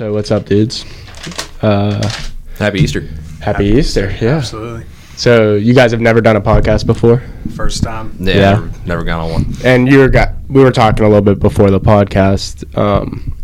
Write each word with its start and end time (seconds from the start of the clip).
So 0.00 0.14
what's 0.14 0.30
up, 0.30 0.46
dudes? 0.46 0.86
Uh, 1.60 2.00
Happy 2.58 2.78
Easter. 2.80 3.06
happy 3.42 3.66
Easter. 3.66 4.10
Yeah. 4.18 4.36
Absolutely. 4.38 4.86
So 5.16 5.56
you 5.56 5.74
guys 5.74 5.90
have 5.90 6.00
never 6.00 6.22
done 6.22 6.36
a 6.36 6.40
podcast 6.40 6.86
before, 6.86 7.22
First 7.54 7.82
time. 7.82 8.16
Yeah, 8.18 8.32
Yeah. 8.34 8.40
Never, 8.54 8.70
never 8.86 9.04
gone 9.04 9.20
on 9.20 9.30
one. 9.30 9.54
and 9.62 9.86
you 9.92 9.98
were 9.98 10.08
got 10.08 10.30
we 10.48 10.64
were 10.64 10.70
talking 10.72 11.04
a 11.04 11.06
little 11.06 11.20
bit 11.20 11.38
before 11.38 11.70
the 11.70 11.78
podcast. 11.78 12.64
Um, 12.78 13.34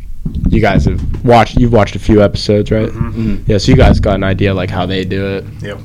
you 0.48 0.62
guys 0.62 0.86
have 0.86 1.26
watched. 1.26 1.58
You've 1.58 1.74
watched 1.74 1.94
a 1.94 1.98
few 1.98 2.22
episodes, 2.22 2.70
right? 2.70 2.88
Mhm. 2.88 3.46
Yeah. 3.46 3.58
So 3.58 3.72
you 3.72 3.76
guys 3.76 4.00
got 4.00 4.14
an 4.14 4.24
idea 4.24 4.54
like 4.54 4.70
how 4.70 4.86
they 4.86 5.04
do 5.04 5.26
it, 5.26 5.44
Yep. 5.60 5.78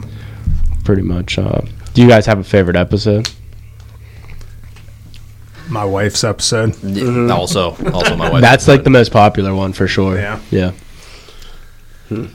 pretty 0.85 1.01
much. 1.01 1.37
Uh, 1.37 1.59
do 1.93 2.01
you 2.01 2.07
guys 2.07 2.25
have 2.27 2.39
a 2.39 2.45
favorite 2.45 2.77
episode? 2.77 3.29
My 5.71 5.85
wife's 5.85 6.23
episode. 6.25 6.75
Yeah, 6.83 7.33
Also, 7.33 7.75
also 7.93 8.17
my 8.17 8.29
wife. 8.29 8.41
That's 8.41 8.67
like 8.67 8.83
the 8.83 8.89
most 8.89 9.11
popular 9.11 9.55
one 9.55 9.71
for 9.71 9.87
sure. 9.87 10.17
Yeah. 10.17 10.39
Yeah. 10.51 10.71
I 12.11 12.15
was 12.15 12.29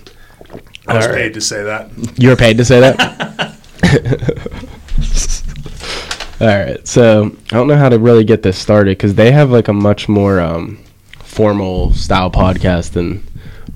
All 0.89 0.95
right. 1.13 1.15
paid 1.15 1.35
to 1.35 1.41
say 1.43 1.63
that. 1.65 1.91
You 2.17 2.31
were 2.31 2.37
paid 2.37 2.57
to 2.57 2.65
say 2.65 2.81
that? 2.81 2.99
All 6.41 6.47
right. 6.47 6.87
So 6.89 7.27
I 7.51 7.57
don't 7.57 7.69
know 7.69 7.77
how 7.77 7.89
to 7.91 7.99
really 7.99 8.25
get 8.25 8.43
this 8.43 8.57
started 8.59 8.97
because 8.97 9.15
they 9.15 9.31
have 9.33 9.51
like 9.51 9.69
a 9.69 9.73
much 9.73 10.09
more 10.09 10.41
um, 10.41 10.79
formal 11.19 11.93
style 11.93 12.31
podcast 12.31 12.93
than 12.93 13.23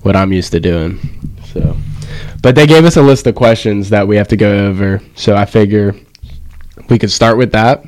what 0.02 0.16
I'm 0.16 0.32
used 0.32 0.52
to 0.52 0.60
doing. 0.60 0.98
So, 1.52 1.77
but 2.42 2.54
they 2.54 2.66
gave 2.66 2.87
us 2.87 2.96
a 2.96 3.02
list 3.02 3.27
of 3.27 3.34
questions 3.34 3.90
that 3.90 4.09
we 4.09 4.16
have 4.16 4.29
to 4.29 4.37
go 4.37 4.68
over. 4.68 5.02
So 5.16 5.37
I 5.37 5.45
figure 5.45 5.95
we 6.88 6.98
could 6.98 7.10
start 7.10 7.37
with 7.37 7.52
that. 7.52 7.84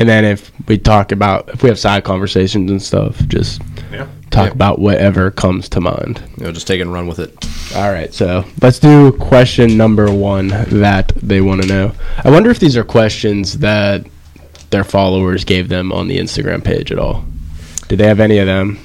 And 0.00 0.08
then 0.08 0.24
if 0.24 0.50
we 0.66 0.78
talk 0.78 1.12
about, 1.12 1.50
if 1.50 1.62
we 1.62 1.68
have 1.68 1.78
side 1.78 2.02
conversations 2.04 2.70
and 2.70 2.82
stuff, 2.82 3.20
just 3.28 3.60
Yeah. 3.92 4.06
talk 4.30 4.46
Yeah. 4.46 4.52
about 4.52 4.78
whatever 4.78 5.30
comes 5.30 5.68
to 5.68 5.80
mind. 5.80 6.22
you 6.38 6.44
know, 6.46 6.52
just 6.52 6.66
take 6.66 6.78
it 6.80 6.82
and 6.84 6.92
run 6.92 7.06
with 7.06 7.18
it. 7.18 7.34
All 7.76 7.92
right, 7.92 8.12
so 8.12 8.44
let's 8.62 8.78
do 8.78 9.12
question 9.12 9.76
number 9.76 10.10
one 10.10 10.48
that 10.70 11.12
they 11.22 11.40
want 11.42 11.60
to 11.62 11.68
know. 11.68 11.92
I 12.24 12.30
wonder 12.30 12.50
if 12.50 12.58
these 12.58 12.76
are 12.78 12.82
questions 12.82 13.58
that 13.58 14.06
their 14.70 14.84
followers 14.84 15.44
gave 15.44 15.68
them 15.68 15.92
on 15.92 16.08
the 16.08 16.18
Instagram 16.18 16.64
page 16.64 16.90
at 16.90 16.98
all. 16.98 17.24
Did 17.88 17.98
they 17.98 18.06
have 18.08 18.20
any 18.20 18.38
of 18.38 18.46
them? 18.46 18.78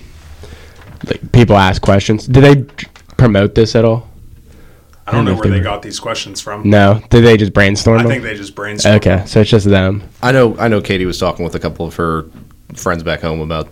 Like 1.07 1.31
people 1.31 1.55
ask 1.55 1.81
questions. 1.81 2.27
Did 2.27 2.43
they 2.43 2.85
promote 3.17 3.55
this 3.55 3.75
at 3.75 3.85
all? 3.85 4.09
I 5.07 5.11
don't 5.11 5.25
know 5.25 5.31
know 5.33 5.37
where 5.39 5.49
they 5.51 5.57
they 5.59 5.63
got 5.63 5.81
these 5.83 5.99
questions 5.99 6.41
from. 6.41 6.67
No. 6.69 6.99
Did 7.09 7.23
they 7.23 7.37
just 7.37 7.53
brainstorm 7.53 7.99
I 7.99 8.03
them? 8.03 8.11
think 8.11 8.23
they 8.23 8.33
just 8.35 8.55
brainstormed. 8.55 8.95
okay, 8.97 9.23
so 9.27 9.41
it's 9.41 9.49
just 9.49 9.67
them. 9.69 10.03
I 10.23 10.31
know. 10.31 10.57
I 10.57 10.67
know. 10.67 10.81
Katie 10.81 11.05
was 11.05 11.19
talking 11.19 11.43
with 11.45 11.53
a 11.55 11.59
couple 11.59 11.85
of 11.85 11.95
her 11.95 12.25
friends 12.73 13.03
back 13.03 13.21
home 13.21 13.39
about 13.39 13.69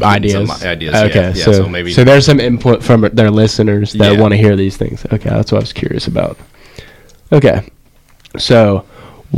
Ideas. 0.00 0.48
some 0.48 0.68
ideas. 0.68 0.94
Okay, 0.94 1.14
Yeah, 1.20 1.28
yeah, 1.34 1.44
so, 1.44 1.52
so, 1.52 1.68
maybe. 1.68 1.92
so 1.92 2.04
there's 2.04 2.24
some 2.24 2.38
input 2.40 2.82
from 2.84 3.02
their 3.12 3.30
listeners 3.30 3.92
that 3.94 4.12
Yeah. 4.14 4.20
want 4.20 4.32
to 4.32 4.38
hear 4.38 4.54
these 4.56 4.76
things. 4.76 5.04
Okay, 5.12 5.28
that's 5.28 5.50
what 5.52 5.58
I 5.58 5.60
was 5.62 5.72
curious 5.72 6.06
about. 6.06 6.38
Okay, 7.32 7.68
so 8.38 8.84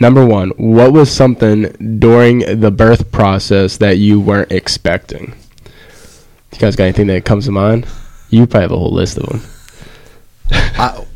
number 0.00 0.24
one, 0.24 0.50
what 0.50 0.92
was 0.92 1.10
something 1.10 1.98
during 1.98 2.60
the 2.60 2.70
birth 2.70 3.10
process 3.12 3.76
that 3.78 3.98
you 3.98 4.20
weren't 4.20 4.52
expecting? 4.52 5.34
You 6.52 6.58
guys 6.58 6.76
got 6.76 6.84
anything 6.84 7.08
that 7.08 7.24
comes 7.24 7.46
to 7.46 7.50
mind? 7.52 7.86
You 8.30 8.46
probably 8.46 8.62
have 8.62 8.72
a 8.72 8.78
whole 8.78 8.92
list 8.92 9.18
of 9.18 9.26
them. 9.28 9.42
I, 10.82 11.06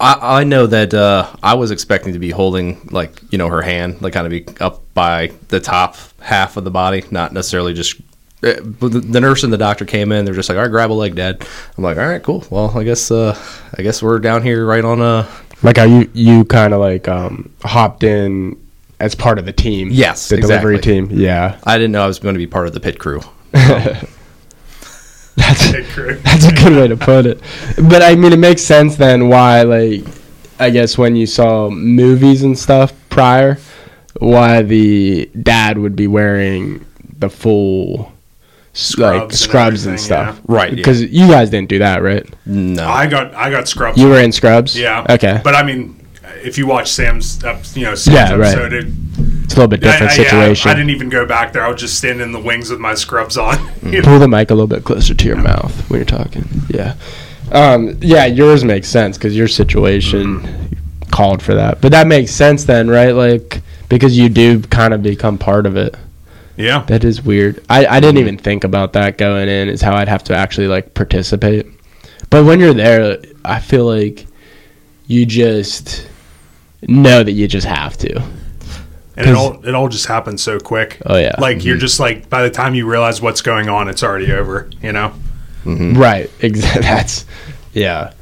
I 0.00 0.40
I 0.40 0.44
know 0.44 0.66
that 0.66 0.92
uh, 0.94 1.34
I 1.42 1.54
was 1.54 1.70
expecting 1.70 2.12
to 2.14 2.18
be 2.18 2.30
holding 2.30 2.88
like 2.90 3.20
you 3.30 3.38
know 3.38 3.48
her 3.48 3.62
hand, 3.62 4.02
like 4.02 4.12
kind 4.12 4.26
of 4.26 4.30
be 4.30 4.44
up 4.60 4.82
by 4.94 5.32
the 5.48 5.60
top 5.60 5.96
half 6.20 6.56
of 6.56 6.64
the 6.64 6.70
body, 6.70 7.04
not 7.10 7.32
necessarily 7.32 7.74
just. 7.74 8.00
uh, 8.42 8.60
but 8.60 8.92
The 9.12 9.20
nurse 9.20 9.44
and 9.44 9.52
the 9.52 9.58
doctor 9.58 9.84
came 9.84 10.10
in. 10.12 10.24
They're 10.24 10.34
just 10.34 10.48
like, 10.48 10.56
"All 10.56 10.62
right, 10.62 10.70
grab 10.70 10.90
a 10.90 10.94
leg, 10.94 11.14
Dad." 11.14 11.46
I'm 11.76 11.84
like, 11.84 11.96
"All 11.98 12.06
right, 12.08 12.22
cool. 12.22 12.44
Well, 12.50 12.76
I 12.76 12.84
guess 12.84 13.10
uh, 13.10 13.38
I 13.78 13.82
guess 13.82 14.02
we're 14.02 14.18
down 14.18 14.42
here 14.42 14.66
right 14.66 14.84
on 14.84 15.00
uh 15.00 15.26
Like 15.62 15.76
how 15.76 15.84
you 15.84 16.10
you 16.12 16.44
kind 16.44 16.74
of 16.74 16.80
like 16.80 17.06
um, 17.08 17.50
hopped 17.62 18.02
in 18.02 18.56
as 19.00 19.14
part 19.14 19.38
of 19.38 19.44
the 19.46 19.52
team. 19.52 19.88
Yes, 19.92 20.28
the 20.28 20.36
delivery 20.38 20.78
team. 20.80 21.08
Yeah, 21.10 21.58
I 21.64 21.78
didn't 21.78 21.92
know 21.92 22.02
I 22.02 22.06
was 22.06 22.18
going 22.18 22.34
to 22.34 22.38
be 22.38 22.46
part 22.46 22.66
of 22.66 22.72
the 22.74 22.80
pit 22.80 22.98
crew. 22.98 23.20
that's 25.36 25.70
Pit. 25.72 26.22
That's 26.24 26.46
a 26.46 26.52
good 26.52 26.72
way 26.76 26.88
to 26.88 26.96
put 26.96 27.26
it. 27.26 27.40
But 27.88 28.02
I 28.02 28.14
mean, 28.14 28.32
it 28.32 28.38
makes 28.38 28.62
sense 28.62 28.96
then 28.96 29.28
why, 29.28 29.62
like, 29.62 30.04
I 30.60 30.70
guess 30.70 30.96
when 30.96 31.16
you 31.16 31.26
saw 31.26 31.68
movies 31.70 32.42
and 32.42 32.56
stuff 32.58 32.92
prior, 33.10 33.58
why 34.20 34.62
the 34.62 35.26
dad 35.42 35.78
would 35.78 35.96
be 35.96 36.06
wearing 36.06 36.84
the 37.18 37.28
full 37.28 38.12
s- 38.74 38.96
like 38.96 39.32
Scrubs 39.32 39.32
and 39.32 39.38
scrubs 39.38 39.86
and, 39.86 40.00
stuff, 40.00 40.36
yeah. 40.36 40.54
Right, 40.56 40.70
yeah. 40.70 40.76
Because 40.76 41.02
you 41.02 41.26
guys 41.28 41.50
didn't 41.50 41.68
do 41.68 41.78
that, 41.80 42.02
right? 42.02 42.24
No, 42.46 42.86
I 42.88 43.06
got 43.06 43.34
I 43.34 43.50
got 43.50 43.66
scrubs. 43.68 43.98
You 43.98 44.08
were 44.08 44.20
in 44.20 44.30
scrubs. 44.32 44.78
Yeah. 44.78 45.04
Okay. 45.10 45.40
But 45.42 45.54
I 45.56 45.62
mean, 45.64 46.00
if 46.42 46.56
you 46.58 46.66
watch 46.66 46.90
Sam's, 46.92 47.42
ep- 47.44 47.64
you 47.74 47.84
know, 47.84 47.94
Sam's 47.96 48.14
Yeah, 48.30 48.34
right. 48.36 48.72
it, 48.72 48.86
it's 49.54 49.58
a 49.58 49.60
little 49.60 49.70
bit 49.70 49.80
different 49.82 50.10
I, 50.10 50.14
I- 50.14 50.18
yeah, 50.18 50.30
situation. 50.30 50.70
I 50.70 50.74
didn't 50.74 50.90
even 50.90 51.08
go 51.08 51.24
back 51.24 51.52
there. 51.52 51.62
I 51.62 51.68
was 51.70 51.80
just 51.80 51.96
standing 51.96 52.22
in 52.24 52.32
the 52.32 52.40
wings 52.40 52.70
with 52.70 52.80
my 52.80 52.94
scrubs 52.94 53.36
on. 53.36 53.56
Know? 53.84 54.02
Pull 54.02 54.18
the 54.18 54.26
mic 54.26 54.50
a 54.50 54.54
little 54.54 54.66
bit 54.66 54.82
closer 54.82 55.14
to 55.14 55.26
your 55.26 55.36
mouth 55.36 55.88
when 55.88 55.98
you're 55.98 56.06
talking. 56.06 56.44
Yeah. 56.68 56.96
Um, 57.52 57.96
yeah, 58.00 58.24
yours 58.24 58.64
makes 58.64 58.88
sense 58.88 59.16
because 59.16 59.36
your 59.36 59.46
situation 59.46 60.76
called 61.12 61.40
for 61.42 61.54
that. 61.54 61.80
But 61.80 61.92
that 61.92 62.06
makes 62.08 62.32
sense 62.32 62.64
then, 62.64 62.88
right? 62.88 63.12
Like 63.12 63.60
because 63.88 64.18
you 64.18 64.28
do 64.28 64.60
kind 64.62 64.92
of 64.94 65.02
become 65.02 65.38
part 65.38 65.66
of 65.66 65.76
it. 65.76 65.94
Yeah. 66.56 66.82
That 66.88 67.04
is 67.04 67.22
weird. 67.22 67.64
I, 67.68 67.86
I 67.86 68.00
didn't 68.00 68.18
even 68.18 68.38
think 68.38 68.64
about 68.64 68.94
that 68.94 69.18
going 69.18 69.48
in. 69.48 69.68
Is 69.68 69.82
how 69.82 69.94
I'd 69.94 70.08
have 70.08 70.24
to 70.24 70.34
actually 70.34 70.66
like 70.66 70.94
participate. 70.94 71.66
But 72.30 72.44
when 72.44 72.58
you're 72.58 72.74
there, 72.74 73.18
I 73.44 73.60
feel 73.60 73.84
like 73.84 74.26
you 75.06 75.26
just 75.26 76.08
know 76.82 77.22
that 77.22 77.32
you 77.32 77.46
just 77.46 77.66
have 77.66 77.96
to. 77.98 78.20
And 79.16 79.26
it 79.26 79.34
'Cause- 79.34 79.36
all 79.36 79.66
it 79.68 79.74
all 79.74 79.88
just 79.88 80.06
happens 80.06 80.42
so 80.42 80.58
quick. 80.58 80.98
Oh 81.06 81.16
yeah. 81.16 81.34
Like 81.38 81.64
you're 81.64 81.76
just 81.76 82.00
like 82.00 82.28
by 82.28 82.42
the 82.42 82.50
time 82.50 82.74
you 82.74 82.86
realize 82.86 83.20
what's 83.22 83.42
going 83.42 83.68
on, 83.68 83.88
it's 83.88 84.02
already 84.02 84.32
over. 84.32 84.68
You 84.82 84.92
know. 84.92 85.12
right. 85.64 86.30
Exactly. 86.40 86.82
That's 86.82 87.24
yeah. 87.72 88.12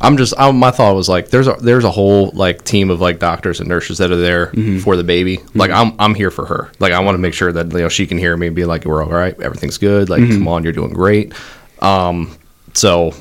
I'm 0.00 0.16
just 0.16 0.32
I'm, 0.38 0.56
my 0.58 0.70
thought 0.70 0.94
was 0.94 1.08
like 1.08 1.30
there's 1.30 1.48
a 1.48 1.54
there's 1.54 1.82
a 1.82 1.90
whole 1.90 2.30
like 2.32 2.62
team 2.62 2.88
of 2.90 3.00
like 3.00 3.18
doctors 3.18 3.58
and 3.58 3.68
nurses 3.68 3.98
that 3.98 4.12
are 4.12 4.16
there 4.16 4.46
Mm-hmm. 4.48 4.78
for 4.78 4.96
the 4.96 5.02
baby. 5.02 5.40
Like 5.54 5.70
I'm 5.72 5.92
I'm 5.98 6.14
here 6.14 6.30
for 6.30 6.46
her. 6.46 6.70
Like 6.78 6.92
I 6.92 7.00
want 7.00 7.14
to 7.14 7.18
make 7.18 7.34
sure 7.34 7.50
that 7.50 7.72
you 7.72 7.78
know 7.80 7.88
she 7.88 8.06
can 8.06 8.16
hear 8.18 8.36
me 8.36 8.46
and 8.46 8.54
be 8.54 8.64
like 8.64 8.84
we're 8.84 9.02
all 9.02 9.10
right, 9.10 9.34
everything's 9.40 9.76
good. 9.78 10.08
Like 10.08 10.20
Mm-hmm. 10.22 10.34
come 10.34 10.48
on, 10.48 10.62
you're 10.62 10.72
doing 10.72 10.92
great. 10.92 11.32
Um, 11.80 12.36
so 12.74 13.12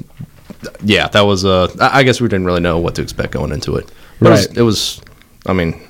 yeah, 0.83 1.07
that 1.07 1.21
was 1.21 1.45
uh 1.45 1.73
I 1.79 1.99
I 1.99 2.03
guess 2.03 2.21
we 2.21 2.27
didn't 2.27 2.45
really 2.45 2.61
know 2.61 2.77
what 2.79 2.93
to 2.95 3.01
expect 3.01 3.31
going 3.31 3.51
into 3.51 3.75
it. 3.77 3.91
But 4.19 4.29
Right. 4.29 4.39
it, 4.39 4.47
was, 4.49 4.57
it 4.57 4.61
was 4.61 5.01
I 5.47 5.53
mean 5.53 5.69
it 5.69 5.73
was 5.73 5.86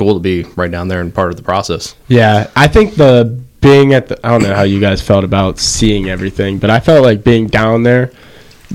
cool 0.00 0.14
to 0.14 0.20
be 0.20 0.42
right 0.56 0.70
down 0.70 0.88
there 0.88 1.00
and 1.02 1.14
part 1.14 1.30
of 1.30 1.36
the 1.36 1.42
process. 1.42 1.94
Yeah, 2.08 2.50
I 2.56 2.66
think 2.68 2.94
the 2.94 3.38
being 3.60 3.92
at 3.92 4.08
the 4.08 4.18
I 4.26 4.30
don't 4.30 4.42
know 4.42 4.54
how 4.54 4.62
you 4.62 4.80
guys 4.80 5.02
felt 5.02 5.22
about 5.24 5.58
seeing 5.58 6.08
everything, 6.08 6.58
but 6.58 6.70
I 6.70 6.80
felt 6.80 7.04
like 7.04 7.22
being 7.22 7.46
down 7.46 7.82
there 7.82 8.10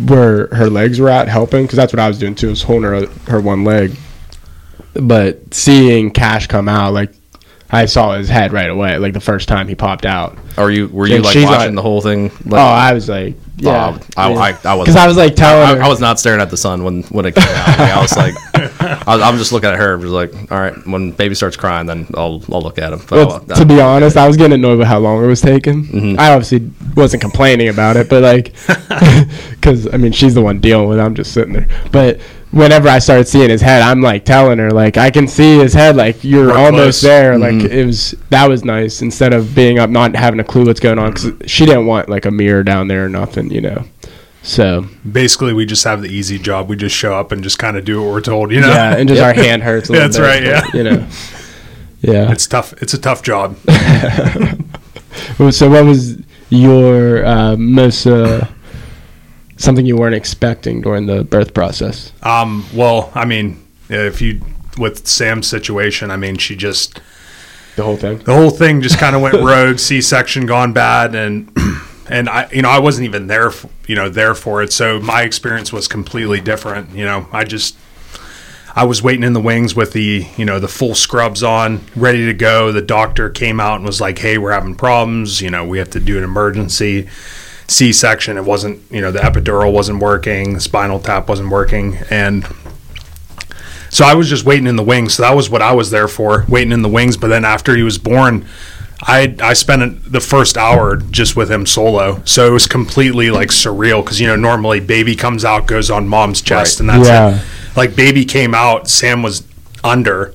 where 0.06 0.48
her 0.48 0.70
legs 0.70 1.00
were 1.00 1.10
at 1.10 1.28
helping 1.28 1.64
because 1.64 1.78
that's 1.78 1.92
what 1.92 2.00
I 2.00 2.08
was 2.08 2.20
doing 2.20 2.36
too, 2.36 2.50
was 2.50 2.62
holding 2.62 2.84
her 2.92 3.08
her 3.28 3.42
one 3.42 3.64
leg. 3.64 3.98
But 4.94 5.54
seeing 5.54 6.12
Cash 6.12 6.48
come 6.48 6.70
out, 6.70 6.94
like 6.94 7.12
I 7.72 7.86
saw 7.88 8.16
his 8.16 8.30
head 8.30 8.54
right 8.54 8.70
away, 8.70 8.98
like 9.00 9.14
the 9.14 9.20
first 9.20 9.48
time 9.50 9.68
he 9.68 9.76
popped 9.76 10.06
out. 10.06 10.38
Are 10.58 10.70
you 10.72 10.88
were 10.88 11.08
you 11.08 11.16
And 11.16 11.26
like 11.26 11.36
watching 11.36 11.74
not- 11.74 11.76
the 11.76 11.82
whole 11.82 12.02
thing? 12.02 12.26
Like, 12.46 12.54
Oh, 12.54 12.58
I 12.58 12.94
was 12.94 13.10
like, 13.10 13.36
yeah, 13.58 13.98
oh, 14.18 14.22
I, 14.22 14.52
I, 14.52 14.58
I 14.66 14.76
was 14.76 14.86
because 14.86 14.96
I 15.04 15.08
was 15.08 15.18
like 15.18 15.36
telling 15.36 15.82
I, 15.82 15.86
I 15.86 15.88
was 15.90 16.00
not 16.00 16.20
staring 16.20 16.42
at 16.42 16.50
the 16.52 16.58
son 16.58 16.84
when 16.84 17.02
when 17.04 17.26
it 17.26 17.36
came 17.36 17.44
out. 17.48 17.80
Like, 17.80 17.92
I 17.92 18.02
was 18.02 18.16
like, 18.16 18.34
I 19.08 19.22
I'm 19.22 19.38
just 19.38 19.52
looking 19.52 19.70
at 19.70 19.78
her, 19.78 19.98
just 19.98 20.10
like, 20.10 20.34
all 20.52 20.60
right. 20.60 20.76
When 20.88 21.12
baby 21.12 21.36
starts 21.36 21.58
crying, 21.58 21.88
then 21.88 22.08
I'll 22.16 22.44
I'll 22.52 22.62
look 22.62 22.78
at 22.80 22.94
him. 22.94 23.00
But 23.10 23.12
Well, 23.28 23.32
I'll- 23.50 23.56
to 23.58 23.66
be 23.66 23.80
honest, 23.82 24.18
I 24.18 24.28
was 24.28 24.38
getting 24.38 24.54
annoyed 24.54 24.80
with 24.80 24.88
how 24.88 25.00
long 25.00 25.24
it 25.24 25.28
was 25.28 25.42
taking. 25.42 25.86
Mm-hmm. 25.86 26.20
I 26.20 26.32
obviously 26.34 26.72
wasn't 26.96 27.22
complaining 27.22 27.70
about 27.70 27.98
it, 27.98 28.10
but 28.10 28.24
like, 28.24 28.54
because 29.52 29.92
I 29.94 29.98
mean, 29.98 30.12
she's 30.12 30.34
the 30.36 30.42
one 30.42 30.60
dealing 30.60 30.88
with. 30.88 31.00
it. 31.00 31.02
I'm 31.02 31.16
just 31.16 31.34
sitting 31.34 31.54
there. 31.54 31.68
But 31.92 32.20
whenever 32.52 32.88
I 32.88 33.00
started 33.00 33.28
seeing 33.28 33.50
his 33.50 33.62
head, 33.62 33.82
I'm 33.82 34.02
like 34.02 34.24
telling 34.26 34.60
her, 34.60 34.72
like, 34.72 34.98
I 34.98 35.12
can 35.12 35.28
see 35.28 35.58
his 35.60 35.74
head. 35.74 35.96
Like 35.96 36.24
you're 36.24 36.48
We're 36.48 36.58
almost 36.58 37.00
close. 37.00 37.02
there. 37.02 37.38
Like 37.38 37.56
Mm-hmm. 37.56 37.68
it 37.80 37.86
was 37.86 38.12
that 38.30 38.48
was 38.50 38.64
nice 38.66 39.02
instead 39.02 39.34
of 39.34 39.54
being 39.56 39.80
up, 39.80 39.90
not 39.90 40.16
having 40.16 40.40
a 40.40 40.44
clue 40.44 40.66
what's 40.66 40.80
going 40.80 41.00
on. 41.00 41.14
Because 41.14 41.50
she 41.52 41.66
didn't 41.66 41.86
want 41.86 42.10
like 42.10 42.26
a 42.26 42.32
mirror 42.32 42.64
down 42.64 42.88
there 42.88 43.06
or 43.06 43.10
nothing, 43.10 43.52
you 43.52 43.62
know. 43.62 43.86
So 44.46 44.86
Basically, 45.12 45.54
we 45.54 45.66
just 45.66 45.84
have 45.86 46.02
the 46.02 46.08
easy 46.10 46.38
job. 46.38 46.70
We 46.70 46.76
just 46.76 46.96
show 46.96 47.16
up 47.16 47.32
and 47.32 47.44
just 47.44 47.58
kind 47.60 47.78
of 47.78 47.84
do 47.84 48.02
what 48.02 48.12
we're 48.12 48.22
told. 48.22 48.52
You 48.52 48.62
know. 48.62 48.70
yeah, 48.70 48.96
and 48.96 49.10
just 49.10 49.22
our 49.22 49.34
hand 49.34 49.64
hurts. 49.64 49.90
A 49.90 49.94
little 49.94 50.08
That's 50.08 50.18
bit, 50.18 50.24
right, 50.24 50.44
yeah. 50.44 50.62
but, 50.64 50.74
You 50.76 50.84
know. 50.84 51.08
Yeah. 52.02 52.32
It's 52.32 52.46
tough. 52.46 52.74
It's 52.82 52.94
a 52.94 53.00
tough 53.00 53.24
job. 53.24 53.58
So, 55.52 55.70
what 55.70 55.86
was 55.86 56.18
your 56.50 57.26
uh, 57.26 57.56
most 57.56 58.06
uh, 58.06 58.46
something 59.58 59.86
you 59.86 59.96
weren't 59.96 60.14
expecting 60.16 60.82
during 60.82 61.06
the 61.06 61.24
birth 61.24 61.54
process? 61.54 62.12
Um, 62.22 62.66
well, 62.74 63.12
I 63.16 63.24
mean, 63.26 63.66
if 63.90 64.22
you 64.22 64.42
with 64.78 65.08
Sam's 65.08 65.48
situation, 65.48 66.12
I 66.12 66.18
mean, 66.18 66.38
she 66.38 66.56
just 66.58 67.00
The 67.78 67.84
whole 67.84 67.96
thing. 67.96 68.18
the 68.20 68.34
whole 68.36 68.50
thing 68.50 68.82
just 68.82 69.00
kind 69.00 69.16
of 69.16 69.22
went 69.22 69.36
rogue. 69.42 69.80
C 69.80 70.02
section 70.02 70.46
gone 70.46 70.74
bad, 70.74 71.16
and 71.16 71.50
and 72.08 72.30
I, 72.30 72.50
you 72.52 72.62
know, 72.62 72.70
I 72.70 72.80
wasn't 72.80 73.06
even 73.06 73.28
there, 73.28 73.48
f 73.48 73.66
you 73.88 73.96
know, 73.96 74.10
there 74.10 74.36
for 74.36 74.62
it. 74.62 74.72
So 74.72 75.00
my 75.00 75.24
experience 75.24 75.74
was 75.74 75.88
completely 75.88 76.42
different. 76.42 76.92
You 76.92 77.06
know, 77.06 77.28
I 77.32 77.44
just, 77.44 77.78
I 78.76 78.84
was 78.84 79.02
waiting 79.02 79.24
in 79.24 79.34
the 79.34 79.42
wings 79.42 79.76
with 79.76 79.94
the, 79.94 80.28
you 80.38 80.46
know, 80.46 80.60
the 80.60 80.68
full 80.68 80.96
scrubs 80.96 81.44
on, 81.44 81.82
ready 81.96 82.26
to 82.26 82.34
go. 82.34 82.72
The 82.72 82.82
doctor 82.82 83.30
came 83.30 83.60
out 83.60 83.78
and 83.78 83.86
was 83.86 84.02
like, 84.02 84.20
"Hey, 84.20 84.38
we're 84.38 84.52
having 84.52 84.76
problems. 84.76 85.42
You 85.42 85.50
know, 85.50 85.66
we 85.66 85.78
have 85.78 85.90
to 85.92 86.00
do 86.00 86.18
an 86.18 86.24
emergency 86.24 87.08
C-section. 87.68 88.38
It 88.38 88.44
wasn't, 88.44 88.82
you 88.92 89.02
know, 89.02 89.12
the 89.12 89.20
epidural 89.20 89.72
wasn't 89.72 90.00
working, 90.00 90.54
the 90.54 90.62
spinal 90.62 91.00
tap 91.00 91.30
wasn't 91.30 91.50
working, 91.50 91.98
and." 92.10 92.46
So 93.90 94.04
I 94.04 94.14
was 94.14 94.28
just 94.28 94.44
waiting 94.44 94.68
in 94.68 94.76
the 94.76 94.84
wings. 94.84 95.14
So 95.14 95.24
that 95.24 95.34
was 95.34 95.50
what 95.50 95.62
I 95.62 95.72
was 95.72 95.90
there 95.90 96.10
for, 96.10 96.44
waiting 96.50 96.74
in 96.74 96.82
the 96.82 96.90
wings. 96.90 97.16
But 97.16 97.30
then 97.30 97.46
after 97.46 97.78
he 97.78 97.82
was 97.82 97.98
born, 97.98 98.46
I 99.02 99.36
I 99.42 99.54
spent 99.54 100.12
the 100.12 100.20
first 100.22 100.58
hour 100.58 100.96
just 100.98 101.36
with 101.36 101.52
him 101.52 101.66
solo, 101.66 102.22
so 102.26 102.48
it 102.48 102.52
was 102.52 102.66
completely 102.68 103.30
like 103.32 103.50
surreal 103.50 104.04
because 104.04 104.20
you 104.22 104.28
know 104.28 104.36
normally 104.36 104.80
baby 104.80 105.16
comes 105.16 105.44
out 105.44 105.68
goes 105.68 105.90
on 105.92 106.08
mom's 106.08 106.42
chest 106.42 106.80
Right. 106.80 106.90
and 106.90 106.90
that's 106.90 107.08
Yeah. 107.10 107.36
it. 107.38 107.44
Like 107.78 107.96
baby 107.96 108.24
came 108.26 108.56
out, 108.56 108.88
Sam 108.90 109.22
was 109.22 109.44
under, 109.84 110.34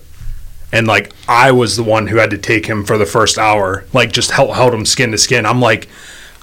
and 0.72 0.86
like 0.86 1.12
I 1.26 1.52
was 1.52 1.76
the 1.76 1.82
one 1.82 2.06
who 2.08 2.16
had 2.18 2.30
to 2.30 2.38
take 2.38 2.66
him 2.66 2.84
for 2.84 2.98
the 2.98 3.06
first 3.06 3.38
hour, 3.38 3.84
like 3.94 4.12
just 4.12 4.30
held 4.32 4.54
held 4.54 4.74
him 4.74 4.84
skin 4.84 5.10
to 5.12 5.18
skin. 5.18 5.46
I'm 5.46 5.60
like, 5.60 5.88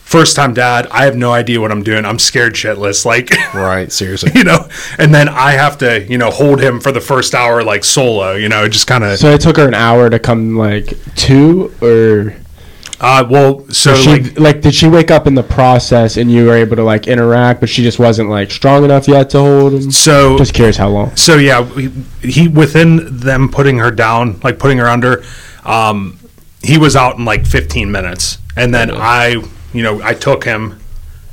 first 0.07 0.37
time 0.37 0.53
dad, 0.53 0.87
I 0.87 1.03
have 1.03 1.17
no 1.17 1.33
idea 1.33 1.59
what 1.59 1.69
I'm 1.71 1.83
doing. 1.83 2.05
I'm 2.05 2.17
scared 2.17 2.53
shitless, 2.53 3.05
like. 3.05 3.29
Right. 3.53 3.91
Seriously. 3.91 4.31
You 4.35 4.43
know, 4.43 4.69
and 4.97 5.13
then 5.13 5.27
I 5.27 5.51
have 5.51 5.77
to, 5.79 6.03
you 6.07 6.17
know, 6.17 6.29
hold 6.29 6.61
him 6.61 6.79
for 6.79 6.91
the 6.91 7.01
first 7.01 7.33
hour 7.33 7.63
like 7.63 7.83
solo. 7.83 8.33
You 8.33 8.49
know, 8.49 8.67
just 8.67 8.87
kind 8.87 9.03
of. 9.03 9.17
So 9.17 9.31
it 9.31 9.41
took 9.41 9.57
her 9.57 9.67
an 9.67 9.73
hour 9.73 10.09
to 10.09 10.19
come 10.19 10.55
like 10.57 10.93
to, 11.27 11.73
or 11.81 12.35
Uh, 12.99 13.25
well, 13.29 13.67
so 13.69 13.95
she 13.95 14.09
like, 14.09 14.39
like, 14.39 14.61
did 14.61 14.73
she 14.73 14.87
wake 14.87 15.11
up 15.11 15.27
in 15.27 15.35
the 15.35 15.43
process 15.43 16.17
and 16.17 16.31
you 16.31 16.45
were 16.45 16.55
able 16.55 16.75
to 16.75 16.83
like 16.83 17.07
interact, 17.07 17.59
but 17.59 17.69
she 17.69 17.83
just 17.83 17.99
wasn't 17.99 18.29
like 18.29 18.49
strong 18.51 18.83
enough 18.83 19.07
yet 19.07 19.29
to 19.31 19.39
hold 19.39 19.73
him? 19.73 19.91
so 19.91 20.37
Just 20.37 20.53
curious 20.53 20.77
how 20.77 20.89
long. 20.89 21.15
So 21.15 21.37
yeah, 21.37 21.61
we, 21.61 21.89
he 22.21 22.47
within 22.47 23.17
them 23.19 23.49
putting 23.49 23.77
her 23.79 23.91
down, 23.91 24.39
like 24.43 24.57
putting 24.59 24.77
her 24.77 24.87
under, 24.87 25.23
um, 25.65 26.17
he 26.63 26.77
was 26.77 26.95
out 26.95 27.17
in 27.17 27.25
like 27.25 27.45
15 27.45 27.91
minutes, 27.91 28.37
and 28.55 28.73
then 28.73 28.89
I, 28.91 29.43
you 29.73 29.83
know, 29.83 30.01
I 30.01 30.13
took 30.13 30.43
him, 30.43 30.79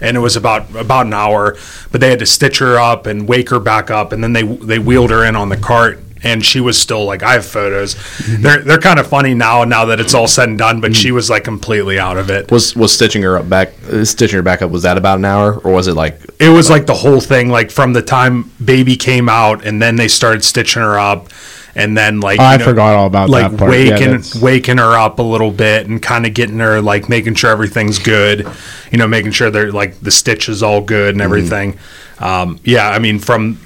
and 0.00 0.16
it 0.16 0.20
was 0.20 0.36
about 0.36 0.74
about 0.74 1.06
an 1.06 1.14
hour, 1.14 1.56
but 1.92 2.00
they 2.00 2.10
had 2.10 2.18
to 2.18 2.26
stitch 2.26 2.58
her 2.58 2.78
up 2.78 3.06
and 3.06 3.28
wake 3.28 3.50
her 3.50 3.60
back 3.60 3.90
up, 3.90 4.12
and 4.12 4.22
then 4.22 4.32
they 4.32 4.42
they 4.42 4.78
wheeled 4.78 5.10
her 5.10 5.24
in 5.24 5.36
on 5.36 5.48
the 5.48 5.56
cart. 5.56 6.00
And 6.26 6.42
she 6.42 6.58
was 6.58 6.80
still 6.80 7.04
like 7.04 7.22
I 7.22 7.34
have 7.34 7.44
photos. 7.44 7.96
They're 8.26 8.62
they're 8.62 8.78
kind 8.78 8.98
of 8.98 9.06
funny 9.06 9.34
now. 9.34 9.64
Now 9.64 9.84
that 9.84 10.00
it's 10.00 10.14
all 10.14 10.26
said 10.26 10.48
and 10.48 10.56
done, 10.56 10.80
but 10.80 10.96
she 10.96 11.12
was 11.12 11.28
like 11.28 11.44
completely 11.44 11.98
out 11.98 12.16
of 12.16 12.30
it. 12.30 12.50
Was 12.50 12.74
was 12.74 12.94
stitching 12.94 13.20
her 13.24 13.36
up 13.36 13.46
back 13.46 13.74
uh, 13.92 14.06
stitching 14.06 14.38
her 14.38 14.42
back 14.42 14.62
up 14.62 14.70
was 14.70 14.84
that 14.84 14.96
about 14.96 15.18
an 15.18 15.26
hour 15.26 15.58
or 15.58 15.72
was 15.72 15.86
it 15.86 15.92
like 15.92 16.18
it 16.40 16.48
was 16.48 16.70
like 16.70 16.86
the 16.86 16.94
whole 16.94 17.20
thing 17.20 17.50
like 17.50 17.70
from 17.70 17.92
the 17.92 18.00
time 18.00 18.50
baby 18.64 18.96
came 18.96 19.28
out 19.28 19.66
and 19.66 19.82
then 19.82 19.96
they 19.96 20.08
started 20.08 20.42
stitching 20.42 20.80
her 20.80 20.98
up 20.98 21.28
and 21.76 21.96
then 21.96 22.20
like 22.20 22.38
Oh, 22.40 22.44
I 22.44 22.56
know, 22.56 22.64
forgot 22.64 22.94
all 22.94 23.06
about 23.06 23.28
like 23.30 23.50
that 23.50 23.58
part. 23.58 23.72
Yeah, 23.72 23.90
waking 23.92 24.10
that's- 24.10 24.34
waking 24.34 24.78
her 24.78 24.96
up 24.96 25.18
a 25.18 25.22
little 25.22 25.50
bit 25.50 25.86
and 25.86 26.00
kind 26.02 26.26
of 26.26 26.34
getting 26.34 26.58
her 26.60 26.80
like 26.80 27.08
making 27.08 27.34
sure 27.34 27.50
everything's 27.50 27.98
good 27.98 28.46
you 28.92 28.98
know 28.98 29.08
making 29.08 29.32
sure 29.32 29.50
they're 29.50 29.72
like 29.72 29.98
the 30.00 30.10
stitch 30.10 30.48
is 30.48 30.62
all 30.62 30.80
good 30.80 31.14
and 31.14 31.20
everything. 31.22 31.78
Um, 32.20 32.58
yeah 32.64 32.88
i 32.90 32.98
mean 32.98 33.18
from 33.18 33.58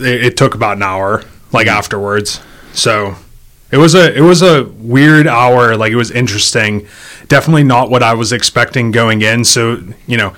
it, 0.00 0.24
it 0.24 0.36
took 0.36 0.54
about 0.54 0.76
an 0.76 0.82
hour 0.82 1.22
like 1.52 1.66
afterwards. 1.68 2.40
So 2.72 3.14
it 3.70 3.76
was 3.76 3.94
a 3.94 4.12
it 4.16 4.20
was 4.20 4.42
a 4.42 4.64
weird 4.64 5.26
hour 5.28 5.76
like 5.76 5.92
it 5.92 5.96
was 5.96 6.10
interesting. 6.10 6.86
Definitely 7.28 7.64
not 7.64 7.88
what 7.90 8.02
i 8.02 8.12
was 8.14 8.32
expecting 8.32 8.90
going 8.90 9.22
in 9.22 9.44
so 9.44 9.80
you 10.06 10.16
know. 10.16 10.34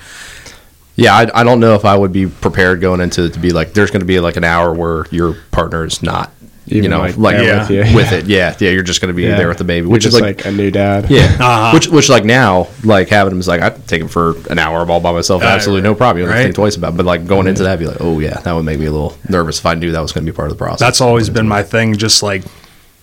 Yeah, 0.99 1.15
I, 1.15 1.41
I 1.41 1.45
don't 1.45 1.61
know 1.61 1.75
if 1.75 1.85
I 1.85 1.95
would 1.95 2.11
be 2.13 2.27
prepared 2.27 2.81
going 2.81 3.01
into 3.03 3.25
it 3.27 3.35
to 3.35 3.39
be 3.39 3.51
like 3.51 3.75
there's 3.75 3.91
going 3.91 4.01
to 4.01 4.07
be 4.07 4.19
like 4.19 4.37
an 4.39 4.45
hour 4.45 4.73
where 4.73 5.05
your 5.11 5.35
partner 5.51 5.85
is 5.85 6.03
not 6.03 6.31
you 6.67 6.89
know 6.89 6.99
like, 6.99 7.17
like, 7.17 7.37
yeah, 7.43 7.61
with 7.61 7.71
you. 7.71 7.95
with 7.97 8.13
it. 8.13 8.27
Yeah, 8.27 8.55
yeah, 8.59 8.71
you're 8.71 8.83
just 8.83 9.01
going 9.01 9.09
to 9.09 9.15
be 9.17 9.23
Yeah. 9.23 9.37
there 9.37 9.49
with 9.49 9.59
the 9.59 9.65
baby, 9.65 9.85
You're 9.85 9.93
which 9.93 10.05
is 10.05 10.13
just 10.13 10.23
like, 10.23 10.39
like, 10.45 10.47
a 10.47 10.51
new 10.57 10.71
dad. 10.71 11.09
yeah, 11.09 11.25
Uh-huh. 11.41 11.71
which 11.73 11.89
which 11.89 12.09
like 12.09 12.25
now 12.25 12.67
like 12.83 13.09
having 13.09 13.33
him 13.33 13.39
is 13.41 13.47
like 13.49 13.61
I'd 13.63 13.87
take 13.87 14.01
him 14.03 14.09
for 14.09 14.35
an 14.51 14.59
hour 14.59 14.85
all 14.91 15.01
by 15.01 15.13
myself, 15.13 15.43
Uh, 15.43 15.47
absolutely 15.47 15.83
no 15.83 15.95
problem. 15.95 16.19
You 16.19 16.27
don't 16.27 16.35
right. 16.35 16.43
think 16.43 16.55
twice 16.57 16.77
about. 16.77 16.95
it. 16.95 16.97
But 16.97 17.07
like 17.07 17.27
going 17.27 17.47
into 17.47 17.63
that, 17.63 17.73
I'd 17.75 17.79
be 17.79 17.87
like, 17.87 18.01
oh 18.01 18.19
yeah, 18.19 18.41
that 18.41 18.53
would 18.53 18.65
make 18.65 18.79
me 18.81 18.87
a 18.87 18.91
little 18.93 19.17
nervous 19.29 19.59
if 19.61 19.67
I 19.67 19.75
knew 19.75 19.93
that 19.93 20.01
was 20.01 20.13
going 20.13 20.27
to 20.27 20.33
be 20.33 20.35
part 20.37 20.51
of 20.51 20.57
the 20.57 20.63
process. 20.65 20.81
that's 20.81 21.01
always 21.01 21.29
been 21.31 21.47
my 21.49 21.63
thing 21.63 21.97
just 21.97 22.23
like 22.23 22.43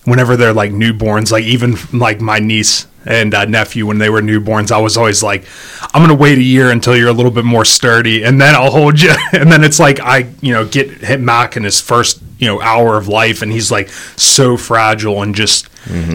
whenever 0.06 0.36
they're 0.36 0.54
like 0.54 0.72
newborns 0.72 1.32
like 1.32 1.44
even 1.44 1.76
like 1.98 2.20
my 2.20 2.40
niece 2.40 2.88
and 3.06 3.34
uh, 3.34 3.46
nephew 3.46 3.86
when 3.86 3.98
they 3.98 4.10
were 4.10 4.22
newborns 4.22 4.72
i 4.72 4.78
was 4.78 4.98
always 4.98 5.22
like 5.24 5.46
i'm 5.94 6.02
gonna 6.02 6.14
wait 6.14 6.38
a 6.38 6.42
year 6.42 6.72
until 6.72 6.96
you're 6.96 7.10
a 7.10 7.14
little 7.14 7.32
bit 7.32 7.46
more 7.46 7.66
sturdy 7.66 8.24
and 8.24 8.40
then 8.40 8.56
i'll 8.56 8.72
hold 8.72 9.00
you. 9.00 9.14
And 9.34 9.52
then 9.52 9.64
it's 9.64 9.80
like 9.80 10.00
i 10.00 10.30
you 10.42 10.54
know 10.54 10.66
get 10.66 10.90
hit 10.90 11.20
mac 11.20 11.56
in 11.58 11.64
his 11.64 11.80
first 11.82 12.22
you 12.38 12.48
know 12.48 12.62
hour 12.62 12.98
of 12.98 13.08
life 13.08 13.42
and 13.42 13.52
he's 13.52 13.72
like 13.72 13.90
so 13.90 14.58
fragile 14.58 15.22
and 15.22 15.34
just 15.36 15.68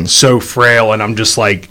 so 0.07 0.41
frail 0.41 0.93
and 0.93 1.03
i'm 1.03 1.15
just 1.17 1.37
like 1.39 1.69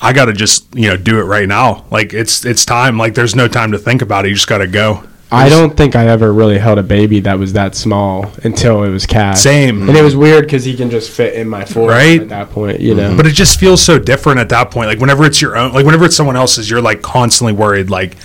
i 0.00 0.12
gotta 0.12 0.32
just 0.32 0.66
you 0.74 0.88
know 0.88 0.96
do 0.96 1.18
it 1.18 1.24
right 1.24 1.48
now. 1.48 1.84
Like 1.90 2.12
it's 2.12 2.44
it's 2.44 2.64
time. 2.64 2.98
Like 2.98 3.14
there's 3.14 3.34
no 3.34 3.48
time 3.48 3.72
to 3.72 3.78
think 3.78 4.02
about 4.02 4.26
it. 4.26 4.28
You 4.28 4.34
just 4.34 4.46
gotta 4.48 4.66
go 4.66 5.02
I 5.32 5.48
don't 5.48 5.76
think 5.76 5.96
I 5.96 6.06
ever 6.06 6.32
really 6.32 6.56
held 6.58 6.78
a 6.78 6.82
baby 6.84 7.20
that 7.20 7.38
was 7.38 7.54
that 7.54 7.74
small 7.74 8.30
until 8.44 8.84
it 8.84 8.90
was 8.90 9.06
Cash. 9.06 9.40
Same. 9.40 9.88
And 9.88 9.96
it 9.96 10.02
was 10.02 10.14
weird 10.14 10.44
because 10.44 10.64
he 10.64 10.76
can 10.76 10.88
just 10.88 11.10
fit 11.10 11.34
in 11.34 11.48
my 11.48 11.64
forearm 11.64 11.88
Right? 11.90 12.20
at 12.20 12.28
that 12.28 12.50
point, 12.50 12.80
you 12.80 12.94
mm-hmm. 12.94 13.10
know. 13.12 13.16
but 13.16 13.26
it 13.26 13.32
just 13.32 13.58
feels 13.58 13.82
so 13.82 13.98
different 13.98 14.38
at 14.38 14.48
that 14.50 14.70
point 14.70 14.88
like 14.88 15.00
whenever 15.00 15.24
it's 15.24 15.40
your 15.42 15.56
own 15.56 15.72
like 15.72 15.84
whenever 15.84 16.04
it's 16.04 16.14
someone 16.16 16.36
else's 16.36 16.70
you're 16.70 16.80
like 16.80 17.02
constantly 17.02 17.52
worried 17.52 17.90
like 17.90 18.16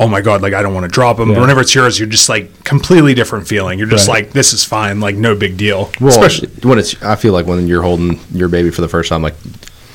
oh 0.00 0.08
my 0.08 0.20
god 0.20 0.42
like 0.42 0.52
i 0.54 0.60
don't 0.60 0.74
want 0.74 0.84
to 0.84 0.88
drop 0.88 1.18
him. 1.18 1.28
Yeah. 1.28 1.36
but 1.36 1.40
whenever 1.42 1.60
it's 1.60 1.74
yours 1.74 1.98
you're 1.98 2.08
just 2.08 2.28
like 2.28 2.64
completely 2.64 3.14
different 3.14 3.46
feeling 3.48 3.78
you're 3.78 3.88
just 3.88 4.08
Right. 4.08 4.24
like 4.24 4.32
this 4.32 4.52
is 4.52 4.64
fine 4.64 5.00
like 5.00 5.16
no 5.16 5.34
big 5.34 5.56
deal 5.56 5.90
well, 6.00 6.10
especially 6.10 6.48
when 6.62 6.78
it's. 6.78 7.00
I 7.02 7.16
feel 7.16 7.32
like 7.32 7.46
when 7.46 7.66
you're 7.68 7.82
holding 7.82 8.20
your 8.32 8.48
baby 8.48 8.70
for 8.70 8.80
the 8.82 8.88
first 8.88 9.08
time, 9.08 9.22
like 9.22 9.34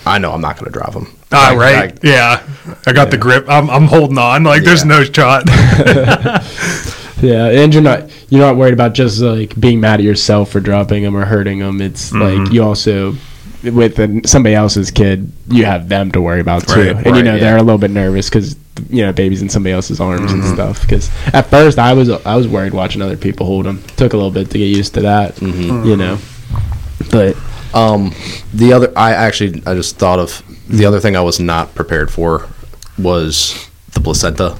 I 0.05 0.17
know 0.17 0.31
I'm 0.31 0.41
not 0.41 0.55
going 0.57 0.71
to 0.71 0.77
drop 0.77 0.93
them. 0.93 1.07
ah, 1.31 1.49
Like, 1.49 1.57
right 1.59 1.75
like, 1.93 2.03
yeah 2.03 2.41
i 2.87 2.93
got 2.93 3.11
the 3.11 3.17
grip 3.17 3.45
I'm, 3.49 3.69
I'm 3.69 3.85
holding 3.85 4.17
on 4.17 4.43
like 4.43 4.63
there's 4.63 4.85
no 4.85 5.03
shot 5.03 5.43
Yeah, 7.21 7.47
and 7.49 7.73
you're 7.73 7.83
not 7.83 8.09
you're 8.29 8.39
not 8.39 8.55
worried 8.55 8.73
about 8.73 8.93
just 8.93 9.19
like 9.19 9.59
being 9.59 9.81
mad 9.81 9.99
at 9.99 10.05
yourself 10.05 10.51
for 10.51 10.61
dropping 10.61 11.03
them 11.03 11.17
or 11.17 11.25
hurting 11.25 11.59
them. 11.59 11.81
It's 11.81 12.11
Mm-hmm. 12.11 12.43
like 12.43 12.53
you 12.53 12.63
also 12.63 13.15
with 13.61 13.99
an, 13.99 14.23
somebody 14.25 14.55
else's 14.55 14.89
kid, 14.89 15.29
you 15.49 15.65
have 15.65 15.89
them 15.89 16.13
to 16.13 16.21
worry 16.21 16.39
about 16.39 16.65
too, 16.65 16.93
Right, 16.93 17.05
and 17.05 17.17
you 17.17 17.23
know 17.23 17.33
yeah. 17.33 17.39
they're 17.41 17.57
a 17.57 17.61
little 17.61 17.77
bit 17.77 17.91
nervous 17.91 18.29
because 18.29 18.55
you 18.89 19.03
know 19.05 19.11
babies 19.11 19.41
in 19.41 19.49
somebody 19.49 19.73
else's 19.73 19.99
arms 19.99 20.31
Mm-hmm. 20.31 20.41
and 20.43 20.53
stuff. 20.53 20.81
Because 20.81 21.09
at 21.33 21.47
first 21.47 21.77
I 21.77 21.91
was 21.91 22.09
I 22.09 22.37
was 22.37 22.47
worried 22.47 22.73
watching 22.73 23.01
other 23.01 23.17
people 23.17 23.45
hold 23.45 23.65
them. 23.65 23.83
Took 23.97 24.13
a 24.13 24.15
little 24.15 24.31
bit 24.31 24.49
to 24.51 24.57
get 24.57 24.67
used 24.73 24.93
to 24.93 25.01
that, 25.01 25.35
Mm-hmm. 25.35 25.89
you 25.89 25.97
know. 25.97 26.19
But 27.11 27.35
Um, 27.73 28.13
the 28.53 28.73
other, 28.73 28.93
I 28.95 29.11
actually, 29.11 29.61
I 29.65 29.75
just 29.75 29.97
thought 29.97 30.19
of 30.19 30.43
the 30.67 30.85
other 30.85 30.99
thing 30.99 31.15
I 31.15 31.21
was 31.21 31.39
not 31.39 31.75
prepared 31.75 32.11
for 32.11 32.47
was 32.97 33.69
the 33.93 34.01
placenta. 34.01 34.57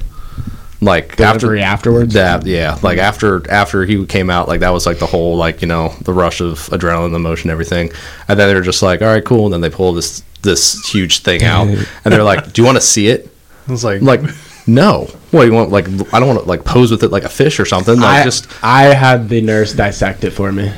Like 0.82 1.16
Delivery 1.16 1.60
afterwards? 1.60 2.14
that, 2.14 2.46
yeah. 2.46 2.78
Like 2.82 2.98
after 2.98 3.48
after 3.50 3.84
he 3.84 4.06
came 4.06 4.30
out, 4.30 4.48
like 4.48 4.60
that 4.60 4.70
was 4.70 4.86
like 4.86 4.98
the 4.98 5.06
whole 5.06 5.36
like 5.36 5.60
you 5.60 5.68
know 5.68 5.94
the 6.00 6.14
rush 6.14 6.40
of 6.40 6.58
adrenaline, 6.70 7.12
the 7.12 7.18
motion, 7.18 7.50
everything. 7.50 7.90
And 8.28 8.38
then 8.40 8.48
they're 8.48 8.62
just 8.62 8.82
like, 8.82 9.02
all 9.02 9.08
right, 9.08 9.22
cool. 9.22 9.44
And 9.44 9.52
then 9.52 9.60
they 9.60 9.68
pull 9.68 9.92
this 9.92 10.22
this 10.40 10.88
huge 10.88 11.18
thing 11.18 11.42
out, 11.42 11.68
and 11.68 11.86
they're 12.04 12.24
like, 12.24 12.54
do 12.54 12.62
you 12.62 12.66
want 12.66 12.76
to 12.76 12.82
see 12.82 13.08
it? 13.08 13.28
i 13.68 13.70
was 13.70 13.84
like, 13.84 14.00
like, 14.00 14.22
no. 14.66 15.04
What 15.32 15.44
you 15.44 15.52
want? 15.52 15.70
Like, 15.70 15.86
I 16.14 16.18
don't 16.18 16.28
want 16.28 16.40
to 16.40 16.48
like 16.48 16.64
pose 16.64 16.90
with 16.90 17.02
it 17.02 17.10
like 17.10 17.24
a 17.24 17.28
fish 17.28 17.60
or 17.60 17.66
something. 17.66 17.96
Like 17.96 18.22
I 18.22 18.24
just 18.24 18.48
I 18.64 18.84
had 18.94 19.28
the 19.28 19.42
nurse 19.42 19.74
dissect 19.74 20.24
it 20.24 20.30
for 20.30 20.50
me. 20.50 20.72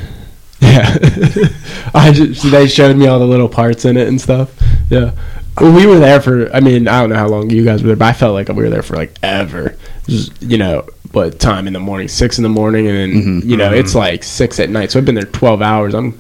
Yeah, 0.62 0.96
I 1.94 2.12
just 2.14 2.48
they 2.50 2.68
showed 2.68 2.96
me 2.96 3.08
all 3.08 3.18
the 3.18 3.26
little 3.26 3.48
parts 3.48 3.84
in 3.84 3.96
it 3.96 4.06
and 4.06 4.20
stuff. 4.20 4.56
Yeah, 4.90 5.10
well, 5.60 5.74
we 5.74 5.86
were 5.86 5.98
there 5.98 6.20
for. 6.20 6.54
I 6.54 6.60
mean, 6.60 6.86
I 6.86 7.00
don't 7.00 7.10
know 7.10 7.16
how 7.16 7.28
long 7.28 7.50
you 7.50 7.64
guys 7.64 7.82
were 7.82 7.88
there, 7.88 7.96
but 7.96 8.06
I 8.06 8.12
felt 8.12 8.34
like 8.34 8.48
we 8.48 8.54
were 8.54 8.70
there 8.70 8.84
for 8.84 8.94
like 8.94 9.18
ever. 9.24 9.76
Just 10.06 10.40
you 10.40 10.58
know, 10.58 10.86
what 11.10 11.40
time 11.40 11.66
in 11.66 11.72
the 11.72 11.80
morning? 11.80 12.06
Six 12.06 12.38
in 12.38 12.44
the 12.44 12.48
morning, 12.48 12.86
and 12.86 12.96
then 12.96 13.10
mm-hmm. 13.10 13.50
you 13.50 13.56
know 13.56 13.72
it's 13.72 13.90
mm-hmm. 13.90 13.98
like 13.98 14.22
six 14.22 14.60
at 14.60 14.70
night. 14.70 14.92
So 14.92 15.00
I've 15.00 15.04
been 15.04 15.16
there 15.16 15.24
twelve 15.24 15.62
hours. 15.62 15.94
I'm 15.94 16.18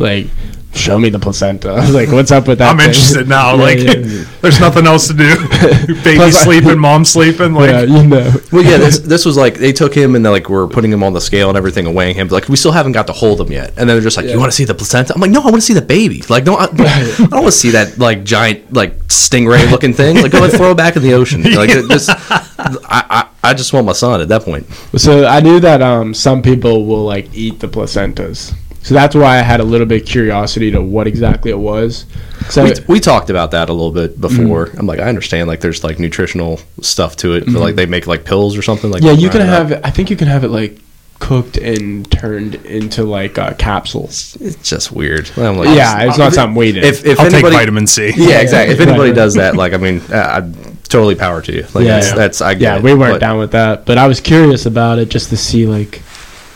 like, 0.00 0.26
show 0.74 0.98
me 0.98 1.08
the 1.10 1.18
placenta. 1.18 1.68
I 1.70 1.80
was 1.80 1.94
like, 1.94 2.10
what's 2.10 2.30
up 2.30 2.46
with 2.46 2.58
that? 2.58 2.70
i'm 2.70 2.78
thing? 2.78 2.88
interested 2.88 3.28
now 3.28 3.54
Yeah, 3.54 3.62
like 3.62 3.78
yeah. 3.78 4.24
there's 4.40 4.60
nothing 4.60 4.86
else 4.86 5.08
to 5.08 5.14
do 5.14 5.36
baby 6.04 6.16
Plus 6.16 6.42
sleeping 6.42 6.78
mom 6.78 7.04
sleeping 7.04 7.54
like 7.54 7.70
yeah, 7.70 7.82
you 7.82 8.06
know. 8.06 8.32
Well, 8.52 8.62
yeah, 8.64 8.78
this 8.78 9.00
this 9.00 9.24
was 9.24 9.36
like 9.36 9.54
they 9.54 9.72
took 9.72 9.94
him 9.94 10.14
and 10.14 10.24
they 10.24 10.30
like 10.30 10.48
were 10.48 10.68
putting 10.68 10.92
him 10.92 11.02
on 11.02 11.12
the 11.12 11.20
scale 11.20 11.48
and 11.48 11.58
everything 11.58 11.86
and 11.86 11.94
weighing 11.94 12.14
him. 12.14 12.28
But, 12.28 12.34
like 12.34 12.48
we 12.48 12.56
still 12.56 12.72
haven't 12.72 12.92
got 12.92 13.06
to 13.08 13.12
hold 13.12 13.40
him 13.40 13.50
yet. 13.50 13.70
And 13.70 13.88
then 13.88 13.88
they're 13.88 14.00
just 14.00 14.16
like, 14.16 14.26
Yeah. 14.26 14.34
"You 14.34 14.38
want 14.38 14.52
to 14.52 14.56
see 14.56 14.64
the 14.64 14.74
placenta?" 14.74 15.12
I'm 15.14 15.20
like, 15.20 15.30
"No, 15.30 15.40
I 15.40 15.44
want 15.44 15.56
to 15.56 15.60
see 15.62 15.74
the 15.74 15.82
baby. 15.82 16.22
Like, 16.28 16.44
no, 16.44 16.54
I, 16.56 16.64
I 16.64 17.16
don't 17.18 17.30
want 17.30 17.46
to 17.46 17.52
see 17.52 17.70
that 17.70 17.98
like 17.98 18.24
giant 18.24 18.72
like 18.72 18.96
stingray 19.08 19.70
looking 19.70 19.92
thing. 19.92 20.22
Like, 20.22 20.32
go 20.32 20.44
and 20.44 20.52
throw 20.52 20.70
it 20.70 20.76
back 20.76 20.96
in 20.96 21.02
the 21.02 21.14
ocean. 21.14 21.42
Like, 21.42 21.70
it 21.70 21.88
just 21.88 22.10
I, 22.10 22.44
I 22.88 23.28
I 23.42 23.54
just 23.54 23.72
want 23.72 23.86
my 23.86 23.92
son 23.92 24.20
at 24.20 24.28
that 24.28 24.42
point. 24.42 24.66
So 24.96 25.26
I 25.26 25.40
knew 25.40 25.58
that 25.60 25.82
um, 25.82 26.14
some 26.14 26.42
people 26.42 26.86
will 26.86 27.04
like 27.04 27.28
eat 27.34 27.58
the 27.60 27.68
placentas. 27.68 28.54
So 28.82 28.94
that's 28.94 29.14
why 29.14 29.38
I 29.38 29.42
had 29.42 29.60
a 29.60 29.64
little 29.64 29.86
bit 29.86 30.02
of 30.02 30.08
curiosity 30.08 30.70
to 30.70 30.80
what 30.80 31.06
exactly 31.06 31.50
it 31.50 31.58
was. 31.58 32.06
So 32.48 32.64
we, 32.64 32.72
we 32.88 33.00
talked 33.00 33.28
about 33.28 33.50
that 33.50 33.68
a 33.68 33.72
little 33.72 33.92
bit 33.92 34.18
before. 34.20 34.70
I'm 34.78 34.86
like, 34.86 35.00
I 35.00 35.08
understand 35.08 35.48
like 35.48 35.60
there's 35.60 35.84
like 35.84 35.98
nutritional 35.98 36.58
stuff 36.80 37.16
to 37.16 37.34
it. 37.34 37.44
But, 37.44 37.56
like 37.56 37.74
they 37.74 37.86
make 37.86 38.06
like 38.06 38.24
pills 38.24 38.56
or 38.56 38.62
something. 38.62 38.90
Like 38.90 39.02
yeah, 39.02 39.12
you 39.12 39.28
can 39.28 39.42
have 39.42 39.72
it. 39.72 39.80
I 39.84 39.90
think 39.90 40.10
you 40.10 40.16
can 40.16 40.28
have 40.28 40.44
it 40.44 40.48
like 40.48 40.80
cooked 41.18 41.58
and 41.58 42.10
turned 42.10 42.54
into 42.54 43.04
like 43.04 43.38
uh, 43.38 43.52
capsules. 43.54 44.36
It's 44.40 44.68
just 44.68 44.90
weird. 44.90 45.30
I'm 45.36 45.58
like, 45.58 45.76
Yeah, 45.76 46.04
it's 46.04 46.16
not 46.18 46.32
something 46.32 46.54
weighted. 46.56 46.82
If 46.82 47.04
if 47.04 47.20
I'll 47.20 47.26
anybody, 47.26 47.52
take 47.52 47.60
vitamin 47.60 47.86
C. 47.86 48.12
yeah, 48.16 48.40
exactly. 48.40 48.74
If 48.74 48.80
anybody 48.80 49.12
does 49.12 49.34
that, 49.34 49.54
like, 49.54 49.74
I 49.74 49.76
mean, 49.76 50.00
uh, 50.10 50.42
I 50.42 50.70
totally 50.84 51.14
power 51.14 51.42
to 51.42 51.52
you. 51.54 51.66
Like 51.74 51.84
Yeah, 51.84 51.96
that's, 51.96 52.08
yeah. 52.08 52.14
that's 52.14 52.40
I 52.40 52.54
get 52.54 52.62
yeah, 52.62 52.76
it, 52.78 52.82
we 52.82 52.94
weren't 52.94 53.14
but- 53.14 53.20
down 53.20 53.38
with 53.38 53.52
that, 53.52 53.84
but 53.84 53.98
I 53.98 54.08
was 54.08 54.20
curious 54.20 54.64
about 54.64 54.98
it 54.98 55.10
just 55.10 55.28
to 55.28 55.36
see 55.36 55.66
like, 55.66 56.02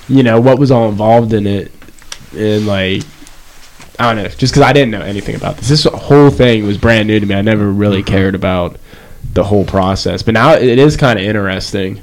you 0.08 0.22
know, 0.22 0.40
what 0.40 0.58
was 0.58 0.70
all 0.70 0.88
involved 0.88 1.34
in 1.34 1.46
it, 1.46 1.70
and 2.36 2.66
like, 2.66 3.02
I 3.98 4.12
don't 4.12 4.22
know, 4.22 4.28
just 4.28 4.52
because 4.52 4.62
I 4.62 4.72
didn't 4.72 4.90
know 4.90 5.02
anything 5.02 5.34
about 5.36 5.56
this. 5.56 5.68
This 5.68 5.84
whole 5.84 6.30
thing 6.30 6.66
was 6.66 6.78
brand 6.78 7.08
new 7.08 7.20
to 7.20 7.26
me. 7.26 7.34
I 7.34 7.42
never 7.42 7.70
really 7.70 8.02
Mm-hmm. 8.02 8.14
cared 8.14 8.34
about 8.34 8.76
the 9.32 9.44
whole 9.44 9.64
process, 9.64 10.22
but 10.22 10.34
now 10.34 10.54
it 10.54 10.78
is 10.78 10.96
kind 10.96 11.18
of 11.18 11.24
interesting, 11.24 12.00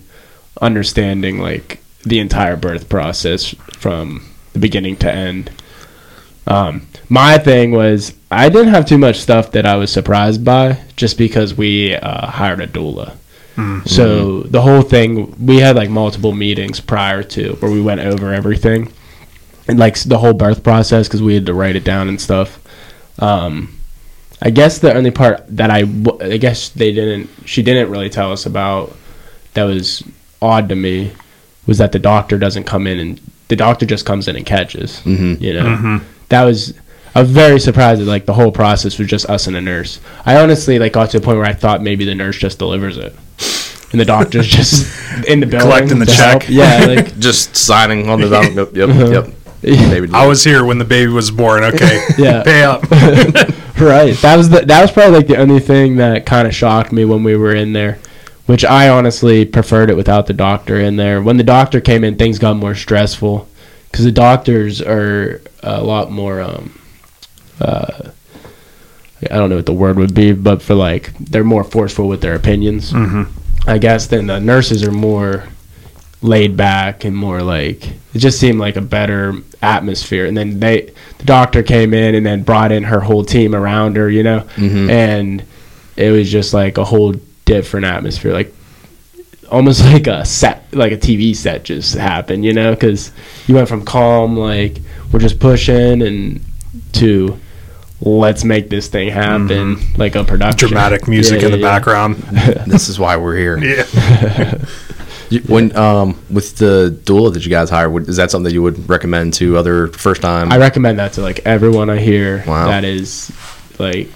understanding 0.61 1.39
like 1.39 1.79
the 2.03 2.19
entire 2.19 2.55
birth 2.55 2.89
process 2.89 3.53
from 3.73 4.25
the 4.53 4.59
beginning 4.59 4.95
to 4.97 5.11
end. 5.11 5.51
Um, 6.47 6.87
my 7.09 7.37
thing 7.37 7.71
was 7.71 8.13
I 8.31 8.49
didn't 8.49 8.73
have 8.73 8.85
too 8.85 8.97
much 8.97 9.19
stuff 9.19 9.51
that 9.51 9.65
I 9.65 9.75
was 9.75 9.91
surprised 9.91 10.43
by, 10.43 10.79
just 10.95 11.17
because 11.17 11.53
we 11.53 11.95
uh, 11.95 12.27
hired 12.27 12.59
a 12.61 12.67
doula. 12.67 13.15
So 13.85 14.41
the 14.41 14.61
whole 14.61 14.81
thing, 14.81 15.35
we 15.45 15.57
had 15.57 15.75
like 15.75 15.89
multiple 15.91 16.31
meetings 16.31 16.79
prior 16.79 17.21
to 17.21 17.53
where 17.59 17.69
we 17.69 17.79
went 17.79 18.01
over 18.01 18.33
everything, 18.33 18.91
and 19.67 19.77
like 19.79 19.97
the 19.99 20.17
whole 20.17 20.33
birth 20.33 20.63
process 20.63 21.07
because 21.07 21.21
we 21.21 21.33
had 21.35 21.45
to 21.45 21.53
write 21.53 21.75
it 21.75 21.83
down 21.83 22.07
and 22.09 22.19
stuff. 22.19 22.59
Um, 23.19 23.77
I 24.41 24.49
guess 24.49 24.79
the 24.79 24.93
only 24.93 25.11
part 25.11 25.43
that 25.55 25.69
I, 25.69 25.79
I 26.21 26.37
guess 26.37 26.69
they 26.69 26.91
didn't, 26.91 27.29
she 27.45 27.61
didn't 27.61 27.91
really 27.91 28.09
tell 28.09 28.31
us 28.31 28.45
about 28.45 28.95
that 29.53 29.63
was 29.65 30.03
odd 30.41 30.69
to 30.69 30.75
me 30.75 31.11
was 31.67 31.77
that 31.77 31.91
the 31.91 31.99
doctor 31.99 32.39
doesn't 32.39 32.63
come 32.63 32.87
in 32.87 32.97
and 32.99 33.21
the 33.49 33.55
doctor 33.55 33.85
just 33.85 34.05
comes 34.05 34.27
in 34.27 34.35
and 34.35 34.45
catches. 34.45 34.99
Mhm. 35.01 35.39
You 35.41 35.53
know, 35.53 36.01
that 36.29 36.43
was. 36.43 36.73
I 37.13 37.19
was 37.19 37.29
very 37.29 37.59
surprised 37.59 37.99
that 37.99 38.05
like 38.05 38.25
the 38.25 38.33
whole 38.33 38.53
process 38.53 38.97
was 38.97 39.09
just 39.09 39.29
us 39.29 39.45
and 39.45 39.55
a 39.57 39.61
nurse. 39.61 39.99
I 40.25 40.37
honestly 40.41 40.79
like 40.79 40.93
got 40.93 41.09
to 41.09 41.19
the 41.19 41.25
point 41.25 41.37
where 41.39 41.45
I 41.45 41.51
thought 41.51 41.83
maybe 41.83 42.05
the 42.05 42.15
nurse 42.15 42.37
just 42.37 42.57
delivers 42.57 42.95
it, 42.97 43.13
and 43.91 43.99
the 43.99 44.05
doctor's 44.05 44.47
just 44.57 44.87
in 45.27 45.41
the 45.41 45.45
building 45.45 45.67
Collecting 45.69 45.99
the 45.99 46.05
to 46.05 46.11
help. 46.13 46.41
check. 46.43 46.49
Yeah, 46.49 46.85
like 46.87 47.19
just 47.19 47.57
signing 47.57 48.09
on 48.09 48.21
the 48.21 48.29
document. 48.29 48.73
Yep, 48.73 48.89
Uh-huh. 48.89 49.11
yep. 49.11 49.33
Maybe 49.63 50.09
I 50.13 50.25
was 50.25 50.43
here 50.43 50.65
when 50.65 50.77
the 50.79 50.85
baby 50.85 51.11
was 51.11 51.29
born. 51.31 51.63
Okay, 51.63 52.05
Yeah. 52.17 52.43
pay 52.43 52.63
up. 52.63 52.81
right. 53.79 54.15
That 54.17 54.35
was 54.37 54.49
the 54.49 54.61
that 54.65 54.81
was 54.81 54.91
probably 54.91 55.17
like 55.17 55.27
the 55.27 55.37
only 55.37 55.59
thing 55.59 55.97
that 55.97 56.25
kind 56.25 56.47
of 56.47 56.55
shocked 56.55 56.91
me 56.91 57.05
when 57.05 57.23
we 57.23 57.35
were 57.35 57.53
in 57.53 57.73
there, 57.73 57.99
which 58.47 58.65
I 58.65 58.89
honestly 58.89 59.45
preferred 59.45 59.89
it 59.89 59.95
without 59.97 60.25
the 60.27 60.33
doctor 60.33 60.79
in 60.79 60.95
there. 60.95 61.21
When 61.21 61.37
the 61.37 61.43
doctor 61.43 61.79
came 61.81 62.03
in, 62.03 62.15
things 62.17 62.39
got 62.39 62.55
more 62.57 62.73
stressful 62.75 63.47
because 63.91 64.05
the 64.05 64.11
doctors 64.11 64.81
are 64.81 65.41
a 65.61 65.83
lot 65.83 66.11
more. 66.11 66.41
Um, 66.41 66.79
uh, 67.59 68.09
I 69.29 69.35
don't 69.37 69.51
know 69.51 69.57
what 69.57 69.67
the 69.67 69.73
word 69.73 69.97
would 69.97 70.15
be, 70.15 70.31
but 70.31 70.63
for 70.63 70.73
like 70.73 71.13
they're 71.19 71.43
more 71.43 71.63
forceful 71.63 72.07
with 72.07 72.21
their 72.21 72.33
opinions. 72.33 72.91
I 73.67 73.77
guess 73.77 74.07
then 74.07 74.25
the 74.25 74.39
nurses 74.39 74.81
are 74.83 74.91
more 74.91 75.43
laid 76.21 76.55
back 76.55 77.03
and 77.03 77.15
more 77.15 77.41
like 77.41 77.87
it 77.87 78.19
just 78.19 78.39
seemed 78.39 78.59
like 78.59 78.75
a 78.75 78.81
better 78.81 79.33
atmosphere 79.61 80.25
and 80.25 80.37
then 80.37 80.59
they 80.59 80.91
the 81.17 81.25
doctor 81.25 81.63
came 81.63 81.93
in 81.93 82.13
and 82.13 82.25
then 82.25 82.43
brought 82.43 82.71
in 82.71 82.83
her 82.83 82.99
whole 82.99 83.25
team 83.25 83.55
around 83.55 83.95
her 83.95 84.09
you 84.09 84.21
know 84.21 84.41
mm-hmm. 84.55 84.89
and 84.89 85.43
it 85.97 86.11
was 86.11 86.31
just 86.31 86.53
like 86.53 86.77
a 86.77 86.85
whole 86.85 87.13
different 87.45 87.85
atmosphere 87.85 88.33
like 88.33 88.53
almost 89.49 89.83
like 89.85 90.05
a 90.05 90.23
set 90.23 90.65
like 90.73 90.91
a 90.91 90.97
tv 90.97 91.35
set 91.35 91.63
just 91.63 91.95
happened 91.95 92.45
you 92.45 92.53
know 92.53 92.71
because 92.71 93.11
you 93.47 93.55
went 93.55 93.67
from 93.67 93.83
calm 93.83 94.37
like 94.37 94.77
we're 95.11 95.19
just 95.19 95.39
pushing 95.39 96.03
and 96.03 96.39
to 96.93 97.39
let's 98.01 98.43
make 98.43 98.69
this 98.69 98.87
thing 98.87 99.09
happen 99.09 99.75
mm-hmm. 99.75 99.99
like 99.99 100.15
a 100.15 100.23
production 100.23 100.69
Dramatic 100.69 101.07
music 101.07 101.41
Yeah, 101.41 101.47
in 101.47 101.51
the 101.51 101.57
yeah, 101.59 101.65
yeah. 101.65 101.77
background. 101.77 102.15
this 102.67 102.89
is 102.89 102.97
why 102.97 103.15
we're 103.15 103.35
here. 103.35 103.57
Yeah. 103.59 104.55
When 105.47 105.75
um 105.77 106.19
with 106.29 106.57
the 106.57 106.97
doula 107.05 107.33
that 107.33 107.43
you 107.45 107.49
guys 107.51 107.69
hire, 107.69 107.89
would, 107.89 108.09
is 108.09 108.17
that 108.17 108.31
something 108.31 108.45
that 108.45 108.53
you 108.53 108.61
would 108.63 108.89
recommend 108.89 109.33
to 109.35 109.57
other 109.57 109.87
first 109.87 110.21
time? 110.21 110.51
I 110.51 110.57
recommend 110.57 110.99
that 110.99 111.13
to 111.13 111.21
like 111.21 111.39
everyone 111.45 111.89
I 111.89 111.99
hear 111.99 112.43
Wow. 112.47 112.67
that 112.67 112.83
is 112.83 113.31
like 113.79 114.09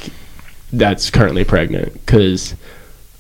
that's 0.74 1.10
currently 1.10 1.44
pregnant. 1.46 1.94
Because 1.94 2.56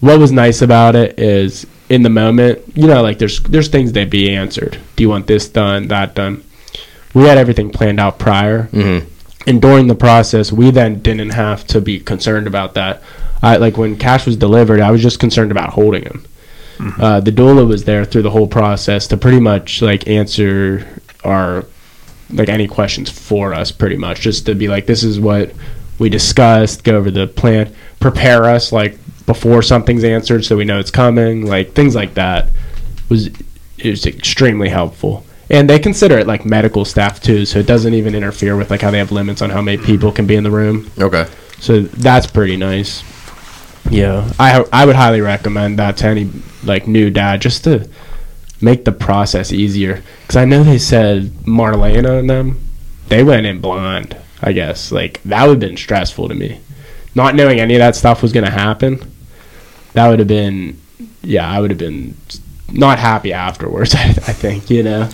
what 0.02 0.20
was 0.20 0.32
nice 0.32 0.62
about 0.62 0.96
it 0.96 1.18
is 1.20 1.66
in 1.90 2.02
the 2.04 2.10
moment 2.10 2.60
you 2.76 2.88
know 2.88 3.02
like 3.02 3.18
there's 3.20 3.40
there's 3.44 3.70
things 3.70 3.94
that 3.94 4.10
be 4.10 4.30
answered. 4.36 4.78
Do 4.96 5.04
you 5.04 5.10
want 5.10 5.28
this 5.28 5.48
done 5.48 5.88
that 5.88 6.16
done? 6.16 6.44
We 7.14 7.24
had 7.24 7.38
everything 7.38 7.70
planned 7.72 8.00
out 8.00 8.20
prior. 8.20 8.68
Mhm. 8.74 9.06
and 9.48 9.62
during 9.62 9.88
the 9.88 9.96
process 9.96 10.52
we 10.52 10.72
then 10.72 11.02
didn't 11.02 11.30
have 11.30 11.66
to 11.68 11.80
be 11.80 12.00
concerned 12.00 12.48
about 12.48 12.74
that. 12.74 13.02
I 13.44 13.58
like 13.58 13.78
when 13.78 13.96
Cash 13.96 14.26
was 14.26 14.36
delivered 14.36 14.82
I 14.82 14.92
was 14.92 15.02
just 15.02 15.20
concerned 15.20 15.52
about 15.52 15.70
holding 15.70 16.02
him 16.04 16.26
uh, 17.00 17.20
the 17.20 17.32
doula 17.32 17.68
was 17.68 17.84
there 17.86 18.06
through 18.06 18.22
the 18.24 18.30
whole 18.32 18.48
process 18.48 19.08
to 19.08 19.18
pretty 19.18 19.40
much 19.40 19.82
like 19.82 20.08
answer 20.08 20.86
our 21.24 21.66
like 22.32 22.50
any 22.50 22.68
questions 22.68 23.10
for 23.10 23.54
us 23.54 23.72
pretty 23.72 23.98
much 23.98 24.20
just 24.22 24.46
to 24.46 24.56
be 24.56 24.68
like 24.68 24.86
this 24.86 25.04
is 25.04 25.20
what 25.20 25.52
we 26.00 26.10
discussed 26.10 26.84
go 26.84 26.96
over 26.98 27.12
the 27.12 27.28
plan 27.28 27.74
prepare 28.00 28.46
us 28.46 28.72
like 28.72 28.98
before 29.26 29.62
something's 29.62 30.04
answered 30.04 30.44
so 30.44 30.58
we 30.58 30.66
know 30.66 30.80
it's 30.80 30.92
coming 30.92 31.46
like 31.46 31.74
things 31.74 31.96
like 31.96 32.14
that 32.16 32.50
was 33.10 33.28
it 33.78 33.90
was 33.92 34.06
extremely 34.06 34.70
helpful 34.70 35.26
and 35.50 35.70
they 35.70 35.78
consider 35.78 36.18
it 36.18 36.26
like 36.28 36.46
medical 36.46 36.84
staff 36.84 37.22
too 37.22 37.46
so 37.46 37.60
it 37.60 37.68
doesn't 37.68 37.94
even 37.94 38.16
interfere 38.16 38.58
with 38.58 38.72
like 38.72 38.82
how 38.82 38.90
they 38.92 38.98
have 38.98 39.12
limits 39.12 39.42
on 39.42 39.50
how 39.52 39.62
many 39.62 39.78
people 39.82 40.12
can 40.12 40.26
be 40.26 40.36
in 40.36 40.44
the 40.44 40.52
room 40.52 40.90
Okay. 41.00 41.28
so 41.60 41.82
that's 41.82 42.26
pretty 42.28 42.58
nice. 42.58 43.04
Yeah, 43.90 44.32
I 44.40 44.66
I 44.72 44.86
would 44.86 44.96
highly 44.96 45.22
recommend 45.22 45.80
that 45.80 45.98
to 45.98 46.08
any 46.08 46.30
like 46.64 46.88
new 46.88 47.10
dad 47.10 47.42
just 47.42 47.64
to 47.66 47.88
make 48.62 48.86
the 48.86 48.92
process 48.92 49.52
easier. 49.52 50.04
Because 50.22 50.38
I 50.38 50.46
know 50.46 50.64
they 50.64 50.80
said 50.80 51.26
Marlena 51.46 52.20
and 52.20 52.30
them, 52.30 52.60
they 53.10 53.24
went 53.24 53.46
in 53.46 53.62
blind. 53.62 54.18
I 54.42 54.52
guess 54.52 54.92
like 54.92 55.22
that 55.24 55.44
would 55.44 55.62
have 55.62 55.70
been 55.70 55.78
stressful 55.78 56.30
to 56.30 56.36
me, 56.36 56.60
not 57.14 57.36
knowing 57.36 57.60
any 57.60 57.76
of 57.76 57.80
that 57.80 57.96
stuff 57.96 58.22
was 58.22 58.34
gonna 58.34 58.50
happen. 58.50 59.00
That 59.94 60.10
would 60.10 60.20
have 60.20 60.28
been, 60.28 60.80
yeah, 61.22 61.50
I 61.50 61.62
would 61.62 61.72
have 61.72 61.78
been 61.78 62.18
not 62.72 63.00
happy 63.00 63.34
afterwards. 63.34 63.96
I, 63.96 64.10
I 64.10 64.34
think 64.34 64.70
you 64.70 64.84
know, 64.84 65.10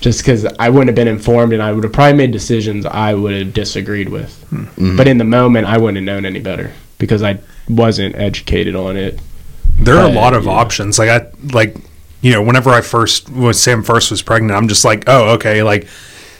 just 0.00 0.20
because 0.20 0.44
I 0.58 0.68
wouldn't 0.68 0.88
have 0.88 0.94
been 0.94 1.08
informed 1.08 1.52
and 1.52 1.62
I 1.62 1.72
would 1.72 1.84
have 1.84 1.92
probably 1.92 2.16
made 2.16 2.32
decisions 2.32 2.86
I 2.86 3.14
would 3.14 3.34
have 3.34 3.54
disagreed 3.54 4.10
with. 4.10 4.42
Hmm. 4.50 4.64
Mm-hmm. 4.64 4.96
But 4.96 5.08
in 5.08 5.18
the 5.18 5.24
moment, 5.24 5.66
I 5.66 5.78
wouldn't 5.78 5.96
have 5.96 6.04
known 6.04 6.26
any 6.26 6.40
better 6.40 6.72
because 6.98 7.22
I 7.22 7.38
wasn't 7.68 8.14
educated 8.16 8.74
on 8.74 8.96
it. 8.96 9.20
There 9.78 9.96
are 9.96 10.08
a 10.08 10.12
lot 10.12 10.34
of 10.34 10.44
yeah. 10.44 10.52
options. 10.52 10.98
Like 10.98 11.08
I 11.08 11.26
like, 11.52 11.76
you 12.20 12.32
know, 12.32 12.42
whenever 12.42 12.70
I 12.70 12.80
first 12.80 13.28
when 13.30 13.54
Sam 13.54 13.82
first 13.82 14.10
was 14.10 14.22
pregnant, 14.22 14.52
I'm 14.52 14.68
just 14.68 14.84
like, 14.84 15.04
oh, 15.08 15.34
okay, 15.34 15.62
like, 15.62 15.88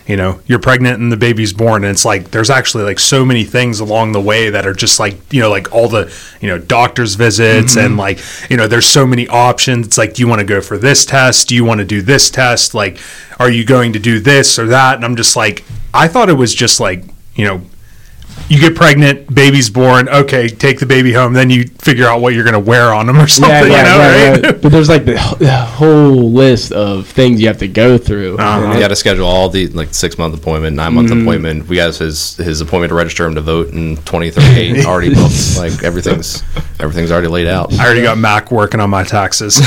you 0.06 0.16
know, 0.16 0.40
you're 0.46 0.58
pregnant 0.58 1.00
and 1.00 1.10
the 1.10 1.16
baby's 1.16 1.52
born, 1.52 1.82
and 1.82 1.90
it's 1.90 2.04
like 2.04 2.30
there's 2.30 2.50
actually 2.50 2.84
like 2.84 3.00
so 3.00 3.24
many 3.24 3.42
things 3.42 3.80
along 3.80 4.12
the 4.12 4.20
way 4.20 4.50
that 4.50 4.66
are 4.66 4.74
just 4.74 5.00
like, 5.00 5.32
you 5.32 5.40
know, 5.40 5.50
like 5.50 5.72
all 5.72 5.88
the, 5.88 6.14
you 6.40 6.48
know, 6.48 6.58
doctor's 6.58 7.14
visits 7.14 7.74
mm-hmm. 7.74 7.86
and 7.86 7.96
like, 7.96 8.20
you 8.50 8.56
know, 8.56 8.68
there's 8.68 8.86
so 8.86 9.06
many 9.06 9.26
options. 9.28 9.86
It's 9.86 9.98
like, 9.98 10.14
do 10.14 10.22
you 10.22 10.28
want 10.28 10.40
to 10.40 10.46
go 10.46 10.60
for 10.60 10.76
this 10.78 11.04
test? 11.06 11.48
Do 11.48 11.54
you 11.54 11.64
want 11.64 11.78
to 11.78 11.86
do 11.86 12.02
this 12.02 12.30
test? 12.30 12.74
Like, 12.74 12.98
are 13.40 13.50
you 13.50 13.64
going 13.64 13.94
to 13.94 13.98
do 13.98 14.20
this 14.20 14.58
or 14.58 14.66
that? 14.66 14.96
And 14.96 15.04
I'm 15.04 15.16
just 15.16 15.36
like, 15.36 15.64
I 15.92 16.06
thought 16.06 16.28
it 16.28 16.34
was 16.34 16.54
just 16.54 16.80
like, 16.80 17.02
you 17.34 17.46
know, 17.46 17.62
you 18.48 18.60
get 18.60 18.74
pregnant, 18.74 19.34
baby's 19.34 19.70
born. 19.70 20.08
Okay, 20.08 20.48
take 20.48 20.78
the 20.78 20.86
baby 20.86 21.12
home. 21.12 21.32
Then 21.32 21.50
you 21.50 21.64
figure 21.64 22.06
out 22.06 22.20
what 22.20 22.34
you're 22.34 22.44
going 22.44 22.54
to 22.54 22.60
wear 22.60 22.92
on 22.92 23.06
them 23.06 23.18
or 23.18 23.26
something. 23.28 23.62
you 23.64 23.68
know, 23.68 24.38
right? 24.42 24.62
But 24.62 24.70
there's 24.70 24.88
like 24.88 25.04
the, 25.04 25.14
the 25.38 25.56
whole 25.56 26.30
list 26.30 26.72
of 26.72 27.06
things 27.06 27.40
you 27.40 27.46
have 27.48 27.58
to 27.58 27.68
go 27.68 27.98
through. 27.98 28.38
Uh-huh. 28.38 28.72
We 28.74 28.80
got 28.80 28.88
to 28.88 28.96
schedule 28.96 29.26
all 29.26 29.48
the 29.48 29.68
like 29.68 29.94
six 29.94 30.18
month 30.18 30.36
appointment, 30.36 30.76
nine 30.76 30.94
month 30.94 31.10
appointment. 31.10 31.68
We 31.68 31.76
got 31.76 31.94
his 31.94 32.36
his 32.36 32.60
appointment 32.60 32.90
to 32.90 32.94
register 32.94 33.26
him 33.26 33.34
to 33.34 33.40
vote 33.40 33.68
in 33.68 33.96
2038 33.96 34.84
already 34.86 35.14
booked. 35.14 35.56
Like 35.56 35.82
everything's 35.82 36.42
everything's 36.80 37.10
already 37.10 37.28
laid 37.28 37.46
out. 37.46 37.72
I 37.74 37.84
already 37.84 38.02
got 38.02 38.18
Mac 38.18 38.50
working 38.50 38.80
on 38.80 38.90
my 38.90 39.04
taxes. 39.04 39.56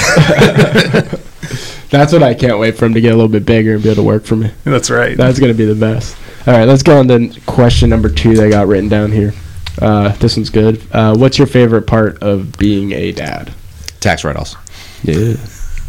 That's 1.89 2.11
what 2.11 2.21
I 2.21 2.33
can't 2.33 2.59
wait 2.59 2.77
for 2.77 2.85
him 2.85 2.93
to 2.95 3.01
get 3.01 3.13
a 3.13 3.15
little 3.15 3.29
bit 3.31 3.45
bigger 3.45 3.75
and 3.75 3.83
be 3.83 3.89
able 3.89 4.03
to 4.03 4.07
work 4.07 4.25
for 4.25 4.35
me. 4.35 4.51
That's 4.65 4.89
right. 4.89 5.15
That's 5.15 5.39
gonna 5.39 5.53
be 5.53 5.65
the 5.65 5.75
best. 5.75 6.17
All 6.47 6.53
right, 6.53 6.65
let's 6.65 6.81
go 6.81 6.99
on 6.99 7.09
to 7.09 7.29
question 7.45 7.89
number 7.89 8.07
two 8.09 8.35
that 8.35 8.45
I 8.45 8.49
got 8.49 8.67
written 8.67 8.87
down 8.87 9.11
here. 9.11 9.33
Uh, 9.81 10.09
this 10.13 10.37
one's 10.37 10.49
good. 10.49 10.81
Uh, 10.93 11.13
what's 11.13 11.37
your 11.37 11.45
favorite 11.45 11.85
part 11.87 12.23
of 12.23 12.57
being 12.57 12.93
a 12.93 13.11
dad? 13.11 13.53
Tax 13.99 14.23
write 14.23 14.37
offs. 14.37 14.55
Yeah, 15.03 15.35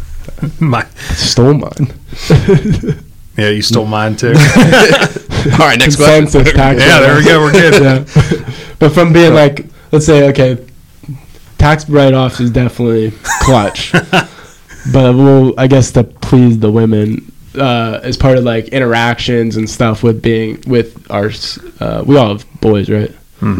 my 0.59 0.85
stole 1.15 1.53
mine. 1.53 1.93
Yeah, 3.37 3.51
you 3.51 3.61
stole 3.61 3.85
mine 3.85 4.17
too. 4.17 4.27
All 4.33 5.59
right, 5.59 5.79
next 5.79 5.95
question. 5.95 6.27
Tax. 6.43 6.81
yeah, 6.81 6.99
there 6.99 7.15
we 7.15 7.23
go. 7.23 7.39
We're 7.39 7.53
good. 7.53 7.81
yeah. 7.81 8.53
but 8.79 8.91
from 8.91 9.13
being 9.13 9.33
like, 9.33 9.65
let's 9.93 10.05
say, 10.05 10.27
okay, 10.27 10.67
tax 11.57 11.87
write-offs 11.87 12.41
is 12.41 12.51
definitely 12.51 13.13
clutch. 13.43 13.93
but 14.91 15.15
we'll, 15.15 15.57
I 15.57 15.67
guess, 15.67 15.91
to 15.91 16.03
please 16.03 16.59
the 16.59 16.69
women, 16.69 17.31
uh, 17.55 17.99
as 18.03 18.17
part 18.17 18.37
of 18.37 18.43
like 18.43 18.69
interactions 18.69 19.57
and 19.57 19.69
stuff 19.69 20.03
with 20.03 20.21
being 20.21 20.61
with 20.67 21.09
our, 21.11 21.31
uh, 21.79 22.03
we 22.05 22.17
all 22.17 22.37
have 22.37 22.61
boys, 22.61 22.89
right? 22.89 23.11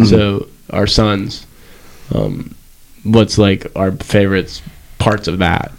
So 0.05 0.47
our 0.71 0.87
sons, 0.87 1.47
um, 2.13 2.53
what's 3.03 3.37
like 3.37 3.67
our 3.75 3.91
favorites 3.93 4.61
parts 4.97 5.27
of 5.29 5.39
that? 5.39 5.71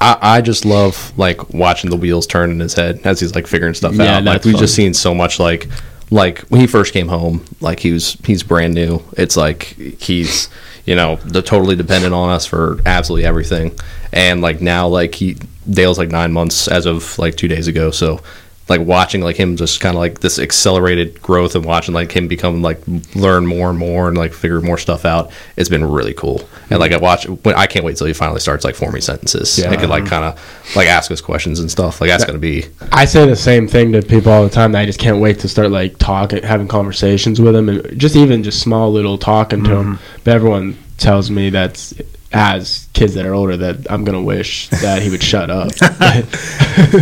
I, 0.00 0.18
I 0.20 0.40
just 0.40 0.64
love 0.64 1.12
like 1.18 1.52
watching 1.52 1.90
the 1.90 1.96
wheels 1.96 2.26
turn 2.26 2.50
in 2.52 2.60
his 2.60 2.74
head 2.74 3.00
as 3.04 3.18
he's 3.20 3.34
like 3.34 3.46
figuring 3.46 3.74
stuff 3.74 3.94
Yeah, 3.94 4.18
out. 4.18 4.24
Like 4.24 4.44
we've 4.44 4.54
fun. 4.54 4.60
just 4.60 4.74
seen 4.76 4.94
so 4.94 5.12
much 5.14 5.38
like 5.40 5.68
like 6.10 6.40
when 6.50 6.60
he 6.60 6.66
first 6.66 6.92
came 6.92 7.08
home, 7.08 7.44
like 7.60 7.80
he 7.80 7.92
was 7.92 8.12
he's 8.24 8.42
brand 8.42 8.74
new. 8.74 9.02
It's 9.16 9.36
like 9.36 9.62
he's 9.98 10.48
you 10.86 10.94
know 10.94 11.16
the 11.16 11.42
totally 11.42 11.74
dependent 11.76 12.14
on 12.14 12.30
us 12.30 12.46
for 12.46 12.78
absolutely 12.86 13.24
everything, 13.26 13.76
and 14.12 14.40
like 14.40 14.60
now 14.60 14.86
like 14.88 15.14
he 15.16 15.36
Dale's 15.68 15.98
like 15.98 16.10
nine 16.10 16.32
months 16.32 16.68
as 16.68 16.86
of 16.86 17.18
like 17.18 17.36
two 17.36 17.48
days 17.48 17.68
ago, 17.68 17.90
so. 17.90 18.20
Like 18.68 18.80
watching 18.80 19.20
like 19.20 19.36
him 19.36 19.56
just 19.56 19.80
kind 19.80 19.96
of 19.96 19.98
like 19.98 20.20
this 20.20 20.38
accelerated 20.38 21.20
growth 21.20 21.56
and 21.56 21.64
watching 21.64 21.94
like 21.94 22.12
him 22.12 22.28
become 22.28 22.62
like 22.62 22.80
learn 23.14 23.44
more 23.44 23.68
and 23.68 23.78
more 23.78 24.08
and 24.08 24.16
like 24.16 24.32
figure 24.32 24.60
more 24.60 24.78
stuff 24.78 25.04
out. 25.04 25.32
It's 25.56 25.68
been 25.68 25.84
really 25.84 26.14
cool. 26.14 26.48
And 26.70 26.78
like 26.78 26.92
I 26.92 26.94
mm-hmm. 26.94 27.02
watch, 27.02 27.26
when, 27.26 27.56
I 27.56 27.66
can't 27.66 27.84
wait 27.84 27.96
till 27.96 28.06
he 28.06 28.12
finally 28.12 28.38
starts 28.38 28.64
like 28.64 28.76
forming 28.76 29.02
sentences. 29.02 29.58
Yeah. 29.58 29.66
Yeah. 29.66 29.72
I 29.72 29.76
could 29.76 29.90
like 29.90 30.06
kind 30.06 30.24
of 30.24 30.76
like 30.76 30.86
ask 30.86 31.10
us 31.10 31.20
questions 31.20 31.58
and 31.58 31.70
stuff. 31.70 32.00
Like 32.00 32.08
that's 32.08 32.24
gonna 32.24 32.38
be 32.38 32.66
I 32.92 33.04
say 33.04 33.26
the 33.26 33.34
same 33.34 33.66
thing 33.66 33.92
to 33.92 34.00
people 34.00 34.30
all 34.30 34.44
the 34.44 34.48
time. 34.48 34.72
That 34.72 34.82
I 34.82 34.86
just 34.86 35.00
can't 35.00 35.18
wait 35.18 35.40
to 35.40 35.48
start 35.48 35.72
like 35.72 35.98
talking, 35.98 36.42
having 36.44 36.68
conversations 36.68 37.40
with 37.40 37.56
him 37.56 37.68
and 37.68 37.98
just 37.98 38.14
even 38.14 38.44
just 38.44 38.60
small 38.60 38.92
little 38.92 39.18
talking 39.18 39.64
to 39.64 39.70
him 39.70 39.94
mm-hmm. 39.96 40.20
But 40.22 40.34
everyone 40.34 40.78
tells 40.98 41.32
me 41.32 41.50
that's 41.50 41.94
as 42.32 42.88
kids 42.92 43.14
that 43.14 43.26
are 43.26 43.34
older 43.34 43.56
that 43.56 43.90
I'm 43.90 44.04
gonna 44.04 44.22
wish 44.22 44.68
that 44.68 45.02
he 45.02 45.10
would 45.10 45.22
shut 45.22 45.50
up. 45.50 45.72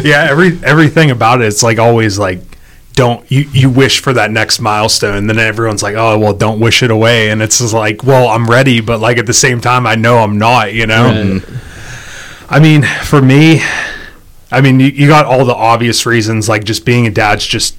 yeah, 0.04 0.26
every 0.28 0.58
everything 0.64 1.10
about 1.10 1.40
it, 1.40 1.46
it's 1.46 1.62
like 1.62 1.78
always 1.78 2.18
like 2.18 2.40
don't 2.94 3.30
you 3.30 3.49
you 3.52 3.70
wish 3.70 4.00
for 4.00 4.12
that 4.12 4.30
next 4.30 4.60
milestone, 4.60 5.16
and 5.16 5.30
then 5.30 5.38
everyone's 5.38 5.82
like, 5.82 5.94
oh 5.94 6.18
well, 6.18 6.34
don't 6.34 6.60
wish 6.60 6.82
it 6.82 6.90
away, 6.90 7.30
and 7.30 7.40
it's 7.40 7.58
just 7.58 7.72
like, 7.72 8.04
well, 8.04 8.28
I'm 8.28 8.49
ready, 8.49 8.80
but 8.80 9.00
like 9.00 9.18
at 9.18 9.26
the 9.26 9.32
same 9.32 9.60
time, 9.60 9.87
I 9.87 9.94
know 9.94 10.18
I'm 10.18 10.38
not, 10.38 10.75
you 10.75 10.87
know. 10.87 11.38
Right. 11.38 11.42
I 12.49 12.58
mean, 12.58 12.82
for 12.82 13.22
me, 13.22 13.60
I 14.50 14.60
mean, 14.60 14.80
you, 14.80 14.88
you 14.88 15.06
got 15.06 15.25
all 15.25 15.44
the 15.44 15.54
obvious 15.54 16.04
reasons, 16.04 16.49
like 16.49 16.64
just 16.64 16.84
being 16.84 17.06
a 17.06 17.10
dad's 17.10 17.46
just, 17.46 17.76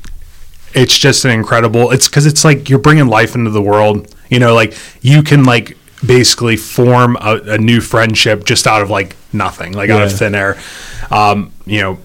it's 0.74 0.98
just 0.98 1.26
an 1.26 1.32
incredible. 1.32 1.92
It's 1.92 2.08
because 2.08 2.26
it's 2.26 2.46
like 2.46 2.70
you're 2.70 2.80
bringing 2.80 3.08
life 3.08 3.36
into 3.36 3.52
the 3.52 3.62
world. 3.62 4.16
You 4.30 4.40
know, 4.40 4.56
like 4.56 4.74
you 5.02 5.24
can 5.24 5.44
like 5.44 5.78
basically 6.06 6.58
form 6.58 7.16
a, 7.22 7.42
a 7.46 7.58
new 7.58 7.82
friendship 7.82 8.44
just 8.44 8.68
out 8.68 8.82
of 8.82 8.90
like 8.90 9.16
nothing, 9.34 9.74
like 9.74 9.90
out 9.90 10.02
of 10.02 10.12
thin 10.12 10.36
air. 10.36 10.58
Um, 11.10 11.52
you 11.66 11.82
know, 11.82 12.00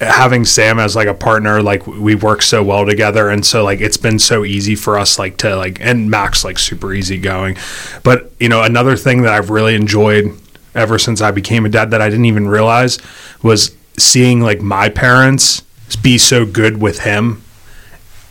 having 0.00 0.44
Sam 0.44 0.78
as 0.78 0.96
like 0.96 1.08
a 1.08 1.14
partner, 1.14 1.62
like 1.62 1.86
we 1.86 2.14
work 2.14 2.42
so 2.42 2.62
well 2.62 2.84
together, 2.86 3.28
and 3.28 3.44
so 3.44 3.64
like 3.64 3.80
it's 3.80 3.96
been 3.96 4.18
so 4.18 4.44
easy 4.44 4.74
for 4.74 4.98
us, 4.98 5.18
like 5.18 5.36
to 5.38 5.56
like 5.56 5.80
and 5.80 6.10
Mac's 6.10 6.44
like 6.44 6.58
super 6.58 6.92
easy 6.92 7.18
going. 7.18 7.56
But 8.02 8.32
you 8.40 8.48
know, 8.48 8.62
another 8.62 8.96
thing 8.96 9.22
that 9.22 9.32
I've 9.32 9.50
really 9.50 9.74
enjoyed 9.74 10.38
ever 10.74 10.98
since 10.98 11.20
I 11.20 11.30
became 11.30 11.64
a 11.64 11.68
dad 11.68 11.90
that 11.92 12.02
I 12.02 12.10
didn't 12.10 12.24
even 12.24 12.48
realize 12.48 12.98
was 13.42 13.76
seeing 13.96 14.40
like 14.40 14.60
my 14.60 14.88
parents 14.88 15.60
be 16.02 16.18
so 16.18 16.44
good 16.44 16.80
with 16.80 17.00
him 17.00 17.42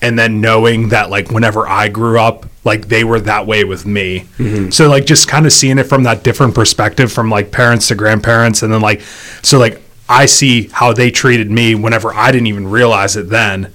and 0.02 0.20
then 0.20 0.42
knowing 0.42 0.90
that 0.90 1.10
like 1.10 1.32
whenever 1.32 1.66
I 1.66 1.88
grew 1.88 2.20
up, 2.20 2.46
like 2.64 2.88
they 2.88 3.04
were 3.04 3.20
that 3.22 3.46
way 3.46 3.64
with 3.64 3.86
me. 3.86 4.26
Mm-hmm. 4.38 4.70
So 4.70 4.90
like 4.90 5.06
just 5.06 5.28
kind 5.28 5.46
of 5.46 5.52
seeing 5.52 5.78
it 5.78 5.84
from 5.84 6.04
that 6.04 6.24
different 6.24 6.56
perspective 6.56 7.12
from 7.12 7.30
like 7.30 7.52
parents 7.52 7.90
to 7.90 7.96
grandparents 7.96 8.64
and 8.64 8.74
then 8.74 8.82
like 8.82 9.02
so 9.42 9.60
like 9.60 9.82
I 10.08 10.26
see 10.26 10.68
how 10.68 10.94
they 10.94 11.12
treated 11.12 11.50
me 11.50 11.76
whenever 11.76 12.14
I 12.14 12.32
didn't 12.32 12.48
even 12.48 12.68
realize 12.70 13.16
it 13.16 13.30
then. 13.30 13.74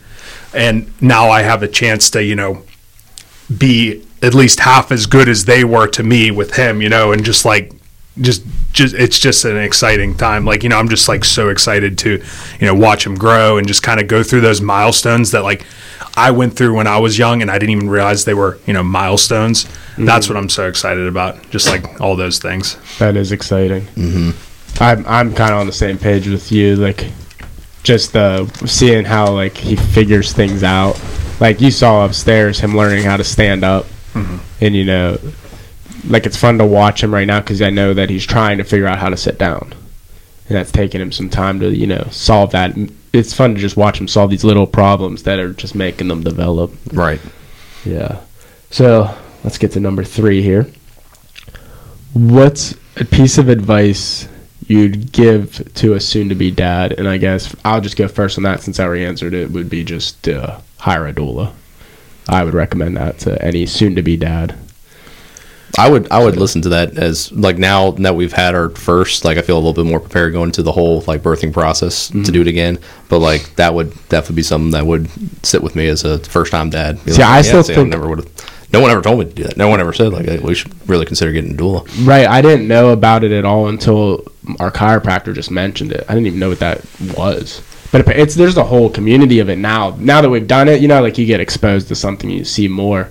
And 0.54 0.90
now 1.02 1.28
I 1.30 1.42
have 1.42 1.62
a 1.62 1.68
chance 1.68 2.10
to, 2.10 2.22
you 2.22 2.34
know, 2.34 2.62
be 3.56 4.06
at 4.22 4.34
least 4.34 4.60
half 4.60 4.90
as 4.92 5.06
good 5.06 5.28
as 5.28 5.44
they 5.44 5.64
were 5.64 5.86
to 5.88 6.02
me 6.02 6.30
with 6.30 6.54
him, 6.56 6.82
you 6.82 6.88
know, 6.88 7.12
and 7.12 7.24
just 7.24 7.44
like 7.44 7.72
just 8.20 8.44
just 8.72 8.94
it's 8.94 9.18
just 9.18 9.44
an 9.44 9.56
exciting 9.56 10.16
time. 10.16 10.44
Like, 10.44 10.62
you 10.62 10.68
know, 10.68 10.78
I'm 10.78 10.88
just 10.88 11.08
like 11.08 11.24
so 11.24 11.48
excited 11.48 11.98
to, 11.98 12.22
you 12.60 12.66
know, 12.66 12.74
watch 12.74 13.06
him 13.06 13.14
grow 13.14 13.58
and 13.58 13.66
just 13.66 13.82
kind 13.82 14.00
of 14.00 14.08
go 14.08 14.22
through 14.22 14.42
those 14.42 14.60
milestones 14.60 15.30
that 15.30 15.42
like 15.42 15.64
I 16.16 16.30
went 16.30 16.56
through 16.56 16.74
when 16.74 16.86
I 16.86 16.98
was 16.98 17.18
young 17.18 17.42
and 17.42 17.50
I 17.50 17.58
didn't 17.58 17.70
even 17.76 17.90
realize 17.90 18.24
they 18.24 18.34
were, 18.34 18.58
you 18.66 18.72
know, 18.72 18.82
milestones. 18.82 19.68
That's 19.96 20.28
what 20.28 20.36
I'm 20.36 20.48
so 20.48 20.68
excited 20.68 21.06
about. 21.06 21.50
Just 21.50 21.68
like 21.68 22.00
all 22.00 22.14
those 22.16 22.38
things. 22.38 22.76
that 22.98 23.16
is 23.16 23.32
exciting. 23.32 23.82
Mm-hmm. 23.82 24.82
I'm 24.82 25.04
I'm 25.06 25.34
kind 25.34 25.52
of 25.52 25.58
on 25.58 25.66
the 25.66 25.72
same 25.72 25.98
page 25.98 26.28
with 26.28 26.52
you. 26.52 26.76
Like, 26.76 27.06
just 27.82 28.16
uh, 28.16 28.46
seeing 28.66 29.04
how 29.04 29.32
like 29.32 29.56
he 29.56 29.74
figures 29.76 30.32
things 30.32 30.62
out. 30.62 31.00
Like 31.40 31.60
you 31.60 31.70
saw 31.70 32.04
upstairs, 32.04 32.60
him 32.60 32.76
learning 32.76 33.04
how 33.04 33.16
to 33.16 33.24
stand 33.24 33.64
up, 33.64 33.86
and 34.60 34.74
you 34.74 34.84
know, 34.84 35.18
like 36.06 36.26
it's 36.26 36.36
fun 36.36 36.58
to 36.58 36.66
watch 36.66 37.02
him 37.02 37.12
right 37.12 37.26
now 37.26 37.40
because 37.40 37.60
I 37.62 37.70
know 37.70 37.94
that 37.94 38.10
he's 38.10 38.26
trying 38.26 38.58
to 38.58 38.64
figure 38.64 38.86
out 38.86 38.98
how 38.98 39.08
to 39.08 39.16
sit 39.16 39.38
down, 39.38 39.72
and 40.48 40.56
that's 40.56 40.70
taking 40.72 41.00
him 41.00 41.12
some 41.12 41.28
time 41.30 41.60
to 41.60 41.70
you 41.74 41.86
know 41.86 42.06
solve 42.10 42.52
that. 42.52 42.76
It's 43.12 43.32
fun 43.32 43.54
to 43.54 43.60
just 43.60 43.76
watch 43.76 43.98
them 43.98 44.08
solve 44.08 44.30
these 44.30 44.44
little 44.44 44.66
problems 44.66 45.22
that 45.22 45.38
are 45.38 45.52
just 45.52 45.74
making 45.74 46.08
them 46.08 46.22
develop. 46.22 46.72
right. 46.92 47.20
Yeah. 47.84 48.20
So 48.70 49.14
let's 49.44 49.58
get 49.58 49.72
to 49.72 49.80
number 49.80 50.04
three 50.04 50.42
here. 50.42 50.66
What's 52.12 52.74
a 52.96 53.04
piece 53.04 53.38
of 53.38 53.48
advice 53.48 54.28
you'd 54.66 55.12
give 55.12 55.72
to 55.74 55.94
a 55.94 56.00
soon-to-be 56.00 56.50
dad? 56.50 56.92
And 56.92 57.08
I 57.08 57.16
guess 57.16 57.54
I'll 57.64 57.80
just 57.80 57.96
go 57.96 58.08
first 58.08 58.36
on 58.36 58.44
that 58.44 58.60
since 58.62 58.78
I 58.78 58.84
already 58.84 59.04
answered 59.04 59.32
it. 59.34 59.50
Would 59.50 59.70
be 59.70 59.84
just 59.84 60.28
uh, 60.28 60.60
hire 60.78 61.06
a 61.06 61.12
doula. 61.12 61.52
I 62.28 62.44
would 62.44 62.54
recommend 62.54 62.96
that 62.96 63.18
to 63.20 63.42
any 63.42 63.64
soon-to-be 63.64 64.18
dad. 64.18 64.54
I 65.78 65.88
would 65.88 66.10
I 66.10 66.22
would 66.22 66.36
listen 66.36 66.60
to 66.62 66.68
that 66.70 66.98
as 66.98 67.30
like 67.32 67.56
now 67.58 67.92
that 67.92 68.14
we've 68.16 68.32
had 68.32 68.54
our 68.54 68.70
first 68.70 69.24
like 69.24 69.38
I 69.38 69.42
feel 69.42 69.56
a 69.56 69.60
little 69.60 69.72
bit 69.72 69.88
more 69.88 70.00
prepared 70.00 70.32
going 70.32 70.48
into 70.48 70.62
the 70.62 70.72
whole 70.72 71.02
like 71.06 71.22
birthing 71.22 71.52
process 71.52 72.10
Mm-hmm. 72.10 72.22
to 72.24 72.32
do 72.32 72.40
it 72.42 72.48
again. 72.48 72.78
But 73.08 73.20
like 73.20 73.54
that 73.56 73.74
would 73.74 73.90
definitely 74.08 74.36
be 74.36 74.42
something 74.42 74.72
that 74.72 74.84
would 74.86 75.08
sit 75.46 75.62
with 75.62 75.74
me 75.76 75.86
as 75.88 76.04
a 76.04 76.18
first 76.18 76.50
time 76.52 76.70
dad. 76.70 76.98
See, 77.10 77.22
I 77.22 77.42
still 77.42 77.62
see, 77.62 77.74
think- 77.74 77.88
never 77.90 78.08
would 78.08 78.18
have. 78.18 78.30
No 78.70 78.80
one 78.80 78.90
ever 78.90 79.00
told 79.00 79.18
me 79.20 79.24
to 79.24 79.32
do 79.32 79.44
that. 79.44 79.56
No 79.56 79.68
one 79.68 79.80
ever 79.80 79.94
said 79.94 80.12
like 80.12 80.26
hey, 80.26 80.38
we 80.40 80.54
should 80.54 80.72
really 80.88 81.06
consider 81.06 81.32
getting 81.32 81.52
a 81.52 81.56
doula. 81.56 81.88
Right. 82.06 82.26
I 82.26 82.42
didn't 82.42 82.68
know 82.68 82.90
about 82.90 83.24
it 83.24 83.32
at 83.32 83.44
all 83.46 83.68
until 83.68 84.24
our 84.60 84.70
chiropractor 84.70 85.34
just 85.34 85.50
mentioned 85.50 85.92
it. 85.92 86.04
I 86.08 86.12
didn't 86.14 86.26
even 86.26 86.38
know 86.38 86.50
what 86.50 86.58
that 86.60 86.84
was. 87.16 87.62
But 87.90 88.06
it's 88.08 88.34
there's 88.34 88.58
a 88.58 88.64
whole 88.64 88.90
community 88.90 89.38
of 89.38 89.48
it 89.48 89.56
now. 89.56 89.96
Now 89.98 90.20
that 90.20 90.28
we've 90.28 90.46
done 90.46 90.68
it, 90.68 90.82
you 90.82 90.88
know, 90.88 91.00
like 91.00 91.16
you 91.16 91.24
get 91.24 91.40
exposed 91.40 91.88
to 91.88 91.94
something, 91.94 92.28
you 92.28 92.44
see 92.44 92.68
more. 92.68 93.10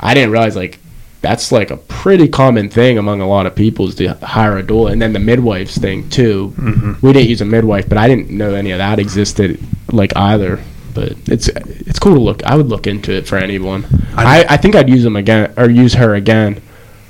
I 0.00 0.14
didn't 0.14 0.30
realize 0.30 0.56
like 0.56 0.78
that's 1.24 1.50
like 1.50 1.70
a 1.70 1.76
pretty 1.76 2.28
common 2.28 2.68
thing 2.68 2.98
among 2.98 3.20
a 3.20 3.26
lot 3.26 3.46
of 3.46 3.54
people 3.54 3.88
is 3.88 3.94
to 3.96 4.14
hire 4.14 4.58
a 4.58 4.62
doula, 4.62 4.92
and 4.92 5.00
then 5.02 5.12
the 5.12 5.18
midwives 5.18 5.76
thing 5.76 6.08
too. 6.10 6.54
We 7.02 7.12
didn't 7.12 7.28
use 7.28 7.40
a 7.40 7.44
midwife, 7.44 7.88
but 7.88 7.98
I 7.98 8.06
didn't 8.08 8.30
know 8.30 8.54
any 8.54 8.70
of 8.70 8.78
that 8.78 8.98
existed 8.98 9.58
like 9.92 10.16
either. 10.16 10.60
But 10.94 11.12
it's 11.26 11.48
it's 11.90 11.98
cool 11.98 12.14
to 12.14 12.20
look. 12.20 12.44
I 12.44 12.54
would 12.56 12.68
look 12.68 12.86
into 12.86 13.10
it 13.12 13.26
for 13.26 13.36
anyone. 13.36 13.84
I- 14.16 14.42
I, 14.44 14.54
I 14.54 14.56
think 14.58 14.76
I'd 14.76 14.88
use 14.88 15.02
them 15.02 15.16
again 15.16 15.52
or 15.56 15.68
use 15.68 15.94
her 15.94 16.14
again 16.14 16.60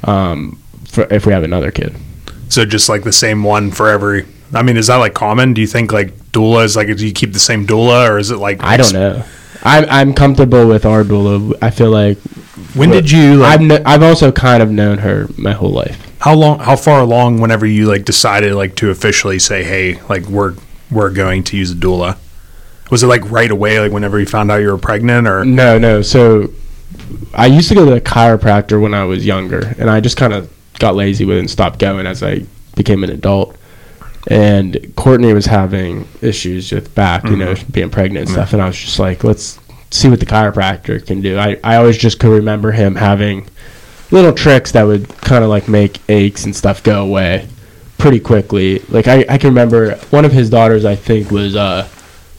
um, 0.05 0.59
for, 0.89 1.03
if 1.13 1.27
we 1.27 1.33
have 1.33 1.43
another 1.43 1.71
kid. 1.71 1.95
So 2.49 2.65
just 2.65 2.89
like 2.89 3.03
the 3.05 3.13
same 3.13 3.43
one 3.45 3.71
for 3.71 3.89
every. 3.91 4.27
I 4.55 4.63
mean, 4.63 4.77
is 4.77 4.87
that 4.87 4.97
like 4.97 5.15
common? 5.15 5.53
Do 5.55 5.61
you 5.61 5.67
think 5.67 5.93
like 5.93 6.15
doula 6.33 6.65
is 6.65 6.77
like 6.77 6.87
do 6.97 7.07
you 7.07 7.13
keep 7.13 7.33
the 7.33 7.39
same 7.39 7.67
doula 7.67 8.09
or 8.09 8.19
is 8.19 8.31
it 8.31 8.39
like 8.39 8.63
I 8.63 8.77
don't 8.77 8.93
know. 8.93 9.25
I'm 9.63 9.85
I'm 9.89 10.15
comfortable 10.15 10.67
with 10.69 10.85
our 10.87 11.03
doula. 11.05 11.55
I 11.61 11.71
feel 11.71 11.91
like 11.91 12.19
When 12.75 12.91
did 12.91 13.11
you 13.11 13.37
like? 13.37 13.61
I've 13.61 13.69
kn- 13.69 13.87
I've 13.87 14.03
also 14.03 14.31
kind 14.31 14.63
of 14.63 14.71
known 14.71 14.99
her 14.99 15.29
my 15.37 15.53
whole 15.53 15.71
life. 15.71 16.01
how 16.21 16.35
long? 16.35 16.61
How 16.61 16.77
far 16.77 17.01
along? 17.01 17.41
Whenever 17.41 17.67
you 17.67 17.87
like 17.87 18.05
decided 18.05 18.55
like 18.55 18.77
to 18.77 18.91
officially 18.91 19.39
say, 19.39 19.65
hey, 19.65 20.01
like 20.09 20.27
we're 20.27 20.55
we're 20.91 21.11
going 21.11 21.43
to 21.45 21.57
use 21.57 21.73
a 21.73 21.75
doula. 21.75 22.17
Was 22.91 23.03
it 23.03 23.09
like 23.09 23.29
right 23.31 23.51
away? 23.51 23.81
Like 23.81 23.93
whenever 23.93 24.21
you 24.21 24.27
found 24.27 24.51
out 24.51 24.57
you 24.57 24.71
were 24.71 24.79
pregnant, 24.79 25.27
or 25.27 25.45
No, 25.45 25.79
no. 25.79 26.03
So 26.03 26.53
I 27.33 27.47
used 27.47 27.69
to 27.71 27.75
go 27.75 27.85
to 27.85 27.91
the 27.91 28.01
chiropractor 28.01 28.81
when 28.81 28.95
I 28.95 29.05
was 29.05 29.27
younger, 29.27 29.75
and 29.79 29.91
I 29.91 30.01
just 30.01 30.17
kind 30.17 30.33
of 30.33 30.53
got 30.79 30.95
lazy 30.95 31.25
with 31.25 31.37
it 31.37 31.41
and 31.41 31.51
stopped 31.51 31.79
going 31.79 32.07
as 32.07 32.23
I 32.23 32.45
became 32.77 33.03
an 33.05 33.11
adult. 33.11 33.57
And 34.29 34.93
Courtney 34.97 35.35
was 35.35 35.45
having 35.45 36.09
issues 36.23 36.73
with 36.73 36.95
back, 36.95 37.25
you 37.25 37.37
know, 37.37 37.53
mm-hmm. 37.53 37.73
being 37.73 37.91
pregnant 37.91 38.21
and 38.21 38.29
mm-hmm. 38.29 38.35
stuff, 38.37 38.53
and 38.53 38.63
I 38.63 38.67
was 38.67 38.79
just 38.79 38.99
like, 38.99 39.23
let's 39.25 39.59
see 39.95 40.09
what 40.09 40.21
the 40.21 40.27
chiropractor 40.27 41.05
can 41.07 41.21
do. 41.21 41.39
I, 41.39 41.59
I 41.63 41.77
always 41.77 41.97
just 41.97 42.19
could 42.19 42.31
remember 42.33 42.73
him 42.73 42.97
having 42.97 43.47
little 44.11 44.33
tricks 44.33 44.73
that 44.73 44.83
would 44.83 45.09
kind 45.09 45.45
of 45.45 45.51
like 45.51 45.69
make 45.69 46.01
aches 46.09 46.45
and 46.45 46.55
stuff 46.55 46.83
go 46.83 47.03
away 47.03 47.49
pretty 47.99 48.21
quickly. 48.21 48.81
Like 48.89 49.07
I, 49.09 49.25
I 49.29 49.39
can 49.39 49.51
remember 49.51 49.95
one 50.11 50.25
of 50.25 50.33
his 50.33 50.51
daughters, 50.51 50.85
I 50.85 50.97
think, 50.97 51.31
was 51.31 51.55
uh, 51.57 51.89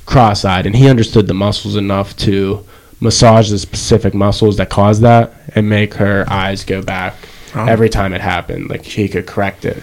cross-eyed, 0.05 0.65
and 0.65 0.75
he 0.75 0.89
understood 0.89 1.27
the 1.27 1.33
muscles 1.33 1.75
enough 1.75 2.15
to 2.17 2.65
massage 2.99 3.49
the 3.49 3.57
specific 3.59 4.13
muscles 4.13 4.57
that 4.57 4.69
cause 4.69 4.99
that 5.01 5.33
and 5.55 5.69
make 5.69 5.93
her 5.95 6.25
eyes 6.29 6.63
go 6.63 6.81
back 6.81 7.15
Oh. 7.57 7.65
every 7.67 7.87
time 7.87 8.13
it 8.13 8.19
happened. 8.19 8.69
Like 8.69 8.83
he 8.83 9.07
could 9.07 9.25
correct 9.25 9.63
it. 9.63 9.81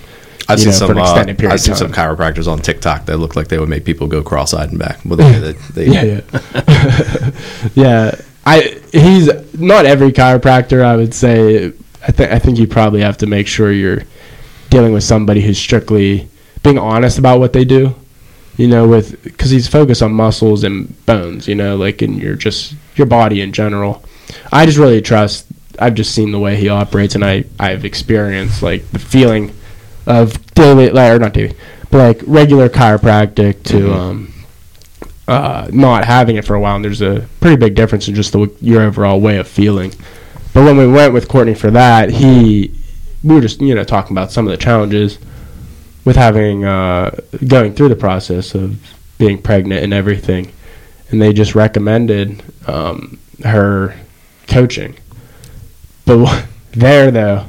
I've 0.52 0.60
seen 0.60 0.68
know, 0.68 0.72
some. 0.72 0.86
for 0.88 0.92
an 0.92 0.98
Uh, 0.98 1.02
extended 1.02 1.38
period 1.38 1.54
I've 1.54 1.60
seen 1.60 1.74
some 1.74 1.92
chiropractors 1.92 2.46
on 2.46 2.58
TikTok 2.60 3.06
that 3.06 3.18
look 3.18 3.36
like 3.36 3.48
they 3.48 3.58
would 3.58 3.68
make 3.68 3.84
people 3.84 4.06
go 4.06 4.22
cross-eyed 4.22 4.70
and 4.70 4.78
back. 4.78 5.00
Well, 5.04 5.16
they, 5.16 5.32
they, 5.38 5.52
they, 5.74 5.86
yeah, 5.86 6.20
yeah, 6.54 7.30
yeah. 7.74 8.14
I 8.44 8.80
he's 8.92 9.30
not 9.58 9.86
every 9.86 10.12
chiropractor. 10.12 10.82
I 10.84 10.96
would 10.96 11.14
say. 11.14 11.72
I 12.06 12.10
think 12.10 12.32
I 12.32 12.38
think 12.38 12.58
you 12.58 12.66
probably 12.66 13.00
have 13.00 13.18
to 13.18 13.26
make 13.26 13.46
sure 13.46 13.70
you're 13.70 14.02
dealing 14.70 14.92
with 14.92 15.04
somebody 15.04 15.40
who's 15.40 15.58
strictly 15.58 16.28
being 16.62 16.78
honest 16.78 17.18
about 17.18 17.38
what 17.38 17.52
they 17.52 17.64
do. 17.64 17.94
You 18.56 18.66
know, 18.68 18.86
with 18.88 19.22
because 19.22 19.50
he's 19.50 19.68
focused 19.68 20.02
on 20.02 20.12
muscles 20.12 20.64
and 20.64 20.94
bones. 21.06 21.46
You 21.46 21.54
know, 21.54 21.76
like 21.76 22.02
in 22.02 22.14
your 22.14 22.34
just 22.34 22.74
your 22.96 23.06
body 23.06 23.40
in 23.40 23.52
general. 23.52 24.04
I 24.50 24.66
just 24.66 24.78
really 24.78 25.00
trust. 25.00 25.46
I've 25.78 25.94
just 25.94 26.14
seen 26.14 26.32
the 26.32 26.38
way 26.38 26.56
he 26.56 26.68
operates, 26.68 27.14
and 27.14 27.24
I 27.24 27.44
I've 27.58 27.84
experienced 27.84 28.62
like 28.62 28.86
the 28.90 28.98
feeling 28.98 29.52
of 30.06 30.54
daily, 30.54 30.88
or 30.90 31.18
not 31.18 31.32
daily, 31.32 31.54
but 31.90 31.98
like 31.98 32.22
regular 32.26 32.68
chiropractic 32.68 33.62
to 33.64 33.74
Mhm. 33.78 33.92
um, 33.94 34.32
uh, 35.28 35.68
not 35.72 36.04
having 36.04 36.36
it 36.36 36.44
for 36.44 36.54
a 36.54 36.60
while, 36.60 36.76
and 36.76 36.84
there's 36.84 37.00
a 37.00 37.24
pretty 37.40 37.56
big 37.56 37.74
difference 37.74 38.08
in 38.08 38.14
just 38.14 38.32
the 38.32 38.50
your 38.60 38.82
overall 38.82 39.20
way 39.20 39.36
of 39.38 39.46
feeling. 39.46 39.92
But 40.52 40.64
when 40.64 40.76
we 40.76 40.86
went 40.86 41.14
with 41.14 41.28
Courtney 41.28 41.54
for 41.54 41.70
that, 41.70 42.10
he 42.10 42.72
we 43.24 43.34
were 43.36 43.40
just 43.40 43.60
you 43.60 43.74
know 43.74 43.84
talking 43.84 44.14
about 44.16 44.32
some 44.32 44.46
of 44.46 44.50
the 44.50 44.56
challenges 44.56 45.18
with 46.04 46.16
having 46.16 46.64
uh, 46.64 47.10
going 47.46 47.72
through 47.74 47.88
the 47.88 47.96
process 47.96 48.54
of 48.54 48.76
being 49.18 49.38
pregnant 49.40 49.84
and 49.84 49.94
everything, 49.94 50.50
and 51.10 51.22
they 51.22 51.32
just 51.32 51.54
recommended 51.54 52.42
um, 52.66 53.18
her 53.44 53.94
coaching. 54.48 54.94
But 56.04 56.44
there 56.72 57.10
though, 57.12 57.44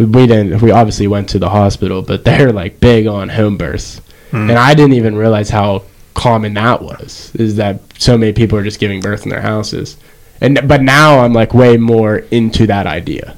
we, 0.00 0.06
we 0.06 0.26
didn't. 0.26 0.60
We 0.62 0.70
obviously 0.70 1.06
went 1.06 1.28
to 1.30 1.38
the 1.38 1.50
hospital, 1.50 2.02
but 2.02 2.24
they're 2.24 2.52
like 2.52 2.80
big 2.80 3.06
on 3.06 3.28
home 3.28 3.56
births, 3.56 4.00
hmm. 4.30 4.50
and 4.50 4.52
I 4.52 4.74
didn't 4.74 4.94
even 4.94 5.16
realize 5.16 5.50
how 5.50 5.84
common 6.14 6.54
that 6.54 6.82
was. 6.82 7.34
Is 7.34 7.56
that 7.56 7.80
so 7.98 8.16
many 8.16 8.32
people 8.32 8.58
are 8.58 8.64
just 8.64 8.80
giving 8.80 9.00
birth 9.00 9.24
in 9.24 9.30
their 9.30 9.42
houses, 9.42 9.96
and 10.40 10.66
but 10.66 10.82
now 10.82 11.20
I'm 11.20 11.32
like 11.32 11.54
way 11.54 11.76
more 11.76 12.18
into 12.30 12.66
that 12.66 12.86
idea. 12.86 13.36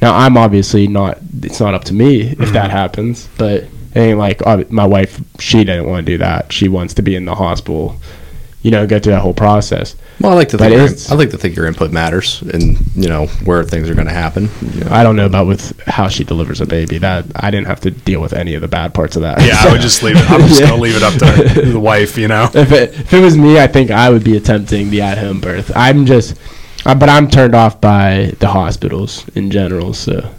Now 0.00 0.16
I'm 0.16 0.36
obviously 0.36 0.86
not. 0.86 1.18
It's 1.42 1.60
not 1.60 1.74
up 1.74 1.84
to 1.84 1.94
me 1.94 2.30
if 2.30 2.38
hmm. 2.48 2.52
that 2.54 2.70
happens, 2.70 3.28
but 3.36 3.64
it 3.94 3.96
ain't 3.96 4.18
like 4.18 4.42
my 4.70 4.86
wife. 4.86 5.20
She 5.40 5.64
didn't 5.64 5.86
want 5.86 6.06
to 6.06 6.12
do 6.12 6.18
that. 6.18 6.52
She 6.52 6.68
wants 6.68 6.94
to 6.94 7.02
be 7.02 7.16
in 7.16 7.24
the 7.24 7.34
hospital. 7.34 7.96
You 8.62 8.70
know, 8.72 8.86
go 8.86 8.98
through 8.98 9.12
that 9.12 9.22
whole 9.22 9.34
process. 9.34 9.96
Well, 10.20 10.32
I 10.32 10.34
like 10.34 10.48
to 10.50 10.58
think. 10.58 10.72
Your, 10.74 10.88
I 11.10 11.14
like 11.18 11.30
to 11.30 11.38
think 11.38 11.54
your 11.56 11.66
input 11.66 11.92
matters, 11.92 12.42
and 12.42 12.78
you 12.96 13.08
know 13.08 13.26
where 13.44 13.62
things 13.64 13.88
are 13.88 13.94
going 13.94 14.06
to 14.06 14.12
happen. 14.12 14.48
You 14.72 14.84
know. 14.84 14.90
I 14.90 15.02
don't 15.02 15.16
know 15.16 15.26
about 15.26 15.46
with 15.46 15.78
how 15.86 16.08
she 16.08 16.24
delivers 16.24 16.60
a 16.60 16.66
baby. 16.66 16.98
That 16.98 17.26
I 17.36 17.50
didn't 17.50 17.66
have 17.68 17.80
to 17.80 17.90
deal 17.90 18.20
with 18.20 18.32
any 18.32 18.54
of 18.54 18.60
the 18.60 18.68
bad 18.68 18.94
parts 18.94 19.16
of 19.16 19.22
that. 19.22 19.40
Yeah, 19.42 19.56
I 19.58 19.72
would 19.72 19.80
just 19.80 20.02
leave 20.02 20.16
it. 20.16 20.30
I'm 20.30 20.40
just 20.48 20.60
Yeah. 20.60 20.70
gonna 20.70 20.82
leave 20.82 20.96
it 20.96 21.02
up 21.02 21.12
to 21.14 21.62
the 21.72 21.80
wife. 21.80 22.16
You 22.18 22.28
know. 22.28 22.50
if 22.54 22.72
it 22.72 22.92
if 22.94 23.12
it 23.12 23.20
was 23.20 23.36
me, 23.36 23.58
I 23.60 23.66
think 23.66 23.90
I 23.90 24.10
would 24.10 24.24
be 24.24 24.36
attempting 24.36 24.90
the 24.90 25.02
at 25.02 25.18
home 25.18 25.40
birth. 25.40 25.70
I'm 25.76 26.04
just, 26.06 26.36
uh, 26.84 26.94
but 26.94 27.08
I'm 27.08 27.28
turned 27.28 27.54
off 27.54 27.80
by 27.80 28.32
the 28.40 28.48
hospitals 28.48 29.28
in 29.36 29.50
general. 29.50 29.94
So, 29.94 30.34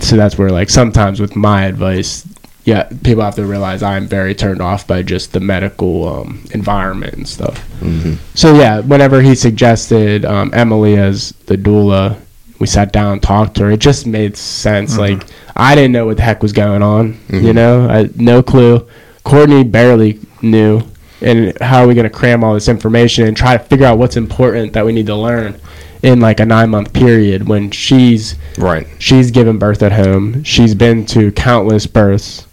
so 0.00 0.16
that's 0.16 0.36
where 0.38 0.50
like 0.50 0.70
sometimes 0.70 1.20
with 1.20 1.36
my 1.36 1.64
advice, 1.66 2.26
yeah, 2.70 2.84
people 3.02 3.22
have 3.24 3.34
to 3.36 3.44
realize 3.46 3.82
I'm 3.82 4.06
very 4.06 4.34
turned 4.34 4.60
off 4.62 4.86
by 4.86 5.02
just 5.02 5.32
the 5.32 5.40
medical 5.40 5.94
um, 6.08 6.44
environment 6.52 7.14
and 7.14 7.28
stuff. 7.28 7.56
Mhm. 7.80 8.16
So 8.34 8.54
yeah, 8.54 8.80
whenever 8.80 9.20
he 9.20 9.34
suggested 9.34 10.24
um, 10.24 10.50
Emily 10.54 10.96
as 10.96 11.32
the 11.46 11.56
doula, 11.56 12.16
we 12.60 12.66
sat 12.66 12.92
down 12.92 13.14
and 13.14 13.22
talked 13.22 13.56
to 13.56 13.64
her. 13.64 13.70
It 13.72 13.80
just 13.80 14.06
made 14.06 14.36
sense. 14.36 14.96
Like 14.98 15.24
I 15.56 15.74
didn't 15.74 15.92
know 15.92 16.06
what 16.06 16.16
the 16.18 16.22
heck 16.22 16.42
was 16.42 16.52
going 16.52 16.82
on. 16.82 17.18
You 17.28 17.40
Mhm. 17.40 17.54
know, 17.54 17.88
I 17.88 18.08
no 18.16 18.42
clue. 18.42 18.86
Courtney 19.24 19.64
barely 19.64 20.18
knew. 20.42 20.82
And 21.22 21.52
how 21.60 21.82
are 21.82 21.86
we 21.88 21.94
going 21.94 22.04
to 22.12 22.16
cram 22.20 22.42
all 22.44 22.54
this 22.54 22.68
information 22.68 23.26
and 23.28 23.36
try 23.36 23.56
to 23.58 23.62
figure 23.64 23.84
out 23.86 23.98
what's 23.98 24.16
important 24.16 24.72
that 24.72 24.86
we 24.86 24.92
need 24.92 25.06
to 25.06 25.14
learn 25.16 25.54
in 26.02 26.18
like 26.20 26.40
a 26.40 26.46
nine 26.46 26.70
month 26.70 26.92
period 26.94 27.46
when 27.46 27.70
she's 27.70 28.34
Right. 28.56 28.86
she's 28.98 29.30
given 29.30 29.58
birth 29.58 29.82
at 29.82 29.92
home. 29.92 30.42
She's 30.44 30.74
been 30.74 31.04
to 31.06 31.30
countless 31.32 31.86
births. 31.86 32.46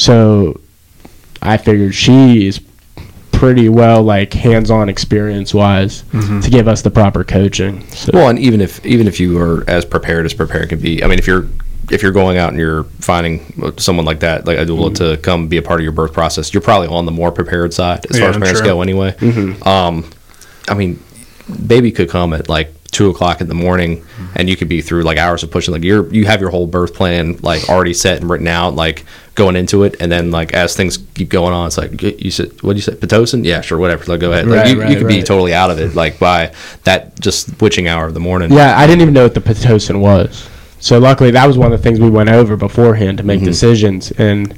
So 0.00 0.58
I 1.42 1.58
figured 1.58 1.94
she 1.94 2.46
is 2.46 2.60
pretty 3.32 3.68
well 3.68 4.02
like 4.02 4.32
hands-on 4.32 4.88
experience 4.88 5.52
wise 5.52 6.02
mm-hmm. 6.04 6.40
to 6.40 6.50
give 6.50 6.68
us 6.68 6.82
the 6.82 6.90
proper 6.90 7.22
coaching. 7.22 7.86
So 7.88 8.10
Well, 8.14 8.28
and 8.28 8.38
even 8.38 8.60
if 8.62 8.84
even 8.86 9.06
if 9.06 9.20
you 9.20 9.38
are 9.38 9.68
as 9.68 9.84
prepared 9.84 10.24
as 10.24 10.32
prepared 10.32 10.70
can 10.70 10.80
be, 10.80 11.04
I 11.04 11.06
mean, 11.06 11.18
if 11.18 11.26
you're 11.26 11.48
if 11.90 12.02
you're 12.02 12.12
going 12.12 12.38
out 12.38 12.50
and 12.50 12.58
you're 12.58 12.84
finding 12.84 13.74
someone 13.78 14.06
like 14.06 14.20
that, 14.20 14.46
like 14.46 14.58
a 14.58 14.64
doula, 14.64 14.90
mm-hmm. 14.90 15.16
to 15.16 15.16
come 15.18 15.48
be 15.48 15.58
a 15.58 15.62
part 15.62 15.80
of 15.80 15.84
your 15.84 15.92
birth 15.92 16.14
process, 16.14 16.54
you're 16.54 16.60
probably 16.62 16.88
on 16.88 17.04
the 17.04 17.12
more 17.12 17.30
prepared 17.30 17.74
side 17.74 18.06
as 18.08 18.18
Yeah, 18.18 18.26
far 18.26 18.30
as 18.30 18.36
parents 18.38 18.60
sure. 18.60 18.66
go, 18.66 18.82
anyway. 18.82 19.12
Mm-hmm. 19.12 19.68
Um, 19.68 20.08
I 20.68 20.74
mean, 20.74 21.02
baby 21.66 21.92
could 21.92 22.08
come 22.08 22.32
at 22.32 22.48
like 22.48 22.72
two 22.90 23.08
o'clock 23.10 23.40
in 23.40 23.48
the 23.48 23.54
morning, 23.54 23.98
mm-hmm. 23.98 24.26
and 24.36 24.48
you 24.48 24.56
could 24.56 24.68
be 24.68 24.80
through 24.80 25.02
like 25.02 25.18
hours 25.18 25.42
of 25.42 25.50
pushing. 25.50 25.72
Like 25.72 25.84
you're 25.84 26.12
you 26.12 26.26
have 26.26 26.40
your 26.40 26.50
whole 26.50 26.66
birth 26.66 26.94
plan 26.94 27.36
like 27.38 27.68
already 27.68 27.94
set 27.94 28.20
and 28.20 28.28
written 28.28 28.48
out, 28.48 28.74
like 28.74 29.04
going 29.34 29.56
into 29.56 29.84
it, 29.84 29.96
and 30.00 30.10
then 30.10 30.30
like 30.30 30.52
as 30.52 30.76
things 30.76 30.98
keep 31.14 31.28
going 31.28 31.52
on, 31.52 31.68
it's 31.68 31.78
like 31.78 32.02
you 32.02 32.30
said, 32.30 32.62
what 32.62 32.72
do 32.72 32.76
you 32.76 32.82
say, 32.82 32.92
pitocin? 32.92 33.44
Yeah, 33.44 33.60
sure, 33.60 33.78
whatever. 33.78 34.04
Like 34.04 34.20
go 34.20 34.32
ahead. 34.32 34.46
Like, 34.46 34.64
Right, 34.64 34.68
you, 34.68 34.74
you 34.76 34.82
right, 34.82 34.98
could 34.98 35.08
be 35.08 35.22
totally 35.22 35.54
out 35.54 35.70
of 35.70 35.78
it 35.78 35.94
like 35.94 36.18
by 36.18 36.52
that 36.84 37.18
just 37.20 37.60
witching 37.60 37.88
hour 37.88 38.06
of 38.06 38.14
the 38.14 38.20
morning. 38.20 38.52
yeah, 38.52 38.78
I 38.78 38.86
didn't 38.86 39.02
even 39.02 39.14
know 39.14 39.24
what 39.24 39.34
the 39.34 39.40
pitocin 39.40 40.00
was. 40.00 40.48
So 40.80 40.98
luckily 40.98 41.30
that 41.32 41.46
was 41.46 41.58
one 41.58 41.72
of 41.72 41.78
the 41.78 41.82
things 41.82 42.00
we 42.00 42.10
went 42.10 42.30
over 42.30 42.56
beforehand 42.56 43.18
to 43.18 43.24
make 43.24 43.38
mm-hmm. 43.38 43.46
decisions 43.46 44.10
and 44.12 44.54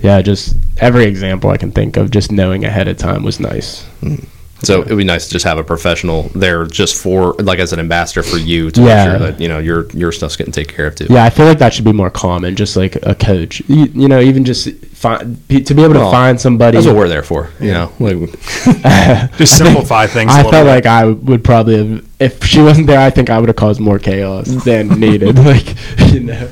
yeah, 0.00 0.20
just 0.20 0.56
every 0.78 1.04
example 1.04 1.50
I 1.50 1.56
can 1.56 1.70
think 1.70 1.96
of 1.96 2.10
just 2.10 2.32
knowing 2.32 2.64
ahead 2.64 2.88
of 2.88 2.98
time 2.98 3.22
was 3.22 3.38
nice. 3.38 3.86
Mm. 4.00 4.26
So 4.64 4.82
it'd 4.82 4.96
be 4.96 5.04
nice 5.04 5.26
to 5.26 5.32
just 5.32 5.44
have 5.44 5.58
a 5.58 5.64
professional 5.64 6.30
there 6.34 6.64
just 6.66 7.00
for 7.02 7.34
like 7.34 7.58
as 7.58 7.72
an 7.72 7.80
ambassador 7.80 8.22
for 8.22 8.36
you 8.36 8.70
to 8.70 8.80
Yeah. 8.80 8.86
make 8.86 9.18
sure 9.18 9.30
that 9.30 9.40
you 9.40 9.48
know 9.48 9.58
your 9.58 9.86
your 9.92 10.12
stuff's 10.12 10.36
getting 10.36 10.52
taken 10.52 10.74
care 10.74 10.86
of 10.86 10.94
too. 10.94 11.06
Yeah, 11.10 11.24
I 11.24 11.30
feel 11.30 11.46
like 11.46 11.58
that 11.58 11.74
should 11.74 11.84
be 11.84 11.92
more 11.92 12.10
common, 12.10 12.54
just 12.56 12.76
like 12.76 12.96
a 13.02 13.14
coach. 13.14 13.60
You, 13.66 13.86
you 13.86 14.08
know, 14.08 14.20
even 14.20 14.44
just 14.44 14.68
find 14.94 15.36
to 15.48 15.74
be 15.74 15.82
able 15.82 15.94
to 15.94 16.00
Well, 16.00 16.10
find 16.12 16.40
somebody. 16.40 16.76
That's 16.76 16.86
what 16.86 16.96
we're 16.96 17.08
there 17.08 17.22
for. 17.24 17.50
You 17.60 17.72
know, 17.72 17.92
like, 17.98 18.16
Just 19.36 19.58
simplify 19.58 20.06
things. 20.06 20.30
a 20.30 20.34
I 20.34 20.36
little 20.38 20.50
felt 20.52 20.66
bit. 20.66 20.70
like 20.70 20.86
I 20.86 21.06
would 21.06 21.42
probably 21.42 21.76
have, 21.78 22.06
if 22.20 22.44
she 22.44 22.60
wasn't 22.60 22.86
there, 22.86 23.00
I 23.00 23.10
think 23.10 23.30
I 23.30 23.38
would 23.40 23.48
have 23.48 23.56
caused 23.56 23.80
more 23.80 23.98
chaos 23.98 24.46
than 24.64 24.88
needed. 25.00 25.36
like, 25.38 25.74
you 26.12 26.20
know. 26.20 26.48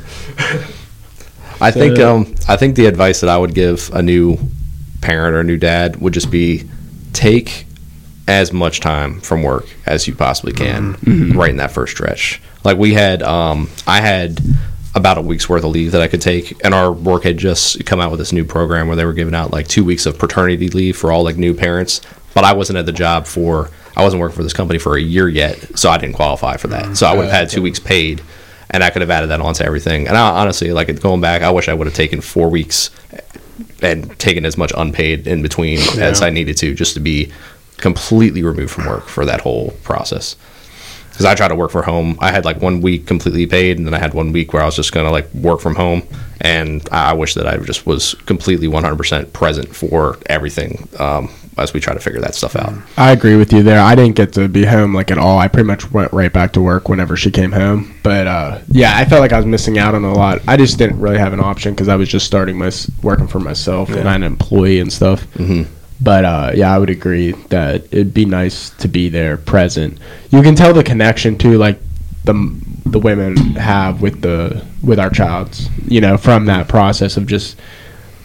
I 1.60 1.70
think 1.70 1.98
um 1.98 2.34
I 2.48 2.56
think 2.56 2.74
the 2.74 2.86
advice 2.86 3.20
that 3.20 3.28
I 3.30 3.36
would 3.38 3.54
give 3.54 3.90
a 3.92 4.02
new 4.02 4.38
parent 5.02 5.34
or 5.36 5.40
a 5.40 5.44
new 5.44 5.58
dad 5.58 5.96
would 6.00 6.14
just 6.14 6.30
be 6.30 6.64
take 7.12 7.66
as 8.30 8.52
much 8.52 8.78
time 8.78 9.20
from 9.20 9.42
work 9.42 9.66
as 9.86 10.06
you 10.06 10.14
possibly 10.14 10.52
can 10.52 10.94
mm-hmm. 10.94 11.10
Mm-hmm. 11.10 11.38
right 11.38 11.50
in 11.50 11.56
that 11.56 11.72
first 11.72 11.92
stretch. 11.92 12.40
Like 12.62 12.78
we 12.78 12.94
had 12.94 13.24
um 13.24 13.68
I 13.88 14.00
had 14.00 14.40
about 14.94 15.18
a 15.18 15.20
week's 15.20 15.48
worth 15.48 15.64
of 15.64 15.70
leave 15.72 15.90
that 15.92 16.00
I 16.00 16.06
could 16.06 16.20
take 16.20 16.64
and 16.64 16.72
our 16.72 16.92
work 16.92 17.24
had 17.24 17.38
just 17.38 17.84
come 17.86 18.00
out 18.00 18.12
with 18.12 18.20
this 18.20 18.32
new 18.32 18.44
program 18.44 18.86
where 18.86 18.94
they 18.94 19.04
were 19.04 19.14
giving 19.14 19.34
out 19.34 19.52
like 19.52 19.66
2 19.66 19.84
weeks 19.84 20.06
of 20.06 20.16
paternity 20.16 20.68
leave 20.68 20.96
for 20.96 21.10
all 21.10 21.24
like 21.24 21.36
new 21.36 21.54
parents, 21.54 22.02
but 22.32 22.44
I 22.44 22.52
wasn't 22.52 22.78
at 22.78 22.86
the 22.86 22.92
job 22.92 23.26
for 23.26 23.68
I 23.96 24.04
wasn't 24.04 24.20
working 24.20 24.36
for 24.36 24.44
this 24.44 24.52
company 24.52 24.78
for 24.78 24.96
a 24.96 25.00
year 25.00 25.28
yet, 25.28 25.76
so 25.76 25.90
I 25.90 25.98
didn't 25.98 26.14
qualify 26.14 26.56
for 26.56 26.68
that. 26.68 26.84
Mm-hmm. 26.84 26.94
So 26.94 27.08
I 27.08 27.14
would 27.16 27.24
have 27.24 27.32
had 27.32 27.48
2 27.50 27.62
weeks 27.62 27.80
paid 27.80 28.22
and 28.70 28.84
I 28.84 28.90
could 28.90 29.02
have 29.02 29.10
added 29.10 29.30
that 29.30 29.40
onto 29.40 29.64
everything. 29.64 30.06
And 30.06 30.16
I, 30.16 30.40
honestly, 30.40 30.72
like 30.72 31.00
going 31.00 31.20
back, 31.20 31.42
I 31.42 31.50
wish 31.50 31.68
I 31.68 31.74
would 31.74 31.88
have 31.88 31.96
taken 31.96 32.20
four 32.20 32.48
weeks 32.48 32.90
and 33.82 34.16
taken 34.18 34.44
as 34.44 34.56
much 34.56 34.72
unpaid 34.76 35.26
in 35.26 35.42
between 35.42 35.80
as 35.98 36.22
I 36.22 36.30
needed 36.30 36.56
to, 36.58 36.74
just 36.74 36.94
to 36.94 37.00
be 37.00 37.32
completely 37.80 38.42
removed 38.42 38.70
from 38.72 38.86
work 38.86 39.06
for 39.06 39.24
that 39.24 39.40
whole 39.40 39.70
process. 39.82 40.36
Because 41.10 41.24
I 41.26 41.34
tried 41.34 41.48
to 41.48 41.54
work 41.54 41.70
from 41.70 41.82
home. 41.84 42.16
I 42.20 42.30
had 42.30 42.44
like 42.46 42.62
one 42.62 42.80
week 42.80 43.06
completely 43.06 43.46
paid, 43.46 43.76
and 43.76 43.86
then 43.86 43.92
I 43.94 43.98
had 43.98 44.14
one 44.14 44.32
week 44.32 44.52
where 44.52 44.62
I 44.62 44.66
was 44.66 44.76
just 44.76 44.92
gonna 44.92 45.10
like 45.10 45.32
work 45.34 45.60
from 45.60 45.74
home. 45.74 46.02
And 46.40 46.88
I 46.90 47.12
wish 47.12 47.34
that 47.34 47.46
I 47.46 47.58
just 47.58 47.84
was 47.86 48.14
completely 48.24 48.66
100% 48.66 49.32
present 49.34 49.74
for 49.76 50.16
everything 50.26 50.88
um, 50.98 51.28
as 51.58 51.74
we 51.74 51.80
try 51.80 51.92
to 51.92 52.00
figure 52.00 52.20
that 52.22 52.34
stuff 52.34 52.56
out. 52.56 52.72
I 52.96 53.10
agree 53.10 53.36
with 53.36 53.52
you 53.52 53.62
there. 53.62 53.78
I 53.80 53.94
didn't 53.94 54.16
get 54.16 54.32
to 54.34 54.48
be 54.48 54.64
home 54.64 54.94
like 54.94 55.10
at 55.10 55.18
all. 55.18 55.38
I 55.38 55.48
pretty 55.48 55.66
much 55.66 55.90
went 55.92 56.10
right 56.14 56.32
back 56.32 56.54
to 56.54 56.62
work 56.62 56.88
whenever 56.88 57.14
she 57.14 57.30
came 57.30 57.52
home. 57.52 57.94
But 58.02 58.26
uh, 58.26 58.60
yeah, 58.70 58.96
I 58.96 59.04
felt 59.04 59.20
like 59.20 59.34
I 59.34 59.36
was 59.36 59.44
missing 59.44 59.76
out 59.78 59.94
on 59.94 60.02
a 60.04 60.14
lot. 60.14 60.38
I 60.48 60.56
just 60.56 60.78
didn't 60.78 60.98
really 60.98 61.18
have 61.18 61.34
an 61.34 61.40
option 61.40 61.74
because 61.74 61.88
I 61.88 61.96
was 61.96 62.08
just 62.08 62.24
starting 62.24 62.56
my 62.56 62.70
working 63.02 63.26
for 63.28 63.40
myself 63.40 63.90
and 63.90 64.08
I'm 64.08 64.22
an 64.22 64.32
employee 64.32 64.80
and 64.80 64.90
stuff. 64.90 65.26
Mhm. 65.34 65.66
But 66.02 66.24
uh, 66.24 66.52
yeah, 66.54 66.74
I 66.74 66.78
would 66.78 66.90
agree 66.90 67.32
that 67.50 67.84
it'd 67.92 68.14
be 68.14 68.24
nice 68.24 68.70
to 68.70 68.88
be 68.88 69.08
there, 69.08 69.36
present. 69.36 69.98
You 70.30 70.42
can 70.42 70.54
tell 70.54 70.72
the 70.72 70.82
connection 70.82 71.36
too, 71.36 71.58
like 71.58 71.78
the 72.24 72.60
the 72.86 72.98
women 72.98 73.36
have 73.56 74.00
with 74.00 74.22
the 74.22 74.64
with 74.82 74.98
our 74.98 75.10
childs. 75.10 75.68
You 75.86 76.00
know, 76.00 76.16
from 76.16 76.46
that 76.46 76.68
process 76.68 77.16
of 77.16 77.26
just 77.26 77.56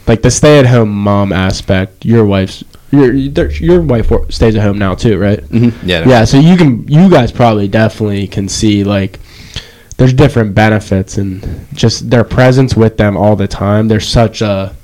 like 0.08 0.22
the 0.22 0.32
stay 0.32 0.60
at 0.60 0.66
home 0.68 0.90
mom 0.90 1.32
aspect. 1.32 2.06
Your 2.06 2.26
wife's 2.26 2.64
your 2.92 3.14
your 3.14 3.52
your 3.52 3.82
wife 3.82 4.12
stays 4.30 4.56
at 4.56 4.62
home 4.62 4.78
now 4.78 4.96
too, 4.96 5.18
right? 5.18 5.40
Mm-hmm. 5.42 5.88
Yeah. 5.88 6.06
no. 6.06 6.12
Yeah, 6.12 6.26
so 6.26 6.38
you 6.40 6.56
can 6.56 6.88
you 6.88 7.10
guys 7.10 7.32
probably 7.32 7.68
definitely 7.68 8.28
can 8.28 8.48
see 8.48 8.84
like 8.84 9.20
there's 9.98 10.14
different 10.14 10.56
benefits 10.56 11.18
and 11.18 11.68
just 11.74 12.10
their 12.10 12.24
presence 12.24 12.76
with 12.76 12.98
them 12.98 13.18
all 13.18 13.36
the 13.36 13.48
time. 13.48 13.88
There's 13.88 14.08
such 14.08 14.42
a 14.42 14.76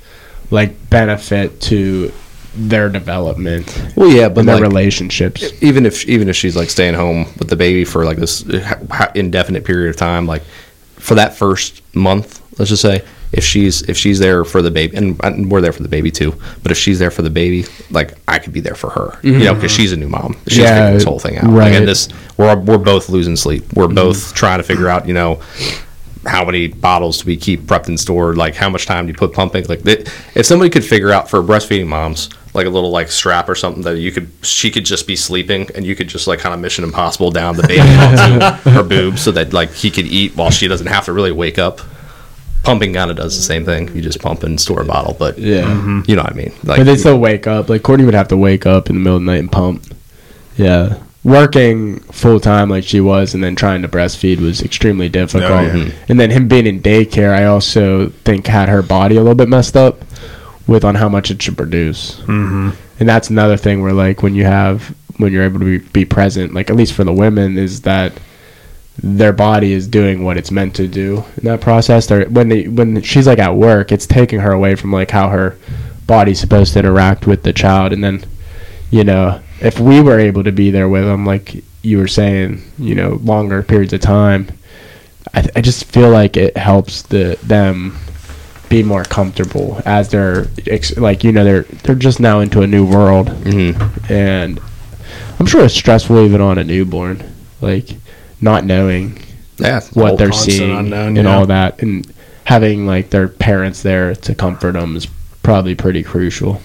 like 0.50 0.90
benefit 0.90 1.60
to 1.62 2.12
their 2.54 2.88
development 2.88 3.92
Well, 3.96 4.10
yeah, 4.10 4.28
but 4.28 4.40
and 4.40 4.48
their 4.48 4.56
like, 4.56 4.62
relationships. 4.62 5.42
even 5.62 5.86
if 5.86 6.06
even 6.06 6.28
if 6.28 6.36
she's 6.36 6.56
like 6.56 6.70
staying 6.70 6.94
home 6.94 7.24
with 7.38 7.48
the 7.48 7.56
baby 7.56 7.84
for 7.84 8.04
like 8.04 8.18
this 8.18 8.44
indefinite 9.14 9.64
period 9.64 9.90
of 9.90 9.96
time, 9.96 10.26
like 10.26 10.42
for 10.96 11.14
that 11.14 11.34
first 11.34 11.82
month, 11.94 12.40
let's 12.58 12.68
just 12.68 12.82
say, 12.82 13.04
if 13.32 13.42
she's 13.42 13.82
if 13.82 13.96
she's 13.96 14.18
there 14.18 14.44
for 14.44 14.60
the 14.60 14.70
baby, 14.70 14.96
and, 14.96 15.18
and 15.24 15.50
we're 15.50 15.62
there 15.62 15.72
for 15.72 15.82
the 15.82 15.88
baby 15.88 16.10
too, 16.10 16.34
but 16.62 16.70
if 16.70 16.76
she's 16.78 16.98
there 16.98 17.10
for 17.10 17.22
the 17.22 17.30
baby, 17.30 17.66
like 17.90 18.14
I 18.28 18.38
could 18.38 18.52
be 18.52 18.60
there 18.60 18.74
for 18.74 18.90
her, 18.90 19.18
you 19.22 19.32
know, 19.32 19.46
mm-hmm. 19.46 19.54
because 19.54 19.72
she's 19.72 19.92
a 19.92 19.96
new 19.96 20.08
mom, 20.08 20.36
she's 20.46 20.58
Yeah, 20.58 20.74
figuring 20.74 20.94
this 20.94 21.04
whole 21.04 21.18
thing 21.18 21.38
out. 21.38 21.44
Like, 21.44 21.54
right. 21.54 21.72
and 21.72 21.88
this, 21.88 22.08
we're 22.36 22.54
we're 22.56 22.78
both 22.78 23.08
losing 23.08 23.36
sleep. 23.36 23.72
We're 23.72 23.86
mm-hmm. 23.86 23.94
both 23.94 24.34
trying 24.34 24.58
to 24.58 24.64
figure 24.64 24.88
out, 24.88 25.08
you 25.08 25.14
know. 25.14 25.40
How 26.24 26.44
many 26.44 26.68
bottles 26.68 27.20
do 27.20 27.26
we 27.26 27.36
keep 27.36 27.62
prepped 27.62 27.88
and 27.88 27.98
stored? 27.98 28.36
Like, 28.36 28.54
how 28.54 28.70
much 28.70 28.86
time 28.86 29.06
do 29.06 29.10
you 29.10 29.18
put 29.18 29.32
pumping? 29.32 29.64
Like, 29.64 29.80
if 29.84 30.46
somebody 30.46 30.70
could 30.70 30.84
figure 30.84 31.10
out 31.10 31.28
for 31.28 31.42
breastfeeding 31.42 31.88
moms, 31.88 32.30
like 32.54 32.66
a 32.66 32.70
little 32.70 32.90
like 32.90 33.10
strap 33.10 33.48
or 33.48 33.54
something 33.54 33.82
that 33.82 33.98
you 33.98 34.12
could, 34.12 34.30
she 34.42 34.70
could 34.70 34.84
just 34.84 35.06
be 35.06 35.16
sleeping 35.16 35.68
and 35.74 35.86
you 35.86 35.96
could 35.96 36.08
just 36.08 36.26
like 36.26 36.38
kind 36.38 36.54
of 36.54 36.60
Mission 36.60 36.84
Impossible 36.84 37.30
down 37.30 37.56
the 37.56 37.62
baby 37.66 37.80
onto 37.80 38.70
her 38.70 38.82
boobs 38.82 39.22
so 39.22 39.30
that 39.32 39.52
like 39.54 39.72
he 39.72 39.90
could 39.90 40.06
eat 40.06 40.36
while 40.36 40.50
she 40.50 40.68
doesn't 40.68 40.86
have 40.88 41.06
to 41.06 41.12
really 41.12 41.32
wake 41.32 41.58
up. 41.58 41.80
Pumping 42.62 42.92
kind 42.94 43.10
of 43.10 43.16
does 43.16 43.36
the 43.36 43.42
same 43.42 43.64
thing. 43.64 43.92
You 43.96 44.02
just 44.02 44.20
pump 44.20 44.42
and 44.44 44.60
store 44.60 44.82
a 44.82 44.84
bottle, 44.84 45.16
but 45.18 45.36
Yeah. 45.38 45.62
Mm-hmm. 45.64 46.02
you 46.06 46.14
know 46.14 46.22
what 46.22 46.32
I 46.32 46.36
mean. 46.36 46.52
Like, 46.62 46.78
But 46.78 46.84
they 46.84 46.96
still 46.96 47.18
wake 47.18 47.46
up. 47.46 47.68
Like 47.68 47.82
Courtney 47.82 48.04
would 48.04 48.14
have 48.14 48.28
to 48.28 48.36
wake 48.36 48.66
up 48.66 48.88
in 48.90 48.96
the 48.96 49.00
middle 49.00 49.16
of 49.16 49.22
the 49.24 49.30
night 49.32 49.40
and 49.40 49.50
pump. 49.50 49.84
Yeah. 50.56 50.98
Working 51.24 52.00
full 52.00 52.38
time 52.40 52.68
like 52.68 52.84
she 52.84 53.00
was 53.00 53.32
and 53.34 53.42
then 53.42 53.54
trying 53.56 53.82
to 53.82 53.88
breastfeed 53.88 54.40
was 54.40 54.60
extremely 54.60 55.08
difficult. 55.08 55.50
Oh, 55.50 55.60
yeah. 55.62 55.90
And 56.08 56.20
then 56.20 56.30
him 56.30 56.48
being 56.48 56.66
in 56.66 56.80
daycare, 56.82 57.32
I 57.32 57.44
also 57.46 58.08
think 58.24 58.46
had 58.46 58.68
her 58.68 58.82
body 58.82 59.16
a 59.16 59.20
little 59.20 59.34
bit 59.36 59.48
messed 59.48 59.76
up 59.76 60.00
with 60.66 60.84
on 60.84 60.94
how 60.94 61.08
much 61.08 61.30
it 61.30 61.42
should 61.42 61.56
produce. 61.56 62.16
Mm-hmm. 62.20 62.70
And 63.00 63.08
that's 63.08 63.30
another 63.30 63.56
thing 63.56 63.82
where 63.82 63.92
like 63.92 64.22
when 64.22 64.34
you 64.34 64.44
have 64.44 64.94
when 65.18 65.32
you're 65.32 65.44
able 65.44 65.60
to 65.60 65.78
be, 65.78 65.78
be 65.78 66.04
present, 66.04 66.54
like 66.54 66.70
at 66.70 66.76
least 66.76 66.94
for 66.94 67.04
the 67.04 67.12
women, 67.12 67.58
is 67.58 67.82
that 67.82 68.12
their 68.98 69.32
body 69.32 69.72
is 69.72 69.88
doing 69.88 70.24
what 70.24 70.36
it's 70.36 70.50
meant 70.50 70.74
to 70.76 70.86
do 70.86 71.24
in 71.36 71.44
that 71.44 71.60
process. 71.60 72.06
They're, 72.06 72.28
when 72.28 72.48
they, 72.48 72.68
when 72.68 73.00
she's 73.02 73.26
like 73.26 73.38
at 73.38 73.54
work, 73.54 73.90
it's 73.90 74.06
taking 74.06 74.40
her 74.40 74.52
away 74.52 74.74
from 74.74 74.92
like 74.92 75.10
how 75.10 75.28
her 75.28 75.56
body's 76.06 76.40
supposed 76.40 76.72
to 76.74 76.80
interact 76.80 77.26
with 77.26 77.42
the 77.42 77.52
child, 77.52 77.92
and 77.92 78.02
then 78.02 78.24
you 78.90 79.04
know 79.04 79.40
if 79.60 79.78
we 79.78 80.00
were 80.00 80.18
able 80.18 80.44
to 80.44 80.52
be 80.52 80.70
there 80.70 80.88
with 80.88 81.04
them, 81.04 81.24
like 81.24 81.62
you 81.82 81.98
were 81.98 82.08
saying, 82.08 82.62
you 82.78 82.94
know, 82.94 83.14
longer 83.22 83.62
periods 83.62 83.92
of 83.92 84.00
time, 84.00 84.48
I, 85.34 85.48
I 85.56 85.60
just 85.60 85.84
feel 85.84 86.10
like 86.10 86.36
it 86.36 86.56
helps 86.56 87.02
the 87.02 87.38
them 87.42 87.96
be 88.72 88.82
more 88.82 89.04
comfortable 89.04 89.80
as 89.84 90.08
they're 90.08 90.46
ex- 90.66 90.96
like 90.96 91.22
you 91.24 91.30
know 91.30 91.44
they're 91.44 91.62
they're 91.84 91.94
just 91.94 92.20
now 92.20 92.40
into 92.40 92.62
a 92.62 92.66
new 92.66 92.86
world 92.86 93.28
mhm. 93.28 94.10
and 94.10 94.60
I'm 95.42 95.46
sure 95.46 95.64
it's 95.64 95.74
stressful 95.74 96.24
even 96.24 96.40
on 96.40 96.58
a 96.58 96.62
newborn, 96.62 97.20
like 97.60 97.88
not 98.40 98.64
knowing 98.64 99.18
yeah, 99.58 99.80
what 99.92 100.16
they're 100.16 100.30
seeing 100.30 100.70
unknown, 100.70 101.16
and 101.16 101.26
yeah. 101.26 101.36
all 101.36 101.46
that, 101.46 101.82
and 101.82 102.06
having 102.44 102.86
like 102.86 103.10
their 103.10 103.26
parents 103.26 103.82
there 103.82 104.14
to 104.14 104.36
comfort 104.36 104.74
them 104.74 104.94
is 104.94 105.08
probably 105.42 105.74
pretty 105.74 106.04
crucial. 106.04 106.60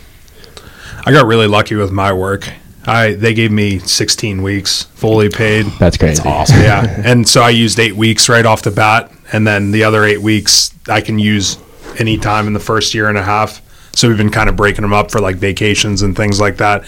I 1.08 1.12
got 1.12 1.26
really 1.26 1.48
lucky 1.48 1.74
with 1.74 1.92
my 1.92 2.14
work. 2.14 2.48
I 2.86 3.14
they 3.14 3.34
gave 3.34 3.52
me 3.52 3.80
16 3.80 4.44
weeks 4.44 4.84
fully 4.84 5.30
paid. 5.30 5.66
That's 5.80 5.98
crazy. 5.98 6.22
awesome. 6.24 6.62
yeah, 6.62 7.02
and 7.04 7.28
so 7.28 7.42
I 7.42 7.50
used 7.50 7.80
eight 7.80 7.96
weeks 7.96 8.30
right 8.30 8.46
off 8.46 8.62
the 8.62 8.70
bat, 8.70 9.12
and 9.34 9.48
then 9.48 9.72
the 9.72 9.86
other 9.86 10.04
eight 10.04 10.22
weeks 10.22 10.72
I 10.88 11.02
can 11.02 11.18
use 11.18 11.58
any 11.98 12.18
time 12.18 12.48
in 12.48 12.54
the 12.54 12.60
first 12.60 12.94
year 12.94 13.10
and 13.10 13.18
a 13.18 13.24
half. 13.24 13.62
So 13.96 14.08
we've 14.08 14.18
been 14.18 14.30
kind 14.30 14.50
of 14.50 14.56
breaking 14.56 14.84
them 14.84 14.94
up 14.94 15.12
for 15.12 15.20
like 15.20 15.38
vacations 15.38 16.02
and 16.02 16.16
things 16.16 16.40
like 16.40 16.58
that. 16.58 16.86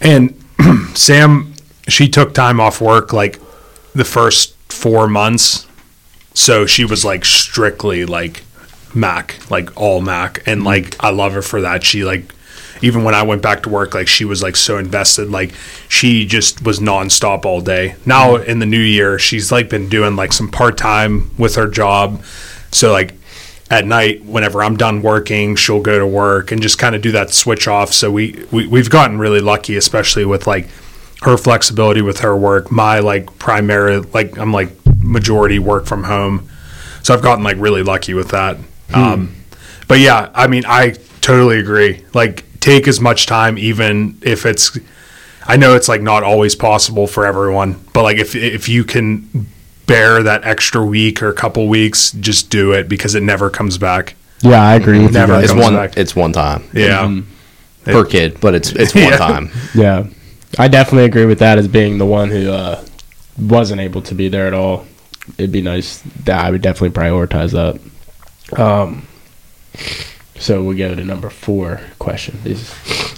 And 0.00 0.42
Sam, 0.94 1.54
she 1.86 2.08
took 2.08 2.34
time 2.34 2.60
off 2.60 2.80
work 2.80 3.12
like 3.12 3.40
the 3.94 4.04
first 4.04 4.54
four 4.70 5.08
months, 5.08 5.66
so 6.34 6.66
she 6.66 6.84
was 6.84 7.04
like 7.04 7.24
strictly 7.24 8.04
like 8.04 8.42
Mac, 8.94 9.38
like 9.50 9.76
all 9.80 10.00
Mac, 10.00 10.42
and 10.46 10.64
like 10.64 10.84
mm-hmm. 10.84 11.06
I 11.06 11.10
love 11.10 11.32
her 11.32 11.42
for 11.42 11.62
that. 11.62 11.84
She 11.84 12.04
like 12.04 12.34
even 12.80 13.02
when 13.02 13.14
I 13.14 13.22
went 13.22 13.42
back 13.42 13.64
to 13.64 13.68
work, 13.68 13.94
like 13.94 14.08
she 14.08 14.24
was 14.24 14.42
like 14.42 14.56
so 14.56 14.78
invested. 14.78 15.30
Like 15.30 15.52
she 15.88 16.24
just 16.26 16.64
was 16.64 16.78
nonstop 16.78 17.44
all 17.44 17.60
day. 17.60 17.96
Now 18.06 18.36
mm-hmm. 18.36 18.50
in 18.50 18.58
the 18.58 18.66
new 18.66 18.80
year, 18.80 19.18
she's 19.18 19.50
like 19.50 19.68
been 19.68 19.88
doing 19.88 20.16
like 20.16 20.32
some 20.32 20.50
part 20.50 20.78
time 20.78 21.30
with 21.38 21.56
her 21.56 21.68
job. 21.68 22.22
So 22.70 22.92
like 22.92 23.14
at 23.70 23.84
night, 23.84 24.24
whenever 24.24 24.62
I'm 24.62 24.76
done 24.76 25.02
working, 25.02 25.54
she'll 25.56 25.82
go 25.82 25.98
to 25.98 26.06
work 26.06 26.52
and 26.52 26.62
just 26.62 26.78
kind 26.78 26.94
of 26.94 27.02
do 27.02 27.12
that 27.12 27.30
switch 27.30 27.68
off. 27.68 27.92
So 27.92 28.10
we, 28.10 28.44
we 28.50 28.66
we've 28.66 28.90
gotten 28.90 29.18
really 29.18 29.40
lucky, 29.40 29.76
especially 29.76 30.24
with 30.24 30.46
like 30.46 30.68
her 31.22 31.36
flexibility 31.36 32.00
with 32.00 32.20
her 32.20 32.36
work. 32.36 32.70
My 32.70 33.00
like 33.00 33.38
primary 33.38 33.98
like 33.98 34.38
I'm 34.38 34.52
like 34.52 34.70
majority 35.02 35.58
work 35.58 35.86
from 35.86 36.04
home. 36.04 36.48
So 37.02 37.14
I've 37.14 37.22
gotten 37.22 37.44
like 37.44 37.56
really 37.58 37.82
lucky 37.82 38.14
with 38.14 38.30
that. 38.30 38.56
Um, 38.92 39.34
but 39.86 40.00
yeah, 40.00 40.30
I 40.34 40.46
mean, 40.46 40.64
I 40.66 40.96
totally 41.20 41.58
agree. 41.58 42.04
Like, 42.14 42.44
take 42.60 42.86
as 42.88 43.00
much 43.00 43.26
time, 43.26 43.58
even 43.58 44.18
if 44.22 44.46
it's. 44.46 44.78
I 45.46 45.56
know 45.56 45.74
it's 45.74 45.88
like 45.88 46.02
not 46.02 46.22
always 46.22 46.54
possible 46.54 47.06
for 47.06 47.24
everyone, 47.24 47.82
but 47.94 48.02
like 48.02 48.18
if 48.18 48.34
if 48.34 48.68
you 48.68 48.84
can 48.84 49.46
bear 49.88 50.22
that 50.22 50.44
extra 50.44 50.84
week 50.84 51.20
or 51.22 51.32
couple 51.32 51.66
weeks, 51.66 52.12
just 52.12 52.48
do 52.50 52.70
it 52.72 52.88
because 52.88 53.16
it 53.16 53.22
never 53.24 53.50
comes 53.50 53.76
back. 53.78 54.14
Yeah, 54.42 54.62
I 54.62 54.76
agree 54.76 55.00
with 55.00 55.12
Never 55.12 55.32
you. 55.32 55.38
It's 55.40 55.48
guys. 55.50 55.54
comes 55.54 55.64
one. 55.64 55.74
back. 55.74 55.96
It's 55.96 56.14
one 56.14 56.32
time 56.32 56.62
Yeah, 56.72 57.02
Mm-hmm. 57.06 57.90
per 57.90 58.04
kid, 58.04 58.38
but 58.40 58.54
it's 58.54 58.70
it's 58.70 58.94
one 58.94 59.02
Yeah. 59.08 59.16
time. 59.16 59.50
Yeah, 59.74 60.06
I 60.58 60.68
definitely 60.68 61.06
agree 61.06 61.26
with 61.26 61.40
that 61.40 61.58
as 61.58 61.66
being 61.66 61.98
the 61.98 62.06
one 62.06 62.30
who 62.30 62.52
uh, 62.52 62.84
wasn't 63.36 63.80
able 63.80 64.02
to 64.02 64.14
be 64.14 64.28
there 64.28 64.46
at 64.46 64.54
all. 64.54 64.86
It'd 65.38 65.50
be 65.52 65.60
nice 65.62 66.02
that 66.24 66.44
I 66.44 66.50
would 66.52 66.62
definitely 66.62 66.90
prioritize 66.90 67.50
that. 67.52 67.80
Um, 68.60 69.06
so 70.38 70.62
we 70.62 70.76
go 70.76 70.94
to 70.94 71.04
number 71.04 71.30
four 71.30 71.80
question. 71.98 72.38
These, 72.44 72.72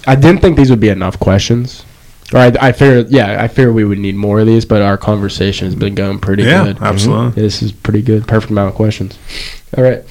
I 0.07 0.15
didn't 0.15 0.41
think 0.41 0.57
these 0.57 0.69
would 0.71 0.79
be 0.79 0.89
enough 0.89 1.19
questions. 1.19 1.85
Or 2.33 2.39
I, 2.39 2.53
I 2.59 2.71
figured, 2.71 3.09
yeah, 3.09 3.41
I 3.43 3.47
figured 3.47 3.75
we 3.75 3.83
would 3.83 3.99
need 3.99 4.15
more 4.15 4.39
of 4.39 4.47
these, 4.47 4.65
but 4.65 4.81
our 4.81 4.97
conversation 4.97 5.65
has 5.65 5.75
been 5.75 5.95
going 5.95 6.19
pretty 6.19 6.43
yeah, 6.43 6.63
good. 6.63 6.81
absolutely. 6.81 7.41
This 7.41 7.61
is 7.61 7.71
pretty 7.71 8.01
good. 8.01 8.27
Perfect 8.27 8.51
amount 8.51 8.69
of 8.69 8.75
questions. 8.75 9.17
All 9.77 9.83
right. 9.83 10.03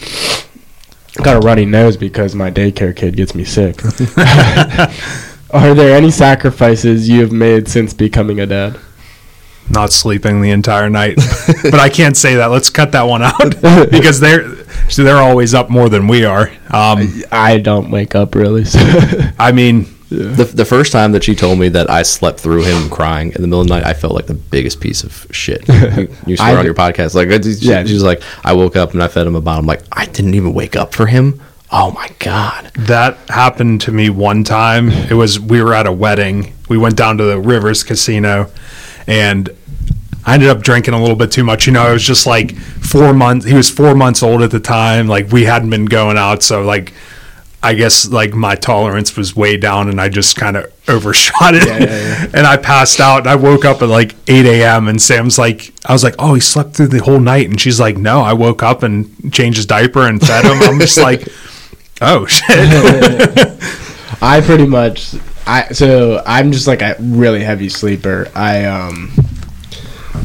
Got 1.22 1.36
a 1.36 1.40
runny 1.40 1.64
nose 1.64 1.96
because 1.96 2.34
my 2.34 2.50
daycare 2.50 2.94
kid 2.94 3.16
gets 3.16 3.34
me 3.34 3.44
sick. 3.44 3.82
Are 5.52 5.74
there 5.74 5.96
any 5.96 6.10
sacrifices 6.10 7.08
you 7.08 7.20
have 7.20 7.32
made 7.32 7.68
since 7.68 7.92
becoming 7.92 8.38
a 8.38 8.46
dad? 8.46 8.78
Not 9.68 9.92
sleeping 9.92 10.40
the 10.42 10.50
entire 10.50 10.88
night, 10.88 11.16
but 11.62 11.74
I 11.74 11.88
can't 11.88 12.16
say 12.16 12.36
that. 12.36 12.46
Let's 12.46 12.70
cut 12.70 12.92
that 12.92 13.02
one 13.02 13.22
out 13.22 13.60
because 13.90 14.18
they're 14.18 14.56
so 14.88 15.04
they're 15.04 15.16
always 15.16 15.54
up 15.54 15.70
more 15.70 15.88
than 15.88 16.08
we 16.08 16.24
are. 16.24 16.50
Um, 16.70 17.22
I 17.30 17.58
don't 17.58 17.90
wake 17.90 18.14
up 18.14 18.34
really. 18.34 18.64
So 18.64 18.80
I 19.38 19.52
mean, 19.52 19.86
The, 20.10 20.44
the 20.52 20.64
first 20.64 20.90
time 20.92 21.12
that 21.12 21.22
she 21.22 21.34
told 21.36 21.58
me 21.60 21.68
that 21.70 21.88
I 21.88 22.02
slept 22.02 22.40
through 22.40 22.64
him 22.64 22.90
crying 22.90 23.32
in 23.32 23.42
the 23.42 23.46
middle 23.48 23.60
of 23.60 23.68
the 23.68 23.74
night, 23.74 23.84
I 23.84 23.94
felt 23.94 24.12
like 24.12 24.26
the 24.26 24.34
biggest 24.34 24.80
piece 24.80 25.04
of 25.04 25.26
shit. 25.30 25.66
You, 25.68 26.08
you 26.26 26.36
swear 26.36 26.58
on 26.58 26.64
your 26.64 26.74
podcast, 26.74 27.14
like 27.14 27.28
it's- 27.28 27.62
Yeah. 27.62 27.84
she's 27.84 28.02
like, 28.02 28.20
I 28.44 28.52
woke 28.54 28.74
up 28.76 28.92
and 28.92 29.02
I 29.02 29.06
fed 29.08 29.26
him 29.26 29.36
a 29.36 29.40
bottle. 29.40 29.60
I'm 29.60 29.66
like, 29.66 29.82
I 29.92 30.06
didn't 30.06 30.34
even 30.34 30.52
wake 30.52 30.74
up 30.74 30.94
for 30.94 31.06
him. 31.06 31.40
Oh 31.72 31.92
my 31.92 32.08
god! 32.18 32.72
That 32.74 33.16
happened 33.28 33.82
to 33.82 33.92
me 33.92 34.10
one 34.10 34.42
time. 34.42 34.88
It 34.90 35.12
was 35.14 35.38
we 35.38 35.62
were 35.62 35.72
at 35.72 35.86
a 35.86 35.92
wedding. 35.92 36.52
We 36.68 36.76
went 36.76 36.96
down 36.96 37.16
to 37.18 37.22
the 37.24 37.38
Rivers 37.38 37.84
Casino, 37.84 38.50
and 39.06 39.48
I 40.26 40.34
ended 40.34 40.48
up 40.48 40.62
drinking 40.62 40.94
a 40.94 41.00
little 41.00 41.14
bit 41.14 41.30
too 41.30 41.44
much. 41.44 41.68
You 41.68 41.72
know, 41.72 41.88
it 41.88 41.92
was 41.92 42.02
just 42.02 42.26
like 42.26 42.56
four 42.56 43.12
months. 43.14 43.46
He 43.46 43.54
was 43.54 43.70
four 43.70 43.94
months 43.94 44.20
old 44.20 44.42
at 44.42 44.50
the 44.50 44.58
time. 44.58 45.06
Like 45.06 45.30
we 45.30 45.44
hadn't 45.44 45.70
been 45.70 45.84
going 45.86 46.18
out, 46.18 46.42
so 46.42 46.62
like 46.62 46.92
I 47.62 47.74
guess 47.74 48.08
like 48.08 48.32
my 48.32 48.54
tolerance 48.54 49.16
was 49.16 49.36
way 49.36 49.56
down, 49.56 49.88
and 49.88 50.00
I 50.00 50.08
just 50.08 50.36
kind 50.36 50.56
of 50.56 50.72
overshot 50.88 51.54
it. 51.54 51.68
and 52.34 52.46
I 52.46 52.56
passed 52.56 53.00
out. 53.00 53.20
And 53.20 53.28
I 53.28 53.36
woke 53.36 53.64
up 53.64 53.82
at 53.82 53.88
like 53.88 54.14
eight 54.28 54.46
a.m. 54.46 54.88
and 54.88 55.00
Sam's 55.00 55.38
like, 55.38 55.72
I 55.84 55.92
was 55.92 56.02
like, 56.02 56.14
oh, 56.18 56.34
he 56.34 56.40
slept 56.40 56.74
through 56.74 56.88
the 56.88 57.02
whole 57.02 57.20
night, 57.20 57.48
and 57.48 57.60
she's 57.60 57.78
like, 57.78 57.96
no, 57.96 58.20
I 58.20 58.32
woke 58.32 58.62
up 58.62 58.82
and 58.82 59.32
changed 59.32 59.56
his 59.58 59.66
diaper 59.66 60.06
and 60.06 60.20
fed 60.20 60.44
him. 60.44 60.62
I'm 60.62 60.78
just 60.80 60.98
like. 60.98 61.26
Oh 62.02 62.24
shit! 62.24 62.48
I 64.22 64.40
pretty 64.40 64.66
much 64.66 65.14
I 65.46 65.72
so 65.72 66.22
I'm 66.24 66.52
just 66.52 66.66
like 66.66 66.80
a 66.80 66.96
really 66.98 67.42
heavy 67.42 67.68
sleeper. 67.68 68.30
I 68.34 68.64
um 68.64 69.12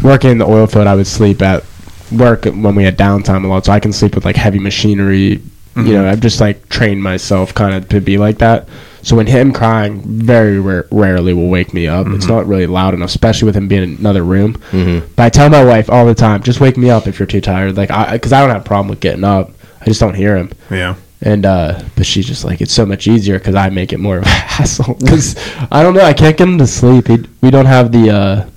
working 0.04 0.32
in 0.32 0.38
the 0.38 0.46
oil 0.46 0.68
field 0.68 0.88
I 0.88 0.96
would 0.96 1.08
sleep 1.08 1.42
at 1.42 1.66
work 2.12 2.46
when 2.46 2.76
we 2.76 2.84
had 2.84 2.98
downtime 2.98 3.44
a 3.44 3.48
lot, 3.48 3.66
so 3.66 3.72
I 3.72 3.80
can 3.80 3.92
sleep 3.92 4.16
with 4.16 4.24
like 4.24 4.36
heavy 4.36 4.60
machinery 4.60 5.42
You 5.78 5.94
know, 5.94 6.10
I've 6.10 6.22
just 6.22 6.40
like 6.40 6.70
trained 6.70 7.04
myself 7.04 7.54
kind 7.54 7.76
of 7.76 7.90
to 7.90 8.00
be 8.00 8.18
like 8.18 8.38
that. 8.38 8.70
So 9.02 9.16
when 9.18 9.28
him 9.28 9.52
crying, 9.52 10.02
very 10.02 10.60
ra- 10.60 10.84
rarely 10.90 11.34
will 11.34 11.50
wake 11.50 11.74
me 11.74 11.88
up. 11.88 12.08
It's 12.08 12.28
not 12.28 12.48
really 12.48 12.66
loud 12.66 12.94
enough, 12.94 13.10
especially 13.10 13.46
with 13.46 13.56
him 13.56 13.68
being 13.68 13.84
in 13.84 13.98
another 13.98 14.24
room. 14.24 14.54
Mm-hmm. 14.72 15.14
But 15.16 15.24
I 15.24 15.30
tell 15.30 15.50
my 15.50 15.64
wife 15.64 15.90
all 15.90 16.06
the 16.06 16.16
time, 16.16 16.42
just 16.44 16.60
wake 16.60 16.78
me 16.78 16.90
up 16.90 17.08
if 17.08 17.20
you're 17.20 17.28
too 17.28 17.42
tired. 17.42 17.76
Like, 17.78 17.92
I 17.92 18.14
because 18.14 18.34
I 18.34 18.40
don't 18.42 18.50
have 18.50 18.62
a 18.62 18.66
problem 18.66 18.88
with 18.88 19.02
getting 19.02 19.24
up. 19.24 19.52
I 19.82 19.86
just 19.86 20.00
don't 20.00 20.16
hear 20.16 20.36
him. 20.38 20.52
Yeah. 20.72 20.96
And 21.22 21.46
uh, 21.46 21.82
but 21.96 22.06
she's 22.06 22.26
just 22.26 22.46
like, 22.46 22.62
it's 22.62 22.74
so 22.74 22.86
much 22.86 23.08
easier 23.08 23.38
because 23.38 23.56
I 23.56 23.70
make 23.70 23.94
it 23.94 24.00
more 24.00 24.18
of 24.18 24.24
a 24.26 24.30
hassle. 24.30 24.96
Because 24.96 25.36
I 25.72 25.84
don't 25.84 25.94
know, 25.94 26.02
I 26.06 26.14
can't 26.14 26.38
get 26.38 26.48
him 26.48 26.58
to 26.58 26.68
sleep. 26.68 27.08
He, 27.08 27.26
we 27.42 27.52
don't 27.52 27.66
have 27.66 27.92
the 27.92 28.10
uh, 28.10 28.50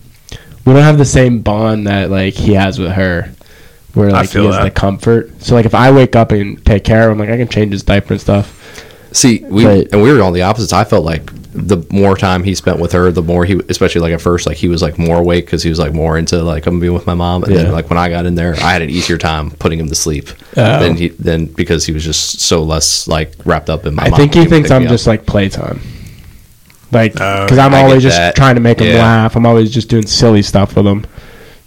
we 0.64 0.72
don't 0.72 0.82
have 0.82 0.98
the 0.98 1.04
same 1.04 1.40
bond 1.42 1.86
that 1.86 2.10
like 2.10 2.34
he 2.34 2.54
has 2.54 2.78
with 2.78 2.92
her, 2.92 3.32
where 3.94 4.10
like 4.10 4.28
he 4.28 4.34
feel 4.34 4.46
has 4.46 4.56
that. 4.56 4.64
the 4.64 4.70
comfort. 4.70 5.42
So 5.42 5.54
like 5.54 5.66
if 5.66 5.74
I 5.74 5.90
wake 5.90 6.14
up 6.16 6.32
and 6.32 6.64
take 6.64 6.84
care 6.84 7.06
of 7.08 7.12
him, 7.12 7.18
like 7.18 7.30
I 7.30 7.36
can 7.36 7.48
change 7.48 7.72
his 7.72 7.82
diaper 7.82 8.14
and 8.14 8.20
stuff. 8.20 8.54
See, 9.12 9.42
we 9.48 9.64
But- 9.64 9.88
and 9.92 10.02
we 10.02 10.12
were 10.12 10.22
on 10.22 10.32
the 10.34 10.42
opposites. 10.42 10.72
I 10.72 10.84
felt 10.84 11.04
like 11.04 11.30
the 11.54 11.78
more 11.90 12.16
time 12.16 12.44
he 12.44 12.54
spent 12.54 12.78
with 12.78 12.92
her, 12.92 13.10
the 13.10 13.22
more 13.22 13.44
he, 13.46 13.58
especially 13.70 14.02
like 14.02 14.12
at 14.12 14.20
first, 14.20 14.46
like 14.46 14.58
he 14.58 14.68
was 14.68 14.82
like 14.82 14.98
more 14.98 15.18
awake 15.18 15.46
because 15.46 15.62
he 15.62 15.70
was 15.70 15.78
like 15.78 15.94
more 15.94 16.18
into 16.18 16.40
like 16.42 16.66
I'm 16.66 16.78
being 16.78 16.92
with 16.92 17.06
my 17.06 17.14
mom. 17.14 17.42
And 17.42 17.52
Yeah. 17.54 17.62
then 17.64 17.72
like 17.72 17.88
when 17.88 17.98
I 17.98 18.10
got 18.10 18.26
in 18.26 18.34
there, 18.34 18.54
I 18.56 18.70
had 18.72 18.82
an 18.82 18.90
easier 18.90 19.16
time 19.18 19.50
putting 19.52 19.80
him 19.80 19.88
to 19.88 19.94
sleep 19.94 20.28
Oh. 20.56 20.78
than 20.78 20.96
he 20.96 21.08
than 21.08 21.46
because 21.46 21.86
he 21.86 21.92
was 21.92 22.04
just 22.04 22.40
so 22.40 22.62
less 22.62 23.08
like 23.08 23.32
wrapped 23.46 23.70
up 23.70 23.86
in 23.86 23.94
my. 23.94 24.04
I 24.04 24.10
mom 24.10 24.18
think 24.20 24.34
he 24.34 24.44
thinks 24.44 24.70
I'm 24.70 24.82
me 24.82 24.86
up. 24.88 24.92
just 24.92 25.06
like 25.06 25.24
playtime. 25.26 25.80
Like, 26.92 27.18
Oh, 27.20 27.44
because 27.44 27.58
I'm 27.58 27.74
I 27.74 27.82
always 27.82 28.02
just 28.02 28.16
that. 28.16 28.36
trying 28.36 28.54
to 28.54 28.60
make 28.60 28.78
him 28.80 28.88
Yeah. 28.88 29.02
laugh. 29.02 29.34
I'm 29.36 29.44
always 29.46 29.70
just 29.70 29.88
doing 29.88 30.06
silly 30.06 30.42
stuff 30.42 30.76
with 30.76 30.86
him, 30.86 31.04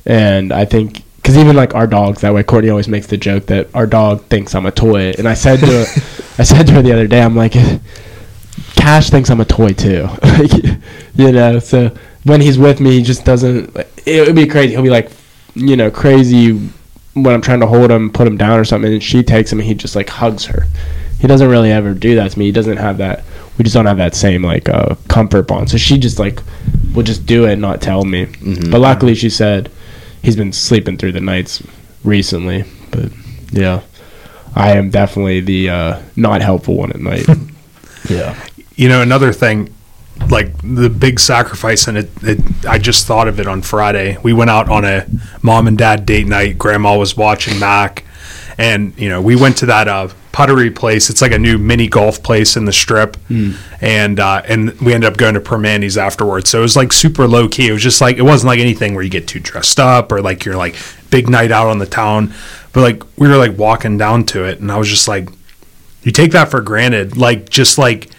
and 0.06 0.52
I 0.54 0.66
think 0.66 1.02
because 1.22 1.38
even 1.38 1.56
like 1.56 1.76
our 1.76 1.88
dogs 1.88 2.22
that 2.22 2.34
way, 2.34 2.44
Courtney 2.44 2.70
always 2.70 2.88
makes 2.88 3.08
the 3.08 3.18
joke 3.18 3.46
that 3.48 3.74
our 3.76 3.86
dog 3.86 4.24
thinks 4.26 4.56
I'm 4.56 4.66
a 4.66 4.72
toy, 4.72 5.14
and 5.18 5.28
I 5.28 5.34
said 5.34 5.60
to 5.60 5.66
her 5.66 5.86
I 6.40 6.44
said 6.44 6.68
to 6.68 6.74
her 6.74 6.82
the 6.82 6.92
other 6.94 7.08
day, 7.08 7.22
I'm 7.22 7.36
like, 7.36 7.54
Cash 8.76 9.10
thinks 9.10 9.30
I'm 9.30 9.42
a 9.42 9.46
toy 9.46 9.74
too, 9.74 10.08
like, 10.24 10.52
you 11.16 11.32
know. 11.32 11.60
So 11.60 11.96
when 12.24 12.42
he's 12.42 12.58
with 12.58 12.80
me, 12.80 12.92
he 12.92 13.04
just 13.04 13.26
doesn't. 13.26 13.76
It 14.06 14.26
would 14.26 14.36
be 14.36 14.48
crazy. 14.48 14.74
He'll 14.74 14.82
be 14.82 14.90
like, 14.90 15.12
you 15.54 15.76
know, 15.76 15.92
crazy 15.92 16.54
when 17.14 17.34
I'm 17.34 17.42
trying 17.42 17.60
to 17.60 17.68
hold 17.68 17.92
him, 17.92 18.10
put 18.12 18.26
him 18.26 18.38
down 18.38 18.60
or 18.60 18.66
something, 18.66 18.92
and 18.94 19.04
she 19.04 19.22
takes 19.22 19.52
him 19.52 19.60
and 19.60 19.68
he 19.68 19.76
just 19.76 19.96
like 19.96 20.10
hugs 20.10 20.46
her. 20.46 20.66
He 21.20 21.28
doesn't 21.28 21.50
really 21.50 21.72
ever 21.72 21.94
do 21.94 22.16
that 22.16 22.32
to 22.32 22.40
me. 22.40 22.46
He 22.46 22.52
doesn't 22.52 22.78
have 22.78 22.98
that. 22.98 23.24
We 23.58 23.64
just 23.64 23.76
don't 23.76 23.86
have 23.86 23.98
that 23.98 24.16
same 24.16 24.44
like 24.44 24.70
uh, 24.70 24.96
comfort 25.08 25.44
bond. 25.48 25.70
So 25.70 25.78
she 25.78 26.00
just 26.00 26.18
like 26.18 26.42
will 26.96 27.04
just 27.04 27.26
do 27.26 27.46
it 27.46 27.54
and 27.54 27.62
not 27.62 27.82
tell 27.82 28.04
me. 28.06 28.26
Mhm. 28.26 28.72
But 28.72 28.82
luckily, 28.82 29.14
she 29.14 29.30
said 29.30 29.70
he's 30.22 30.36
been 30.36 30.54
sleeping 30.54 30.98
through 30.98 31.14
the 31.14 31.22
nights 31.22 31.64
recently. 32.04 32.66
But 32.92 33.12
yeah, 33.52 33.82
I 34.56 34.72
am 34.72 34.90
definitely 34.90 35.42
the 35.42 35.70
uh, 35.70 36.02
not 36.16 36.42
helpful 36.42 36.78
one 36.78 36.92
at 36.92 37.00
night. 37.00 37.26
yeah. 38.10 38.42
You 38.76 38.90
know, 38.90 39.02
another 39.02 39.32
thing, 39.34 39.74
like 40.30 40.56
the 40.62 40.90
big 40.90 41.20
sacrifice, 41.20 41.88
and 41.88 41.98
it, 41.98 42.10
it, 42.24 42.66
I 42.66 42.78
just 42.78 43.06
thought 43.06 43.28
of 43.28 43.40
it 43.40 43.48
on 43.48 43.62
Friday. 43.62 44.18
We 44.24 44.34
went 44.34 44.50
out 44.50 44.70
on 44.70 44.86
a 44.86 45.06
mom 45.42 45.68
and 45.68 45.78
dad 45.78 46.06
date 46.06 46.28
night. 46.28 46.58
Grandma 46.58 46.98
was 46.98 47.16
watching 47.16 47.60
Mac, 47.60 48.04
and 48.58 48.98
you 48.98 49.10
know, 49.10 49.22
we 49.22 49.36
went 49.36 49.58
to 49.58 49.66
that 49.68 49.88
uh, 49.88 50.10
puttery 50.42 50.72
place. 50.72 51.12
It's 51.12 51.22
like 51.22 51.34
a 51.34 51.38
new 51.38 51.60
mini 51.60 51.88
golf 51.88 52.24
place 52.24 52.58
in 52.58 52.66
the 52.66 52.74
strip, 52.74 53.16
and 53.80 54.20
uh, 54.20 54.42
and 54.48 54.72
we 54.82 54.92
ended 54.92 55.12
up 55.12 55.18
going 55.18 55.36
to 55.36 55.40
Permandy's 55.40 56.00
afterwards. 56.00 56.50
So 56.50 56.58
it 56.58 56.62
was 56.64 56.76
like 56.76 56.92
super 56.92 57.28
low 57.28 57.48
key. 57.48 57.68
It 57.68 57.74
was 57.74 57.84
just 57.84 58.02
like 58.02 58.18
it 58.18 58.24
wasn't 58.24 58.48
like 58.48 58.60
anything 58.60 58.96
where 58.96 59.04
you 59.04 59.10
get 59.12 59.28
too 59.28 59.40
dressed 59.40 59.80
up 59.80 60.12
or 60.12 60.20
like 60.20 60.44
you're 60.44 60.58
like 60.58 60.76
big 61.12 61.30
night 61.30 61.52
out 61.52 61.68
on 61.68 61.78
the 61.78 61.86
town. 61.86 62.34
But 62.74 62.82
like 62.82 63.04
we 63.20 63.28
were 63.28 63.38
like 63.38 63.56
walking 63.56 64.00
down 64.00 64.26
to 64.28 64.46
it, 64.46 64.60
and 64.60 64.72
I 64.72 64.78
was 64.80 64.90
just 64.90 65.08
like, 65.08 65.30
you 66.02 66.12
take 66.12 66.32
that 66.32 66.50
for 66.50 66.60
granted. 66.62 67.18
Like 67.18 67.48
just 67.48 67.78
like 67.78 68.10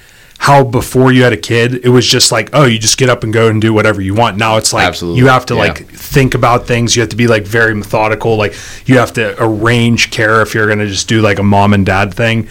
how 0.43 0.65
before 0.65 1.13
you 1.13 1.23
had 1.23 1.33
a 1.33 1.37
kid, 1.37 1.73
it 1.85 1.89
was 1.89 2.05
just 2.05 2.33
like, 2.33 2.51
oh, 2.53 2.65
you 2.65 2.77
just 2.77 2.99
get 2.99 3.09
up 3.09 3.23
and 3.23 3.33
go 3.33 3.47
and 3.47 3.63
do 3.63 3.73
whatever 3.73 4.01
you 4.01 4.13
want. 4.13 4.37
Now 4.37 4.57
it's 4.57 4.73
like 4.73 4.89
Absolutely, 4.89 5.21
you 5.21 5.29
have 5.29 5.47
to 5.47 5.55
yeah. 5.55 5.61
like 5.61 5.87
think 5.87 6.35
about 6.35 6.67
things. 6.67 6.97
You 6.97 7.03
have 7.03 7.11
to 7.11 7.17
be 7.17 7.29
like 7.29 7.45
very 7.45 7.77
methodical. 7.77 8.37
Like 8.37 8.53
you 8.85 8.99
have 8.99 9.13
to 9.13 9.41
arrange 9.41 10.11
care 10.11 10.43
if 10.43 10.53
you're 10.53 10.67
gonna 10.67 10.89
just 10.89 11.09
do 11.09 11.21
like 11.23 11.39
a 11.39 11.45
mom 11.45 11.73
and 11.73 11.87
dad 11.87 12.13
thing, 12.13 12.49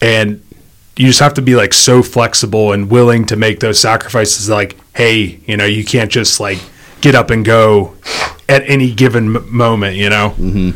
and 0.00 0.42
you 0.96 1.06
just 1.08 1.20
have 1.20 1.34
to 1.34 1.42
be 1.42 1.54
like 1.54 1.74
so 1.74 2.02
flexible 2.02 2.72
and 2.72 2.90
willing 2.90 3.26
to 3.26 3.36
make 3.36 3.60
those 3.60 3.78
sacrifices. 3.78 4.48
Like, 4.48 4.78
hey, 4.96 5.38
you 5.44 5.58
know, 5.58 5.66
you 5.66 5.84
can't 5.84 6.10
just 6.10 6.40
like 6.40 6.60
get 7.02 7.14
up 7.14 7.28
and 7.28 7.44
go 7.44 7.94
at 8.48 8.62
any 8.66 8.90
given 8.90 9.36
m- 9.36 9.54
moment. 9.54 9.96
You 9.96 10.08
know, 10.08 10.30
mm-hmm. 10.38 10.70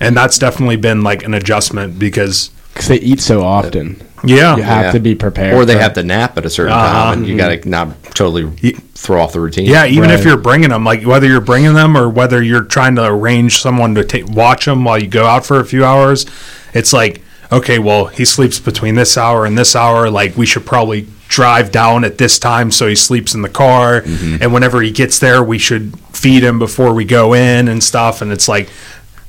and 0.00 0.16
that's 0.16 0.36
definitely 0.36 0.78
been 0.78 1.02
like 1.02 1.22
an 1.22 1.32
adjustment 1.32 1.96
because 1.96 2.50
Because 2.76 2.88
they 2.88 2.96
eat 3.00 3.20
so 3.20 3.42
often. 3.42 4.02
yeah, 4.22 4.54
You 4.56 4.62
have 4.62 4.84
Yeah. 4.86 4.92
to 4.92 5.00
be 5.00 5.14
prepared. 5.14 5.54
or 5.54 5.64
they 5.64 5.74
for- 5.74 5.80
have 5.80 5.94
to 5.94 6.02
nap 6.02 6.36
at 6.36 6.44
a 6.44 6.50
certain 6.50 6.72
Uh-huh. 6.74 6.92
time, 6.92 7.18
and 7.20 7.26
you 7.26 7.36
got 7.36 7.48
to 7.62 7.68
not 7.68 7.88
totally 8.14 8.74
throw 8.94 9.22
off 9.22 9.32
the 9.32 9.40
routine. 9.40 9.64
Yeah, 9.66 9.86
even 9.86 10.10
if 10.10 10.24
you're 10.24 10.36
bringing 10.36 10.70
them, 10.70 10.84
like 10.84 11.02
whether 11.04 11.26
you're 11.26 11.40
bringing 11.40 11.72
them 11.74 11.96
or 11.96 12.08
whether 12.10 12.42
you're 12.42 12.62
trying 12.64 12.96
to 12.96 13.04
arrange 13.04 13.60
someone 13.62 13.94
to 13.94 14.04
ta- 14.04 14.26
watch 14.30 14.66
them 14.66 14.84
while 14.84 14.98
you 14.98 15.06
go 15.06 15.24
out 15.26 15.46
for 15.46 15.58
a 15.60 15.64
few 15.64 15.84
hours, 15.86 16.26
it's 16.74 16.92
like, 16.92 17.22
okay, 17.52 17.78
well, 17.78 18.06
he 18.06 18.24
sleeps 18.24 18.58
between 18.58 18.94
this 18.96 19.16
hour 19.16 19.46
and 19.46 19.56
this 19.56 19.74
hour. 19.76 20.10
Like, 20.10 20.36
we 20.36 20.44
should 20.44 20.66
probably 20.66 21.06
drive 21.28 21.70
down 21.72 22.04
at 22.04 22.18
this 22.18 22.38
time 22.38 22.70
so 22.70 22.86
he 22.88 22.94
sleeps 22.94 23.34
in 23.34 23.42
the 23.42 23.48
car. 23.48 24.02
And 24.40 24.52
whenever 24.52 24.82
he 24.82 24.90
gets 24.90 25.18
there, 25.18 25.42
we 25.42 25.58
should 25.58 25.92
feed 26.12 26.42
him 26.42 26.58
before 26.58 26.92
we 26.92 27.04
go 27.04 27.32
in 27.34 27.68
and 27.68 27.82
stuff. 27.82 28.20
And 28.22 28.32
it's 28.32 28.48
like, 28.48 28.68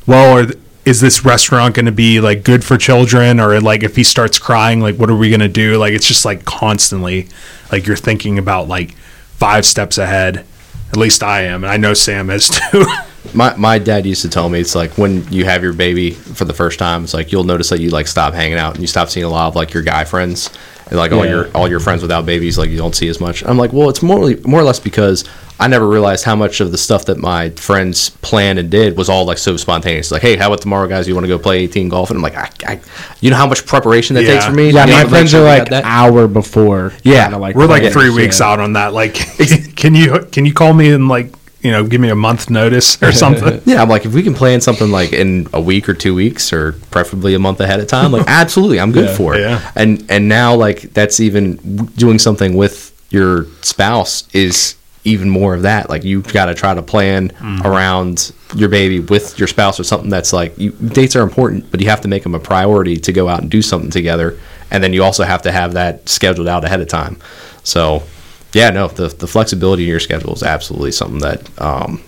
well, 0.06 0.38
are 0.38 0.46
th- 0.46 0.58
is 0.88 1.02
this 1.02 1.26
restaurant 1.26 1.76
going 1.76 1.86
to 1.86 1.92
be 1.92 2.22
like 2.22 2.46
good 2.46 2.64
for 2.64 2.78
children? 2.78 3.42
Or 3.42 3.60
like 3.60 3.84
if 3.84 3.98
he 3.98 4.04
starts 4.04 4.40
crying 4.40 4.80
like 4.80 4.96
what 4.96 5.10
are 5.10 5.16
we 5.18 5.30
going 5.30 5.42
to 5.42 5.50
do? 5.50 5.78
Like 5.78 5.92
it's 5.92 6.08
just 6.08 6.24
like 6.24 6.46
constantly 6.46 7.28
like 7.72 7.86
you're 7.86 7.98
thinking 7.98 8.40
about 8.40 8.70
like 8.70 8.96
five 8.96 9.66
steps 9.66 9.98
ahead. 9.98 10.46
At 10.90 10.96
least 10.96 11.22
i 11.22 11.42
am 11.42 11.66
and 11.66 11.72
i 11.72 11.76
know 11.76 11.94
sam 11.94 12.30
is 12.30 12.50
too. 12.72 12.86
My 13.34 13.54
my 13.58 13.78
dad 13.78 14.06
used 14.06 14.22
to 14.22 14.30
tell 14.30 14.48
me 14.48 14.62
it's 14.62 14.74
like 14.74 14.98
when 14.98 15.30
you 15.32 15.44
have 15.44 15.62
your 15.62 15.74
baby 15.74 16.12
for 16.12 16.46
the 16.46 16.54
first 16.54 16.80
time, 16.80 17.04
it's 17.04 17.14
like 17.14 17.34
you'll 17.34 17.44
notice 17.44 17.68
that 17.70 17.82
you 17.82 17.90
like 17.90 18.08
stop 18.08 18.34
hanging 18.34 18.58
out 18.58 18.76
and 18.76 18.82
you 18.82 18.88
stop 18.88 19.10
seeing 19.10 19.26
a 19.26 19.30
lot 19.30 19.50
of 19.50 19.56
like 19.58 19.74
your 19.74 19.84
guy 19.84 20.06
friends 20.06 20.50
like 20.92 21.12
all 21.12 21.26
Yeah. 21.26 21.32
your 21.32 21.52
all 21.56 21.68
your 21.70 21.80
friends 21.80 22.02
without 22.02 22.26
babies 22.26 22.58
like 22.58 22.70
you 22.70 22.78
don't 22.78 22.96
see 22.96 23.08
as 23.10 23.20
much. 23.20 23.44
I'm 23.46 23.58
like, 23.58 23.74
well, 23.74 23.90
it's 23.90 24.02
more 24.02 24.32
more 24.46 24.60
or 24.60 24.64
less 24.64 24.80
because 24.80 25.24
I 25.60 25.68
never 25.68 25.88
realized 25.88 26.24
how 26.24 26.36
much 26.36 26.60
of 26.60 26.72
the 26.72 26.78
stuff 26.78 27.06
that 27.06 27.18
my 27.18 27.50
friends 27.52 28.10
planned 28.22 28.60
and 28.60 28.70
did 28.70 28.96
was 28.96 29.10
all 29.10 29.26
like 29.26 29.40
so 29.40 29.58
spontaneous. 29.58 30.12
Like, 30.12 30.22
hey, 30.22 30.36
how 30.36 30.48
about 30.48 30.62
tomorrow, 30.62 30.88
guys? 30.88 31.08
You 31.08 31.16
want 31.16 31.24
to 31.26 31.30
go 31.30 31.40
play 31.40 31.60
18 31.64 31.90
golf? 31.90 32.12
And 32.12 32.18
I'm 32.18 32.22
like, 32.24 32.36
I, 32.36 32.50
I 32.74 32.80
you 33.22 33.32
know 33.32 33.38
how 33.38 33.48
much 33.48 33.66
preparation 33.66 34.14
that 34.16 34.24
Yeah. 34.24 34.34
takes 34.34 34.46
for 34.46 34.52
me. 34.54 34.70
Yeah, 34.70 34.86
to 34.86 34.92
my 34.92 35.00
able 35.00 35.00
to 35.00 35.04
make 35.06 35.10
friends 35.10 35.32
sure 35.32 35.42
are 35.42 35.46
like 35.46 35.70
got 35.70 35.70
that? 35.72 35.84
hour 35.86 36.28
before. 36.28 36.94
Yeah, 37.04 37.30
kinda, 37.30 37.52
we're 37.56 37.66
like 37.66 37.92
three 37.92 38.10
weeks 38.10 38.40
yeah. 38.40 38.48
out 38.48 38.60
on 38.60 38.74
that 38.74 38.94
like 38.94 39.14
can 39.76 39.96
you 39.96 40.20
can 40.32 40.46
you 40.46 40.54
call 40.54 40.74
me 40.74 40.92
in 40.92 41.08
like 41.08 41.32
you 41.62 41.72
know 41.72 41.86
give 41.86 42.00
me 42.00 42.10
a 42.10 42.16
month 42.16 42.50
notice 42.50 43.02
or 43.02 43.12
something 43.24 43.62
Yeah, 43.66 43.82
I'm 43.82 43.90
like, 43.90 44.06
if 44.06 44.14
we 44.14 44.24
can 44.24 44.34
plan 44.34 44.62
something 44.62 44.92
like 44.92 45.14
in 45.14 45.48
a 45.54 45.62
week 45.62 45.90
or 45.90 45.94
two 45.94 46.14
weeks, 46.14 46.54
or 46.54 46.74
preferably 46.92 47.34
a 47.34 47.40
month 47.40 47.60
ahead 47.60 47.80
of 47.80 47.88
time, 47.88 48.12
like 48.12 48.26
absolutely, 48.28 48.80
I'm 48.80 48.92
good 48.92 49.10
Yeah. 49.10 49.16
for 49.16 49.36
it. 49.36 49.42
Yeah. 49.42 49.72
And 49.76 50.06
and 50.10 50.30
now 50.30 50.56
like 50.56 50.82
that's 50.94 51.20
even 51.20 51.56
doing 51.98 52.20
something 52.20 52.56
with 52.56 52.94
your 53.10 53.46
spouse 53.62 54.28
is 54.34 54.76
even 55.04 55.30
more 55.30 55.56
of 55.56 55.62
that. 55.62 55.90
Like 55.90 56.04
you've 56.04 56.32
got 56.34 56.46
to 56.46 56.54
try 56.54 56.74
to 56.74 56.82
plan 56.82 57.30
mm-hmm. 57.30 57.66
around 57.66 58.34
your 58.56 58.68
baby 58.70 59.00
with 59.00 59.40
your 59.40 59.48
spouse 59.48 59.80
or 59.80 59.84
something 59.84 60.10
that's 60.10 60.34
like 60.34 60.58
you, 60.58 60.72
dates 60.72 61.16
are 61.16 61.22
important, 61.22 61.72
but 61.72 61.80
you 61.80 61.88
have 61.90 62.02
to 62.02 62.08
make 62.10 62.24
them 62.24 62.36
a 62.36 62.40
priority 62.40 62.98
to 62.98 63.14
go 63.14 63.30
out 63.30 63.42
and 63.42 63.50
do 63.50 63.62
something 63.62 63.90
together, 63.90 64.38
and 64.70 64.84
then 64.84 64.92
you 64.94 65.04
also 65.04 65.24
have 65.24 65.42
to 65.44 65.52
have 65.52 65.74
that 65.74 66.08
scheduled 66.10 66.48
out 66.48 66.64
ahead 66.64 66.82
of 66.82 66.88
time. 66.88 67.18
So. 67.64 68.04
Yeah, 68.54 68.70
no, 68.72 68.88
the, 68.88 69.08
the 69.10 69.28
flexibility 69.28 69.84
in 69.84 69.90
your 69.90 70.00
schedule 70.00 70.34
is 70.34 70.42
absolutely 70.44 70.92
something 70.92 71.20
that 71.20 71.62
um, 71.62 72.02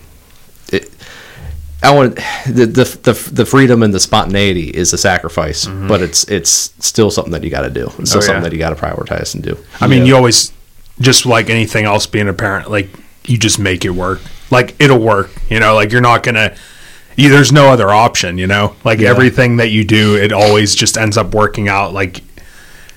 it, 0.72 0.90
I 1.82 1.94
want 1.94 2.16
the, 2.46 2.66
the 2.66 2.84
the 3.02 3.30
the 3.32 3.46
freedom 3.46 3.82
and 3.82 3.92
the 3.94 4.00
spontaneity 4.00 4.68
is 4.70 4.92
a 4.92 4.98
sacrifice, 4.98 5.66
but 5.66 6.00
it's 6.02 6.24
it's 6.28 6.72
still 6.78 7.10
something 7.10 7.32
that 7.32 7.44
you 7.44 7.50
got 7.50 7.62
to 7.62 7.70
do. 7.70 7.90
It's 7.98 8.10
still 8.10 8.18
Oh, 8.20 8.22
yeah. 8.22 8.26
something 8.26 8.42
that 8.44 8.52
you 8.52 8.58
got 8.58 8.70
to 8.70 8.76
prioritize 8.76 9.34
and 9.34 9.42
do. 9.44 9.56
I 9.80 9.86
mean, 9.86 10.00
Yeah. 10.00 10.04
you 10.08 10.16
always 10.16 10.52
just 11.00 11.24
like 11.26 11.48
anything 11.50 11.84
else 11.86 12.06
being 12.06 12.28
a 12.28 12.32
parent, 12.34 12.70
like 12.70 12.88
you 13.26 13.38
just 13.38 13.58
make 13.58 13.84
it 13.84 13.90
work. 13.90 14.20
Like 14.50 14.74
it'll 14.80 14.98
work, 14.98 15.30
you 15.48 15.60
know. 15.60 15.74
Like 15.74 15.92
you're 15.92 16.00
not 16.02 16.22
gonna. 16.22 16.54
There's 17.16 17.52
no 17.52 17.68
other 17.68 17.90
option, 17.90 18.38
you 18.38 18.46
know. 18.46 18.74
Like 18.84 18.98
Yeah. 18.98 19.10
everything 19.10 19.58
that 19.58 19.70
you 19.70 19.84
do, 19.84 20.16
it 20.16 20.32
always 20.32 20.74
just 20.74 20.96
ends 20.98 21.16
up 21.18 21.34
working 21.34 21.68
out. 21.68 21.92
Like, 21.92 22.22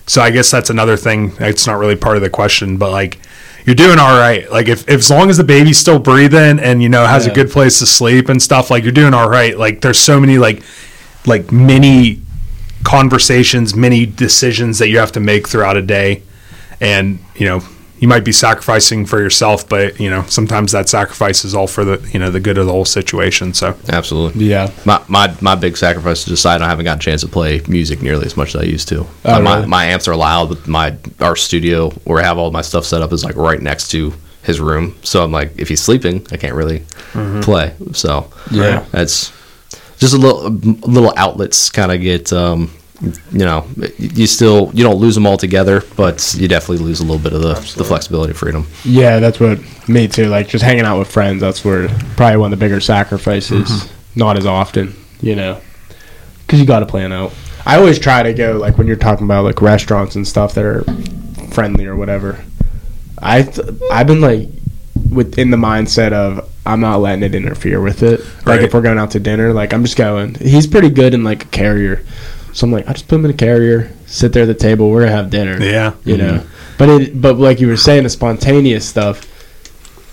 so 0.07 0.21
I 0.21 0.29
guess 0.31 0.49
that's 0.51 0.69
another 0.69 0.95
thing. 0.97 1.33
It's 1.39 1.67
not 1.67 1.77
really 1.77 1.95
part 1.97 2.15
of 2.17 2.21
the 2.23 2.29
question, 2.29 2.77
but 2.77 2.91
like 2.91 3.19
you're 3.65 3.75
doing 3.75 3.99
all 3.99 4.19
right. 4.19 4.49
Like 4.51 4.67
if, 4.67 4.87
if 4.89 4.99
as 4.99 5.09
long 5.09 5.29
as 5.29 5.37
the 5.37 5.43
baby's 5.43 5.77
still 5.77 5.99
breathing 5.99 6.59
and 6.59 6.83
you 6.83 6.89
know 6.89 7.05
has 7.05 7.25
a 7.27 7.31
good 7.31 7.49
place 7.49 7.79
to 7.79 7.85
sleep 7.85 8.29
and 8.29 8.41
stuff, 8.41 8.69
like 8.69 8.83
you're 8.83 8.91
doing 8.91 9.13
all 9.13 9.29
right. 9.29 9.57
Like 9.57 9.81
there's 9.81 9.99
so 9.99 10.19
many 10.19 10.37
like 10.37 10.63
like 11.25 11.51
many 11.51 12.21
conversations, 12.83 13.75
many 13.75 14.05
decisions 14.05 14.79
that 14.79 14.89
you 14.89 14.97
have 14.97 15.13
to 15.13 15.19
make 15.19 15.47
throughout 15.47 15.77
a 15.77 15.81
day, 15.81 16.23
and 16.81 17.19
you 17.35 17.45
know 17.45 17.63
you 18.03 18.09
might 18.09 18.25
be 18.25 18.33
sacrificing 18.33 19.05
for 19.05 19.19
yourself, 19.21 19.69
but 19.69 19.97
you 19.97 20.09
know 20.09 20.23
sometimes 20.23 20.73
that 20.73 20.89
sacrifice 20.89 21.45
is 21.45 21.55
all 21.55 21.67
for 21.67 21.85
the 21.85 21.95
you 22.11 22.19
know 22.19 22.29
the 22.29 22.39
good 22.47 22.57
of 22.57 22.65
the 22.65 22.71
whole 22.73 22.83
situation. 22.99 23.53
So 23.53 23.77
Absolutely. 23.87 24.43
Yeah. 24.45 24.71
My, 24.85 25.01
my 25.07 25.33
my 25.39 25.55
big 25.55 25.77
sacrifice 25.77 26.19
is 26.23 26.25
just 26.25 26.45
I 26.45 26.57
don't 26.57 26.67
haven't 26.67 26.83
gotten 26.83 26.99
a 26.99 27.01
chance 27.01 27.21
to 27.21 27.29
play 27.29 27.61
music 27.69 28.01
nearly 28.01 28.25
as 28.25 28.35
much 28.35 28.49
as 28.55 28.61
I 28.61 28.65
used 28.65 28.89
to. 28.89 28.97
Oh, 29.23 29.35
Uh, 29.35 29.39
my, 29.39 29.55
really? 29.55 29.67
my 29.67 29.85
amps 29.85 30.09
are 30.09 30.17
loud, 30.17 30.49
but 30.49 30.67
my 30.67 30.87
our 31.21 31.37
studio 31.37 31.91
where 32.03 32.19
I 32.19 32.23
have 32.25 32.37
all 32.37 32.51
my 32.51 32.61
stuff 32.61 32.83
set 32.85 33.01
up 33.01 33.13
is 33.13 33.23
like 33.23 33.37
right 33.37 33.61
next 33.61 33.87
to 33.91 34.13
his 34.41 34.59
room. 34.59 34.95
So 35.03 35.23
I'm 35.23 35.31
like, 35.31 35.51
if 35.57 35.69
he's 35.69 35.81
sleeping, 35.81 36.27
I 36.29 36.35
can't 36.35 36.55
really 36.55 36.79
play. 37.41 37.73
So 37.93 38.29
Yeah. 38.51 38.83
that's 38.91 39.31
just 39.99 40.13
a 40.13 40.17
little 40.17 40.49
little 40.95 41.13
outlets 41.15 41.69
kind 41.69 41.89
of 41.93 42.01
get 42.01 42.33
um, 42.33 42.69
you 43.31 43.39
know 43.45 43.65
you 43.97 44.27
still 44.27 44.71
you 44.73 44.83
don't 44.83 44.95
lose 44.97 45.15
them 45.15 45.25
all 45.25 45.37
together, 45.37 45.83
but 45.97 46.33
you 46.37 46.47
definitely 46.47 46.83
lose 46.85 46.99
a 46.99 47.03
little 47.03 47.19
bit 47.21 47.33
of 47.33 47.41
the, 47.41 47.53
the 47.77 47.83
flexibility, 47.83 48.33
freedom. 48.33 48.65
Yeah, 48.85 49.19
that's 49.19 49.39
what 49.39 49.59
me 49.89 50.07
too. 50.07 50.27
Like 50.27 50.47
just 50.47 50.63
hanging 50.63 50.85
out 50.85 50.99
with 50.99 51.11
friends. 51.11 51.41
That's 51.41 51.63
where 51.65 51.87
probably 52.15 52.37
one 52.37 52.53
of 52.53 52.59
the 52.59 52.63
bigger 52.65 52.79
sacrifices. 52.79 53.69
Mm-hmm. 53.69 54.19
Not 54.19 54.37
as 54.37 54.45
often, 54.45 54.93
you 55.21 55.35
know, 55.35 55.59
because 56.45 56.59
you 56.59 56.65
got 56.65 56.79
to 56.81 56.85
plan 56.85 57.11
out. 57.11 57.33
I 57.65 57.77
always 57.77 57.97
try 57.99 58.23
to 58.23 58.33
go 58.33 58.53
like 58.57 58.77
when 58.77 58.87
you're 58.87 58.95
talking 58.95 59.25
about 59.25 59.43
like 59.43 59.61
restaurants 59.61 60.15
and 60.15 60.27
stuff 60.27 60.53
that 60.55 60.65
are 60.65 60.83
friendly 61.51 61.85
or 61.87 61.95
whatever. 61.95 62.43
I 63.17 63.43
th- 63.43 63.67
I've 63.91 64.07
been 64.07 64.21
like 64.21 64.49
within 65.09 65.49
the 65.51 65.57
mindset 65.57 66.11
of 66.13 66.49
I'm 66.65 66.79
not 66.79 66.97
letting 66.97 67.23
it 67.23 67.35
interfere 67.35 67.81
with 67.81 68.03
it. 68.03 68.19
Like 68.19 68.45
Right. 68.45 68.63
if 68.63 68.73
we're 68.73 68.81
going 68.81 68.97
out 68.97 69.11
to 69.11 69.19
dinner, 69.19 69.53
like 69.53 69.73
I'm 69.73 69.83
just 69.83 69.97
going. 69.97 70.35
He's 70.35 70.67
pretty 70.67 70.89
good 70.89 71.13
in 71.13 71.23
like 71.23 71.43
a 71.45 71.47
carrier, 71.47 72.03
so 72.53 72.65
I'm 72.65 72.71
like 72.71 72.87
I 72.87 72.93
just 72.93 73.07
put 73.07 73.15
him 73.15 73.25
in 73.25 73.31
a 73.31 73.35
carrier, 73.35 73.91
sit 74.05 74.31
there 74.33 74.43
at 74.43 74.45
the 74.45 74.53
table, 74.53 74.89
we're 74.89 75.01
gonna 75.01 75.11
have 75.11 75.29
dinner 75.29 75.61
yeah, 75.61 75.93
you 76.05 76.17
know. 76.17 76.45
But 76.77 76.89
it, 76.89 77.21
but 77.21 77.37
like 77.37 77.59
you 77.59 77.67
were 77.67 77.77
saying, 77.77 78.03
the 78.03 78.09
spontaneous 78.09 78.87
stuff, 78.87 79.27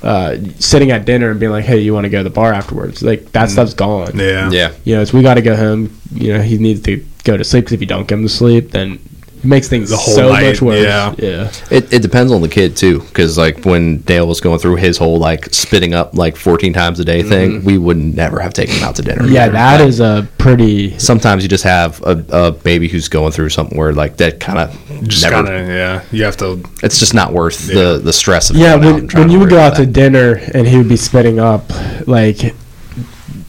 uh, 0.03 0.37
sitting 0.59 0.91
at 0.91 1.05
dinner 1.05 1.31
and 1.31 1.41
being 1.41 1.53
like, 1.53 1.65
"Hey, 1.65 1.79
you 1.79 1.95
want 1.95 2.05
to 2.05 2.09
go 2.11 2.19
to 2.19 2.25
the 2.25 2.31
bar 2.31 2.53
afterwards?" 2.53 3.03
Like 3.03 3.33
that 3.33 3.51
stuff's 3.51 3.75
gone. 3.75 4.19
yeah, 4.19 4.51
Yeah, 4.51 4.73
You 4.85 4.97
know, 4.97 5.03
it's 5.03 5.13
we 5.13 5.23
got 5.23 5.35
to 5.35 5.43
go 5.43 5.57
home. 5.57 5.99
You 6.15 6.35
know, 6.35 6.43
he 6.43 6.59
needs 6.59 6.81
to 6.83 7.05
go 7.25 7.37
to 7.37 7.45
sleep 7.45 7.65
because 7.65 7.75
if 7.75 7.81
you 7.81 7.87
don't 7.87 8.07
get 8.09 8.19
him 8.19 8.23
to 8.23 8.29
sleep, 8.29 8.71
then 8.71 8.99
it 9.43 9.47
makes 9.47 9.69
things 9.69 9.89
The 9.91 9.97
whole 9.97 10.15
so 10.15 10.29
night, 10.33 10.43
much 10.45 10.61
worse. 10.63 10.83
yeah. 10.85 11.15
yeah, 11.19 11.51
It, 11.71 11.93
it 11.93 12.03
depends 12.03 12.31
on 12.31 12.43
the 12.43 12.49
kid 12.49 12.77
too, 12.77 13.01
because 13.01 13.39
like 13.39 13.65
when 13.65 13.99
Dale 14.03 14.27
was 14.27 14.41
going 14.41 14.59
through 14.59 14.77
his 14.77 14.99
whole 14.99 15.19
like 15.19 15.47
spitting 15.55 15.95
up 15.95 16.15
like 16.15 16.37
14 16.37 16.73
times 16.73 17.01
a 17.01 17.05
day 17.05 17.23
thing, 17.23 17.65
we 17.65 17.79
would 17.79 17.97
never 17.97 18.39
have 18.41 18.53
taken 18.53 18.75
him 18.77 18.85
out 18.85 18.97
to 18.97 19.03
dinner. 19.03 19.27
yeah. 19.27 19.45
either. 19.45 19.53
That 19.53 19.81
Like, 19.81 19.89
is 19.89 20.01
a 20.01 20.29
pretty. 20.39 20.99
Sometimes 20.99 21.43
you 21.43 21.49
just 21.49 21.65
have 21.65 22.03
a, 22.03 22.25
a 22.31 22.53
baby 22.53 22.87
who's 22.89 23.09
going 23.09 23.33
through 23.33 23.49
something 23.49 23.79
where 23.79 23.93
like 23.93 24.17
that 24.19 24.41
kind 24.41 24.59
of 24.59 25.09
just 25.09 25.23
never. 25.25 25.43
kind 25.43 25.49
of 25.49 25.69
yeah. 25.69 26.03
You 26.13 26.25
have 26.25 26.37
to 26.39 26.63
It's 26.83 26.99
just 26.99 27.15
not 27.15 27.33
worth 27.33 27.69
Yeah. 27.69 27.75
the 27.75 27.99
the 27.99 28.13
stress 28.13 28.51
of 28.51 28.57
Yeah, 28.57 28.77
when, 28.77 29.09
when 29.09 29.31
you 29.31 29.39
would 29.41 29.49
go 29.51 29.57
about 29.57 29.73
out 29.73 29.77
to 29.79 29.87
dinner 29.87 30.35
and 30.55 30.67
he 30.67 30.77
would 30.77 30.89
be 30.89 30.97
spitting 30.97 31.39
up, 31.39 31.65
like 32.07 32.55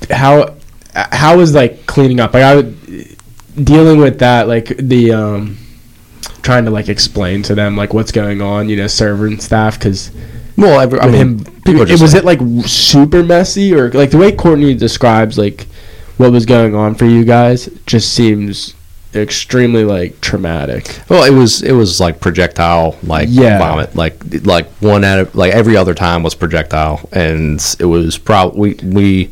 how 0.10 0.56
how 0.94 1.38
was 1.38 1.54
like 1.54 1.86
cleaning 1.86 2.20
up? 2.20 2.34
Like 2.34 2.44
I 2.44 2.56
would 2.56 2.78
dealing 3.62 4.00
with 4.00 4.20
that, 4.20 4.48
like 4.48 4.68
the 4.78 5.12
um 5.14 5.58
trying 6.42 6.66
to 6.66 6.72
like 6.72 6.90
explain 6.90 7.44
to 7.44 7.56
them 7.56 7.76
like 7.76 7.94
what's 7.94 8.12
going 8.12 8.42
on, 8.42 8.70
you 8.70 8.76
know, 8.78 8.88
server 8.88 9.28
and 9.28 9.42
staff, 9.42 9.78
because 9.78 10.12
well, 10.58 10.80
every, 10.80 11.00
I 11.00 11.06
mean, 11.08 11.16
him, 11.16 11.46
people 11.66 11.82
are 11.82 11.86
it 11.86 11.88
just 11.90 12.02
was 12.02 12.14
like- 12.14 12.40
it 12.40 12.48
like 12.48 12.68
super 12.68 13.24
messy 13.24 13.74
or 13.74 13.90
like 13.92 14.12
the 14.12 14.18
way 14.18 14.32
Courtney 14.32 14.74
describes 14.76 15.38
like 15.38 15.68
what 16.18 16.32
was 16.32 16.46
going 16.46 16.76
on 16.76 16.94
for 16.96 17.06
you 17.06 17.24
guys 17.26 17.66
just 17.86 18.14
seems 18.14 18.76
extremely 19.14 19.84
like 19.84 20.22
traumatic. 20.22 21.00
Well, 21.10 21.24
it 21.24 21.32
was 21.38 21.62
it 21.64 21.74
was 21.74 22.00
like 22.00 22.20
projectile 22.20 22.98
like 23.04 23.28
Yeah. 23.32 23.58
vomit, 23.58 23.96
like 23.96 24.16
like 24.46 24.68
one 24.82 25.04
out 25.04 25.20
of 25.20 25.36
like 25.36 25.54
every 25.54 25.76
other 25.78 25.94
time 25.94 26.24
was 26.24 26.36
projectile, 26.36 27.08
and 27.12 27.60
it 27.80 27.86
was 27.86 28.18
probably 28.18 28.74
we 28.76 28.90
we 28.90 29.32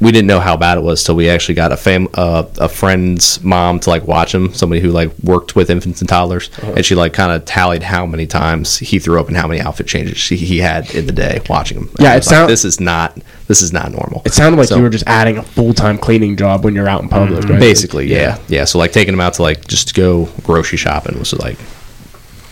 we 0.00 0.10
didn't 0.12 0.26
know 0.26 0.40
how 0.40 0.56
bad 0.56 0.76
it 0.76 0.82
was 0.82 1.02
till 1.04 1.14
we 1.14 1.28
actually 1.30 1.54
got 1.54 1.70
a 1.72 1.76
fam 1.76 2.08
uh, 2.14 2.44
a 2.58 2.68
friend's 2.68 3.42
mom 3.42 3.78
to 3.80 3.88
like 3.90 4.06
watch 4.06 4.34
him, 4.34 4.52
somebody 4.52 4.80
who 4.80 4.90
like 4.90 5.10
worked 5.22 5.54
with 5.56 5.70
infants 5.70 6.00
and 6.00 6.08
toddlers, 6.08 6.50
Uh-huh. 6.58 6.74
and 6.76 6.84
she 6.84 6.94
like 6.94 7.12
kind 7.12 7.30
of 7.32 7.44
tallied 7.44 7.82
how 7.82 8.04
many 8.04 8.26
times 8.26 8.78
he 8.78 8.98
threw 8.98 9.20
up 9.20 9.28
and 9.28 9.36
how 9.36 9.46
many 9.46 9.60
outfit 9.60 9.86
changes 9.86 10.20
he, 10.28 10.36
he 10.36 10.58
had 10.58 10.92
in 10.94 11.06
the 11.06 11.12
day 11.12 11.40
watching 11.48 11.78
him. 11.78 11.90
Yeah, 11.98 12.10
I 12.10 12.14
it 12.14 12.16
was 12.18 12.30
like, 12.30 12.48
this 12.48 12.64
is 12.64 12.80
not 12.80 13.16
this 13.46 13.62
is 13.62 13.72
not 13.72 13.92
normal. 13.92 14.22
It 14.24 14.32
sounded 14.34 14.58
like 14.58 14.68
So- 14.68 14.76
you 14.76 14.82
were 14.82 14.90
just 14.90 15.06
adding 15.06 15.38
a 15.38 15.42
full 15.42 15.72
time 15.72 15.96
cleaning 15.98 16.36
job 16.36 16.64
when 16.64 16.74
you're 16.74 16.88
out 16.88 17.02
in 17.02 17.08
public, 17.08 17.44
right? 17.48 17.60
Basically, 17.60 18.06
yeah. 18.10 18.38
yeah, 18.48 18.64
So 18.64 18.78
like 18.78 18.92
taking 18.92 19.12
them 19.12 19.20
out 19.20 19.34
to 19.34 19.42
like 19.42 19.66
just 19.68 19.94
go 19.94 20.26
grocery 20.42 20.76
shopping 20.78 21.18
was 21.18 21.32
like 21.34 21.58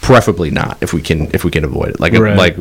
preferably 0.00 0.50
not 0.50 0.78
if 0.80 0.92
we 0.92 1.00
can 1.02 1.28
if 1.34 1.44
we 1.44 1.50
can 1.50 1.64
avoid 1.64 1.90
it. 1.90 2.00
Like 2.00 2.12
Right. 2.14 2.36
like 2.36 2.56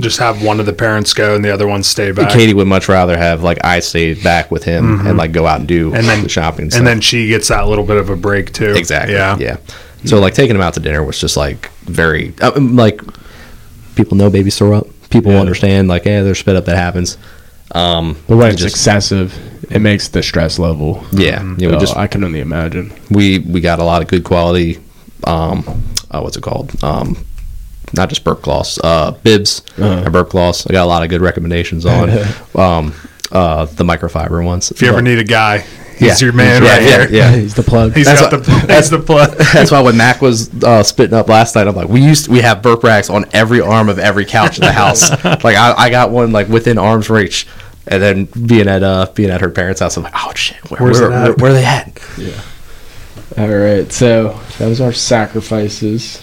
just 0.00 0.18
have 0.18 0.42
one 0.42 0.58
of 0.58 0.66
the 0.66 0.72
parents 0.72 1.12
go 1.12 1.34
and 1.34 1.44
the 1.44 1.50
other 1.52 1.66
one 1.68 1.82
stay 1.82 2.12
back. 2.12 2.32
Katie 2.32 2.54
would 2.54 2.66
much 2.66 2.88
rather 2.88 3.16
have 3.16 3.42
like 3.42 3.58
I 3.64 3.80
stay 3.80 4.14
back 4.14 4.50
with 4.50 4.64
him 4.64 5.06
and 5.06 5.18
like 5.18 5.32
go 5.32 5.46
out 5.46 5.58
and 5.60 5.68
do 5.68 5.88
Mm-hmm. 5.88 5.96
and 5.96 6.08
then 6.08 6.22
the 6.22 6.28
shopping 6.28 6.64
and, 6.64 6.64
and 6.64 6.72
stuff. 6.72 6.84
then 6.84 7.00
she 7.00 7.28
gets 7.28 7.48
that 7.48 7.66
little 7.68 7.84
bit 7.84 7.96
of 7.98 8.08
a 8.10 8.16
break 8.16 8.52
too. 8.52 8.72
exactly 8.74 9.14
Yeah. 9.14 9.36
yeah. 9.38 9.56
So 10.04 10.18
like 10.18 10.34
taking 10.34 10.54
them 10.54 10.62
out 10.62 10.74
to 10.74 10.80
dinner 10.80 11.04
was 11.04 11.20
just 11.20 11.36
like 11.36 11.70
very 11.82 12.34
uh, 12.40 12.52
um, 12.56 12.74
like 12.76 13.00
people 13.94 14.16
know 14.16 14.30
babies 14.30 14.56
throw 14.58 14.72
up. 14.78 14.86
People 15.10 15.32
Yeah. 15.32 15.40
understand 15.40 15.88
like 15.88 16.04
yeah, 16.06 16.22
there's 16.22 16.38
spit 16.38 16.56
up 16.56 16.64
that 16.64 16.76
happens. 16.76 17.18
Um, 17.74 18.16
But 18.28 18.36
when 18.36 18.50
it's 18.50 18.60
just 18.60 18.74
excessive, 18.76 19.34
it 19.70 19.78
makes 19.80 20.08
the 20.08 20.22
stress 20.22 20.58
level. 20.58 21.04
yeah, 21.12 21.42
yeah, 21.58 21.68
we 21.68 21.74
Oh, 21.74 21.78
just 21.78 21.96
I 21.96 22.06
can 22.06 22.24
only 22.24 22.40
imagine. 22.40 22.92
we 23.10 23.38
we 23.40 23.60
got 23.60 23.78
a 23.78 23.84
lot 23.84 24.02
of 24.02 24.08
good 24.08 24.24
quality 24.24 24.78
um 25.24 25.64
uh, 26.10 26.20
what's 26.20 26.36
it 26.36 26.42
called 26.42 26.72
um 26.82 27.16
not 27.94 28.08
just 28.08 28.24
burp 28.24 28.42
gloss 28.42 28.78
uh 28.82 29.10
bibs 29.22 29.62
Uh-huh. 29.78 30.04
or 30.06 30.10
burp 30.10 30.30
gloss 30.30 30.66
i 30.66 30.72
got 30.72 30.84
a 30.84 30.86
lot 30.86 31.02
of 31.02 31.08
good 31.10 31.20
recommendations 31.20 31.84
on 31.86 32.10
um 32.54 32.94
uh 33.30 33.64
the 33.66 33.84
microfiber 33.84 34.44
ones 34.44 34.70
If 34.70 34.82
you 34.82 34.88
ever 34.88 35.00
need 35.02 35.18
a 35.18 35.24
guy, 35.24 35.58
he's 35.98 36.20
Yeah. 36.20 36.26
your 36.26 36.32
man 36.34 36.62
Yeah, 36.62 36.68
right 36.70 36.82
yeah, 36.82 36.88
here. 37.06 37.08
yeah. 37.10 37.30
he's 37.36 37.54
the 37.54 37.62
plug. 37.62 37.94
He's 37.94 38.04
That's 38.06 38.20
got 38.20 38.32
what- 38.32 38.44
the 38.44 38.64
that's 38.66 38.90
the 38.90 38.98
plug. 38.98 39.36
that's 39.54 39.70
why 39.70 39.80
when 39.80 39.96
Mac 39.96 40.20
was 40.20 40.50
uh, 40.62 40.82
spitting 40.82 41.14
up 41.14 41.28
last 41.28 41.54
night, 41.54 41.66
I'm 41.66 41.74
like, 41.74 41.88
we 41.88 42.02
used 42.02 42.28
we 42.28 42.40
have 42.40 42.60
burp 42.62 42.82
racks 42.84 43.08
on 43.08 43.24
every 43.32 43.60
arm 43.62 43.88
of 43.88 43.98
every 43.98 44.26
couch 44.26 44.58
in 44.58 44.64
the 44.64 44.72
house. 44.72 45.10
like 45.24 45.56
I, 45.56 45.72
I 45.76 45.88
got 45.90 46.10
one 46.10 46.30
like 46.32 46.48
within 46.48 46.76
arm's 46.76 47.08
reach, 47.08 47.46
and 47.86 48.02
then 48.02 48.24
being 48.46 48.68
at 48.68 48.82
uh 48.82 49.06
being 49.14 49.30
at 49.30 49.40
her 49.40 49.48
parents' 49.50 49.80
house, 49.80 49.96
I'm 49.96 50.02
like, 50.02 50.12
oh 50.14 50.32
shit, 50.34 50.58
where, 50.70 50.82
Where's 50.82 51.00
where, 51.00 51.10
where, 51.10 51.32
where 51.34 51.50
are 51.52 51.54
they 51.54 51.64
at? 51.64 51.98
Yeah. 52.18 52.40
All 53.38 53.48
right, 53.48 53.90
so 53.90 54.38
that 54.58 54.68
was 54.68 54.80
our 54.82 54.92
sacrifices. 54.92 56.22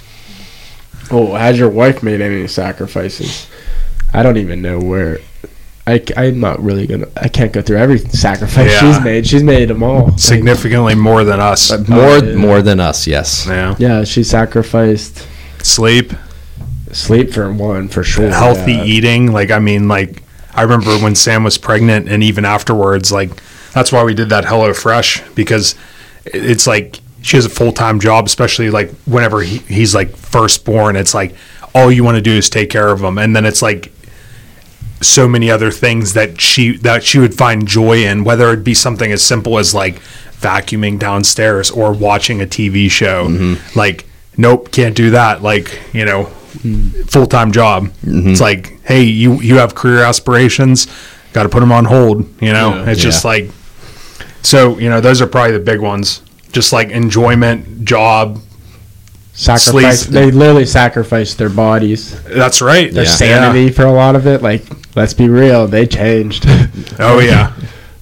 Oh, 1.11 1.33
has 1.35 1.57
your 1.57 1.69
wife 1.69 2.03
made 2.03 2.21
any 2.21 2.47
sacrifices? 2.47 3.47
I 4.13 4.23
don't 4.23 4.37
even 4.37 4.61
know 4.61 4.79
where. 4.79 5.19
I, 5.87 6.03
I'm 6.15 6.39
not 6.39 6.61
really 6.61 6.85
gonna. 6.85 7.07
I 7.17 7.29
can't 7.29 7.51
go 7.51 7.61
through 7.63 7.77
every 7.77 7.97
sacrifice 7.97 8.71
Yeah. 8.71 8.79
she's 8.93 9.03
made. 9.03 9.25
She's 9.27 9.41
made 9.43 9.69
them 9.69 9.81
all. 9.81 10.15
Significantly 10.17 10.93
more 10.93 11.23
than 11.23 11.39
us. 11.39 11.71
Uh, 11.71 11.83
more 11.87 12.17
yeah. 12.19 12.35
more 12.35 12.61
than 12.61 12.79
us, 12.79 13.07
yes. 13.07 13.47
Yeah. 13.47 13.75
Yeah, 13.79 14.03
she 14.03 14.23
sacrificed 14.23 15.27
Sleep, 15.63 16.13
sleep 16.91 17.33
for 17.33 17.51
one 17.51 17.87
for 17.87 18.03
sure. 18.03 18.29
healthy 18.29 18.73
yeah. 18.73 18.83
eating. 18.83 19.31
Like 19.31 19.49
I 19.51 19.57
mean, 19.59 19.87
like 19.87 20.21
I 20.53 20.61
remember 20.61 20.95
when 20.99 21.15
Sam 21.15 21.43
was 21.43 21.57
pregnant, 21.57 22.07
and 22.07 22.21
even 22.21 22.45
afterwards, 22.45 23.11
like 23.11 23.31
that's 23.73 23.91
why 23.91 24.03
we 24.03 24.13
did 24.13 24.29
that 24.29 24.45
Hello 24.45 24.73
Fresh 24.73 25.21
because 25.35 25.73
it- 26.25 26.45
it's 26.45 26.67
like 26.67 26.99
she 27.21 27.37
has 27.37 27.45
a 27.45 27.49
full 27.49 27.71
time 27.71 27.99
job, 27.99 28.25
especially 28.25 28.69
like 28.69 28.91
whenever 29.05 29.41
he, 29.41 29.57
he's 29.59 29.93
like 29.95 30.15
first 30.15 30.65
born. 30.65 30.95
It's 30.95 31.13
like 31.13 31.35
all 31.75 31.91
you 31.91 32.03
want 32.03 32.15
to 32.15 32.21
do 32.21 32.31
is 32.31 32.49
take 32.49 32.69
care 32.69 32.89
of 32.89 33.01
him, 33.01 33.17
and 33.17 33.35
then 33.35 33.45
it's 33.45 33.61
like 33.61 33.91
so 35.01 35.27
many 35.29 35.49
other 35.49 35.71
things 35.71 36.13
that 36.13 36.41
she 36.41 36.77
that 36.77 37.03
she 37.03 37.19
would 37.19 37.33
find 37.33 37.67
joy 37.67 38.03
in, 38.03 38.23
whether 38.23 38.51
it 38.53 38.63
be 38.63 38.73
something 38.73 39.11
as 39.11 39.21
simple 39.23 39.57
as 39.57 39.73
like 39.73 39.99
vacuuming 40.39 40.97
downstairs 40.99 41.69
or 41.71 41.91
watching 41.93 42.41
a 42.41 42.45
TV 42.45 42.89
show. 42.89 43.27
Mm-hmm. 43.27 43.77
Like, 43.77 44.05
nope, 44.37 44.71
can't 44.71 44.95
do 44.95 45.11
that. 45.11 45.41
Like, 45.41 45.79
you 45.93 46.05
know, 46.05 46.25
full 47.07 47.27
time 47.27 47.51
job. 47.51 47.85
Mm-hmm. 48.03 48.29
It's 48.29 48.41
like, 48.41 48.81
hey, 48.83 49.03
you 49.03 49.41
you 49.41 49.57
have 49.57 49.75
career 49.75 50.03
aspirations, 50.03 50.87
got 51.33 51.43
to 51.43 51.49
put 51.49 51.59
them 51.59 51.71
on 51.71 51.85
hold. 51.85 52.23
You 52.41 52.53
know, 52.53 52.75
Yeah. 52.75 52.89
it's 52.91 53.01
just 53.01 53.23
like, 53.25 53.49
so 54.41 54.77
you 54.79 54.89
know, 54.89 55.01
those 55.01 55.21
are 55.21 55.27
probably 55.27 55.53
the 55.53 55.63
big 55.63 55.79
ones. 55.79 56.21
Just 56.51 56.73
like 56.73 56.89
enjoyment, 56.89 57.85
job. 57.85 58.39
Sacrifice. 59.33 60.01
Sleep. 60.01 60.13
They 60.13 60.31
literally 60.31 60.65
sacrificed 60.65 61.37
their 61.37 61.49
bodies, 61.49 62.21
That's 62.23 62.61
right. 62.61 62.93
their 62.93 63.05
Yeah. 63.05 63.09
sanity 63.09 63.69
for 63.69 63.83
a 63.85 63.91
lot 63.91 64.15
of 64.17 64.27
it. 64.27 64.41
Like, 64.41 64.63
let's 64.95 65.13
be 65.13 65.29
real, 65.29 65.67
they 65.67 65.85
changed. 65.87 66.45
Oh 67.01 67.19
yeah. 67.19 67.53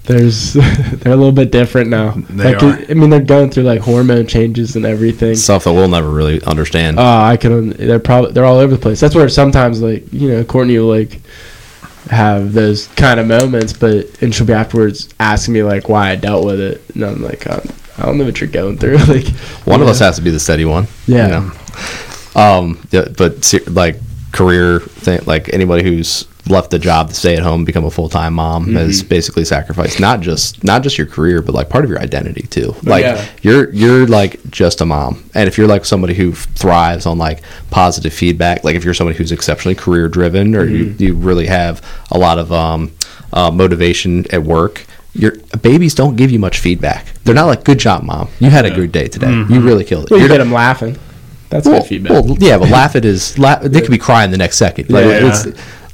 There's 0.06 0.54
they're 0.54 1.14
a 1.14 1.16
little 1.16 1.32
bit 1.34 1.52
different 1.52 1.90
now. 1.90 2.12
They 2.30 2.56
like, 2.56 2.64
are. 2.64 2.80
I 2.90 2.94
mean, 2.96 3.10
they're 3.12 3.20
going 3.20 3.52
through 3.52 3.64
like 3.64 3.82
hormone 3.82 4.26
changes 4.26 4.76
and 4.76 4.86
everything. 4.86 5.36
Stuff 5.36 5.66
that 5.66 5.74
we'll 5.74 5.90
never 5.90 6.10
really 6.10 6.42
understand. 6.44 6.98
Oh, 6.98 7.04
I 7.04 7.36
can. 7.38 7.72
They're 7.72 8.00
probably 8.00 8.32
they're 8.32 8.46
all 8.46 8.58
over 8.58 8.74
the 8.74 8.82
place. 8.82 9.00
That's 9.02 9.14
where 9.14 9.28
sometimes 9.30 9.82
like 9.82 10.12
you 10.12 10.30
know 10.30 10.44
Courtney 10.46 10.80
will 10.80 10.88
like 10.88 11.20
have 12.10 12.54
those 12.54 12.88
kind 12.96 13.20
of 13.20 13.28
moments, 13.28 13.74
but 13.74 14.22
and 14.22 14.34
she'll 14.34 14.48
be 14.48 14.54
afterwards 14.54 15.10
asking 15.20 15.54
me 15.54 15.62
like 15.64 15.90
why 15.90 16.10
I 16.12 16.16
dealt 16.16 16.46
with 16.46 16.60
it, 16.62 16.82
and 16.96 17.04
I'm 17.04 17.22
like 17.22 17.46
I 17.46 17.58
don't, 17.58 17.72
I 17.98 18.06
don't 18.06 18.18
know 18.18 18.26
what 18.26 18.40
you're 18.40 18.50
going 18.50 18.78
through. 18.78 18.98
like 19.08 19.28
one 19.66 19.82
of 19.82 19.88
us 19.88 20.00
has 20.00 20.18
to 20.18 20.22
be 20.22 20.32
the 20.32 20.40
steady 20.40 20.66
one. 20.66 20.88
Yeah. 21.08 21.26
you 21.26 21.32
know? 21.32 21.52
Um, 22.36 22.88
yeah, 22.92 23.06
but 23.18 23.44
ser- 23.44 23.64
like 23.68 23.98
career 24.32 24.80
thing. 24.80 25.22
Like 25.26 25.54
anybody 25.54 25.84
who's 25.84 26.28
left 26.50 26.74
a 26.74 26.80
job 26.80 27.10
to 27.10 27.14
stay 27.16 27.36
at 27.36 27.44
home, 27.44 27.66
become 27.66 27.86
a 27.86 27.92
full 27.92 28.10
time 28.10 28.36
mom, 28.36 28.74
has 28.74 29.04
basically 29.04 29.46
sacrificed 29.46 30.00
not 30.00 30.22
just 30.22 30.64
not 30.64 30.84
just 30.84 30.98
your 30.98 31.08
career, 31.08 31.42
but 31.42 31.54
like 31.56 31.70
part 31.70 31.84
of 31.84 31.90
your 31.90 32.00
identity 32.00 32.44
too. 32.48 32.76
Like 32.84 33.04
yeah. 33.04 33.26
you're 33.42 33.72
you're 33.74 34.08
like 34.08 34.48
just 34.50 34.82
a 34.82 34.86
mom, 34.86 35.30
and 35.34 35.48
if 35.48 35.58
you're 35.58 35.68
like 35.68 35.86
somebody 35.86 36.14
who 36.14 36.34
thrives 36.34 37.06
on 37.06 37.18
like 37.18 37.42
positive 37.70 38.14
feedback, 38.14 38.64
like 38.64 38.76
if 38.76 38.84
you're 38.84 38.94
somebody 38.94 39.18
who's 39.18 39.32
exceptionally 39.32 39.76
career 39.76 40.08
driven, 40.08 40.56
or 40.56 40.66
you, 40.66 40.96
you 40.98 41.16
really 41.16 41.48
have 41.48 41.84
a 42.12 42.18
lot 42.18 42.38
of 42.38 42.52
um, 42.52 42.92
uh, 43.34 43.52
motivation 43.52 44.26
at 44.32 44.44
work. 44.44 44.86
Your 45.18 45.32
babies 45.62 45.96
don't 45.96 46.16
give 46.16 46.30
you 46.32 46.40
much 46.40 46.60
feedback. 46.60 47.06
They're 47.24 47.36
not 47.36 47.46
like, 47.48 47.64
"Good 47.64 47.80
job, 47.80 48.04
mom. 48.04 48.30
You 48.40 48.50
had 48.50 48.66
a 48.66 48.72
good 48.72 48.92
day 48.92 49.08
today. 49.08 49.28
Mm-hmm. 49.28 49.54
You 49.54 49.60
really 49.62 49.84
killed 49.84 50.06
it." 50.06 50.12
Well, 50.12 50.20
you 50.20 50.28
You're 50.28 50.38
get 50.38 50.44
them 50.44 50.52
laughing. 50.54 50.98
That's 51.50 51.66
well, 51.66 51.80
good 51.80 51.88
feedback. 51.88 52.12
well, 52.12 52.38
yeah, 52.40 52.58
but 52.58 52.70
laughing 52.70 53.04
is 53.04 53.38
la- 53.40 53.60
they 53.60 53.82
could 53.82 53.92
be 53.92 53.98
crying 53.98 54.32
the 54.32 54.38
next 54.38 54.58
second. 54.58 54.90
Like, 54.90 55.06
Yeah. 55.06 55.30
it's, 55.30 55.48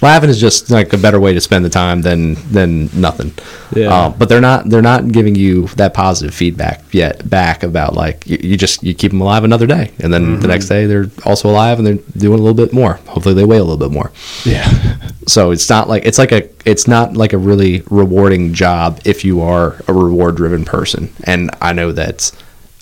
laughing 0.03 0.29
is 0.29 0.39
just 0.39 0.69
like 0.69 0.93
a 0.93 0.97
better 0.97 1.19
way 1.19 1.33
to 1.33 1.41
spend 1.41 1.65
the 1.65 1.69
time 1.69 2.01
than 2.01 2.35
than 2.51 2.89
nothing. 2.99 3.33
Yeah. 3.75 3.93
Uh, 3.93 4.09
but 4.09 4.29
they're 4.29 4.41
not 4.41 4.69
they're 4.69 4.81
not 4.81 5.11
giving 5.11 5.35
you 5.35 5.67
that 5.75 5.93
positive 5.93 6.33
feedback 6.33 6.83
yet 6.93 7.27
back 7.29 7.63
about 7.63 7.95
like 7.95 8.27
you, 8.27 8.37
you 8.41 8.57
just 8.57 8.83
you 8.83 8.93
keep 8.93 9.11
them 9.11 9.21
alive 9.21 9.43
another 9.43 9.65
day, 9.65 9.91
and 9.99 10.13
then 10.13 10.39
the 10.39 10.47
next 10.47 10.67
day 10.67 10.85
they're 10.85 11.07
also 11.25 11.49
alive 11.49 11.79
and 11.79 11.87
they're 11.87 11.99
doing 12.17 12.39
a 12.39 12.41
little 12.43 12.53
bit 12.53 12.73
more. 12.73 12.93
Hopefully 13.07 13.33
they 13.33 13.45
weigh 13.45 13.57
a 13.57 13.63
little 13.63 13.77
bit 13.77 13.91
more. 13.91 14.11
yeah. 14.45 14.97
So 15.25 15.51
it's 15.51 15.69
not 15.69 15.87
like 15.87 16.03
it's 16.05 16.17
like 16.17 16.33
a 16.33 16.49
it's 16.65 16.85
not 16.85 17.15
like 17.15 17.31
a 17.31 17.37
really 17.37 17.81
rewarding 17.89 18.53
job 18.53 18.99
if 19.05 19.23
you 19.23 19.39
are 19.41 19.81
a 19.87 19.93
reward 19.93 20.35
driven 20.35 20.65
person. 20.65 21.13
And 21.23 21.49
I 21.61 21.71
know 21.71 21.93
that 21.93 22.29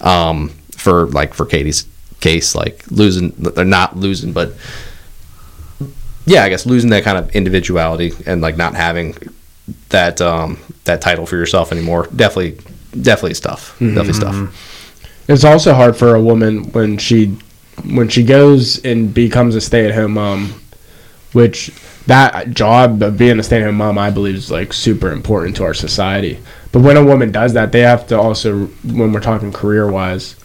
um, 0.02 0.50
for 0.72 1.06
like 1.06 1.36
for 1.36 1.46
Katie's 1.46 1.86
case, 2.20 2.56
like 2.56 2.90
losing 2.90 3.30
they're 3.38 3.64
not 3.64 3.96
losing, 3.96 4.34
but 4.34 4.54
yeah, 6.26 6.44
I 6.44 6.50
guess 6.50 6.66
losing 6.66 6.90
that 6.92 7.04
kind 7.04 7.18
of 7.18 7.36
individuality 7.36 8.14
and 8.26 8.42
like 8.42 8.58
not 8.58 8.76
having 8.76 9.16
that 9.90 10.22
um, 10.22 10.58
that 10.86 11.02
title 11.02 11.26
for 11.26 11.36
yourself 11.36 11.72
anymore 11.72 12.08
definitely 12.16 12.58
definitely 13.02 13.32
is 13.32 13.40
tough. 13.40 13.78
Definitely 13.80 14.14
stuff. 14.14 14.68
It's 15.28 15.44
also 15.44 15.74
hard 15.74 15.96
for 15.96 16.16
a 16.16 16.22
woman 16.22 16.72
when 16.72 16.98
she 16.98 17.38
when 17.86 18.10
she 18.10 18.24
goes 18.24 18.84
and 18.84 19.14
becomes 19.14 19.56
a 19.56 19.62
stay 19.62 19.86
at 19.86 19.96
home 19.96 20.14
mom, 20.14 20.54
which 21.34 21.72
that 22.08 22.52
job 22.52 23.02
of 23.02 23.18
being 23.18 23.40
a 23.40 23.44
stay 23.44 23.62
at 23.62 23.66
home 23.66 23.76
mom 23.76 23.98
I 23.98 24.10
believe 24.10 24.36
is 24.36 24.52
like 24.52 24.74
super 24.74 25.12
important 25.12 25.56
to 25.58 25.64
our 25.64 25.74
society. 25.74 26.40
But 26.72 26.82
when 26.82 26.98
a 26.98 27.04
woman 27.04 27.32
does 27.32 27.54
that, 27.54 27.72
they 27.72 27.82
have 27.82 28.08
to 28.08 28.20
also 28.20 28.66
when 28.84 29.12
we're 29.14 29.20
talking 29.22 29.52
career 29.52 29.90
wise, 29.90 30.36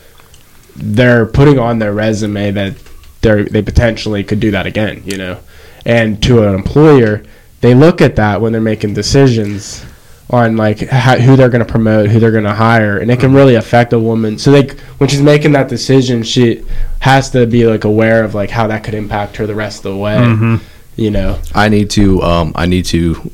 they're 0.75 1.27
putting 1.27 1.59
on 1.59 1.79
their 1.79 1.93
resume 1.93 2.51
that 2.53 2.77
they 3.23 3.43
they 3.45 3.63
potentially 3.63 4.25
could 4.25 4.41
do 4.41 4.51
that 4.53 4.67
again, 4.67 5.03
you 5.05 5.17
know. 5.17 5.39
And 5.87 6.23
to 6.25 6.43
an 6.43 6.55
employer, 6.55 7.23
they 7.61 7.75
look 7.75 8.01
at 8.01 8.17
that 8.17 8.41
when 8.41 8.53
they're 8.53 8.61
making 8.61 8.95
decisions 8.95 9.85
on 10.29 10.57
like 10.57 10.81
how, 10.81 11.17
who 11.17 11.37
they're 11.37 11.49
going 11.49 11.65
to 11.65 11.71
promote, 11.71 12.11
who 12.11 12.19
they're 12.19 12.33
going 12.33 12.45
to 12.45 12.53
hire, 12.53 12.99
and 12.99 13.11
it 13.11 13.21
can 13.21 13.33
really 13.33 13.55
affect 13.55 13.93
a 13.93 13.99
woman. 13.99 14.37
So 14.39 14.51
like 14.51 14.79
when 14.99 15.09
she's 15.09 15.23
making 15.23 15.53
that 15.53 15.69
decision, 15.69 16.25
she 16.25 16.65
has 16.99 17.31
to 17.31 17.47
be 17.47 17.67
like 17.67 17.85
aware 17.85 18.25
of 18.25 18.35
like 18.35 18.51
how 18.51 18.67
that 18.67 18.83
could 18.83 18.95
impact 18.95 19.37
her 19.37 19.47
the 19.47 19.55
rest 19.55 19.79
of 19.79 19.93
the 19.93 19.97
way. 19.97 20.59
You 20.97 21.11
know, 21.11 21.39
I 21.55 21.69
need 21.69 21.91
to 21.91 22.23
um, 22.23 22.53
I 22.57 22.67
need 22.67 22.87
to 22.87 23.31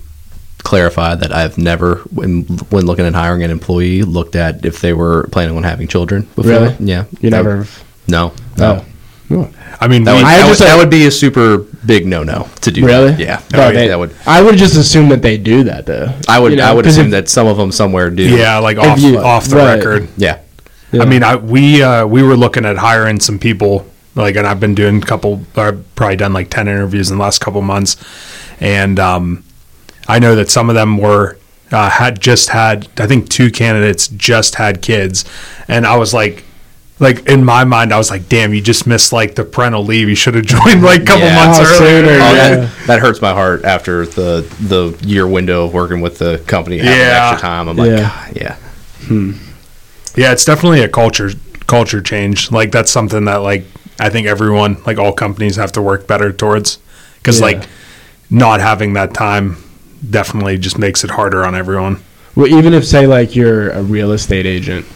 clarify 0.58 1.14
that 1.14 1.32
I've 1.32 1.56
never 1.58 1.96
when 2.12 2.42
when 2.70 2.84
looking 2.86 3.06
at 3.06 3.14
hiring 3.14 3.42
an 3.42 3.50
employee 3.50 4.02
looked 4.02 4.36
at 4.36 4.64
if 4.64 4.80
they 4.80 4.92
were 4.92 5.28
planning 5.28 5.56
on 5.56 5.62
having 5.62 5.88
children 5.88 6.22
before. 6.36 6.52
Really? 6.52 6.76
Yeah. 6.80 7.04
you 7.20 7.30
never. 7.30 7.66
No. 8.08 8.32
No. 8.58 8.84
Oh, 9.32 9.50
I 9.80 9.88
mean, 9.88 10.04
That 10.04 10.12
we, 10.12 10.16
would, 10.18 10.24
I 10.26 10.36
that, 10.36 10.46
just, 10.48 10.60
would, 10.60 10.66
that 10.68 10.76
would 10.76 10.90
be 10.90 11.06
a 11.06 11.10
super 11.10 11.58
big 11.86 12.06
no 12.06 12.22
no 12.22 12.48
to 12.60 12.70
do. 12.70 12.84
really? 12.84 13.12
That. 13.12 13.18
Yeah. 13.20 13.42
No, 13.52 13.68
Oh, 13.68 13.72
they- 13.72 13.88
that 13.88 13.98
would. 13.98 14.14
I 14.26 14.42
would 14.42 14.56
just 14.56 14.76
assume 14.76 15.08
that 15.08 15.22
they 15.22 15.38
do 15.38 15.64
that 15.64 15.86
though. 15.86 16.12
I 16.28 16.38
would. 16.38 16.52
You 16.52 16.58
know, 16.58 16.66
I 16.66 16.72
would 16.72 16.84
'cause 16.84 16.94
assume 16.96 17.06
if- 17.06 17.12
that 17.12 17.28
some 17.28 17.46
of 17.46 17.56
them 17.56 17.72
somewhere 17.72 18.10
do. 18.10 18.22
yeah, 18.22 18.58
like 18.58 18.78
off 18.78 18.98
you- 19.00 19.18
off 19.18 19.46
the 19.46 19.56
right. 19.56 19.76
record. 19.76 20.08
Yeah. 20.16 20.38
Yeah. 20.92 21.02
I 21.02 21.06
mean, 21.06 21.22
I 21.24 21.36
we 21.36 21.82
uh, 21.82 22.06
we 22.06 22.22
were 22.22 22.36
looking 22.36 22.64
at 22.66 22.76
hiring 22.76 23.18
some 23.20 23.38
people. 23.38 23.86
Like, 24.14 24.36
and 24.36 24.46
I've 24.46 24.60
been 24.60 24.74
doing 24.74 24.98
a 25.02 25.06
couple. 25.06 25.40
I've 25.56 25.82
probably 25.94 26.16
done 26.16 26.34
like 26.34 26.50
ten 26.50 26.68
interviews 26.68 27.10
in 27.10 27.16
the 27.16 27.22
last 27.22 27.40
couple 27.40 27.62
months, 27.62 27.96
and 28.60 29.00
um, 29.00 29.42
I 30.06 30.18
know 30.18 30.34
that 30.36 30.50
some 30.50 30.68
of 30.68 30.74
them 30.74 30.98
were 30.98 31.38
uh, 31.70 31.88
had 31.88 32.20
just 32.20 32.50
had. 32.50 32.88
I 32.98 33.06
think 33.06 33.30
two 33.30 33.50
candidates 33.50 34.08
just 34.08 34.56
had 34.56 34.82
kids, 34.82 35.24
and 35.66 35.86
I 35.86 35.96
was 35.96 36.12
like. 36.12 36.44
Like 37.02 37.28
in 37.28 37.44
my 37.44 37.64
mind, 37.64 37.92
I 37.92 37.98
was 37.98 38.10
like, 38.10 38.28
"Damn, 38.28 38.54
you 38.54 38.60
just 38.62 38.86
missed 38.86 39.12
like 39.12 39.34
the 39.34 39.44
parental 39.44 39.84
leave. 39.84 40.08
You 40.08 40.14
should 40.14 40.34
have 40.36 40.46
joined 40.56 40.82
like 40.82 41.02
a 41.02 41.04
couple 41.04 41.24
Yeah. 41.26 41.34
months 41.44 41.58
Oh, 41.60 41.64
earlier." 41.64 41.76
sooner, 42.06 42.12
Oh, 42.12 42.32
Yeah. 42.34 42.48
that, 42.56 42.70
that 42.86 42.98
hurts 43.00 43.20
my 43.20 43.32
heart 43.32 43.64
after 43.64 44.06
the 44.06 44.46
the 44.60 44.96
year 45.06 45.26
window 45.26 45.64
of 45.66 45.74
working 45.74 46.00
with 46.00 46.18
the 46.18 46.38
company 46.46 46.78
having 46.78 46.92
Yeah. 46.98 47.30
extra 47.32 47.48
time. 47.48 47.68
I'm 47.68 47.76
like, 47.76 47.90
Yeah. 47.90 48.26
Yeah. 48.34 48.54
Hmm. 49.08 49.32
Yeah, 50.14 50.30
it's 50.32 50.44
definitely 50.44 50.80
a 50.82 50.88
culture 50.88 51.32
culture 51.66 52.00
change. 52.00 52.52
Like 52.52 52.70
that's 52.70 52.90
something 52.90 53.24
that 53.24 53.42
like 53.42 53.64
I 53.98 54.08
think 54.08 54.26
everyone, 54.28 54.76
like 54.86 54.98
all 54.98 55.12
companies, 55.12 55.56
have 55.56 55.72
to 55.72 55.82
work 55.82 56.06
better 56.06 56.32
towards. 56.32 56.78
Because 57.18 57.40
Yeah. 57.40 57.46
like 57.46 57.62
not 58.30 58.60
having 58.60 58.92
that 58.92 59.12
time 59.12 59.56
definitely 60.08 60.56
just 60.56 60.78
makes 60.78 61.02
it 61.04 61.10
harder 61.10 61.44
on 61.44 61.54
everyone. 61.54 62.00
Well, 62.36 62.46
even 62.46 62.72
if 62.74 62.84
say 62.86 63.06
like 63.08 63.34
you're 63.34 63.70
a 63.70 63.82
real 63.82 64.12
estate 64.12 64.46
agent 64.46 64.86